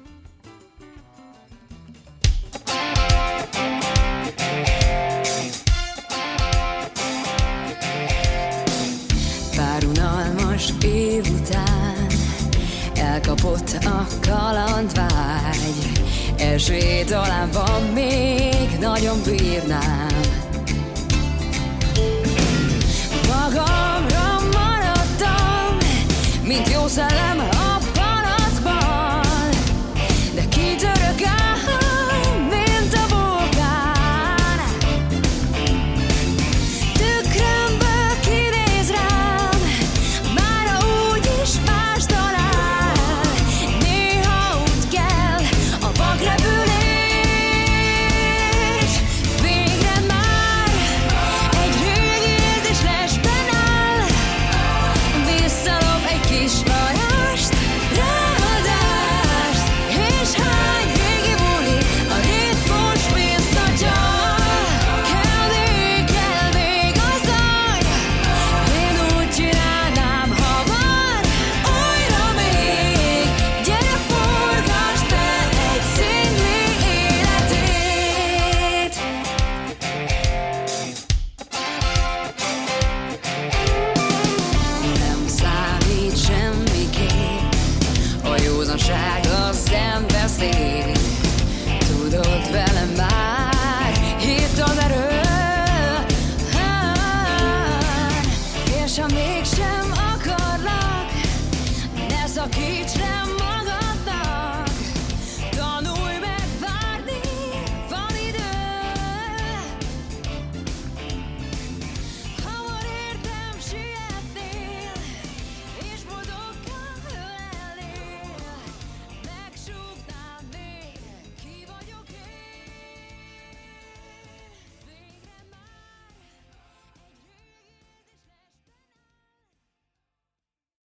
Év 10.83 11.25
után 11.41 12.07
elkapott 12.95 13.79
a 13.85 14.07
kalandvágy, 14.21 15.86
Esély 16.57 17.05
talán 17.05 17.51
van 17.53 17.83
még, 17.83 18.79
nagyon 18.81 19.19
bírnám. 19.25 20.21
Magamra 23.27 24.39
maradtam, 24.53 25.77
mint 26.43 26.73
jó 26.73 26.87
szellem 26.87 27.56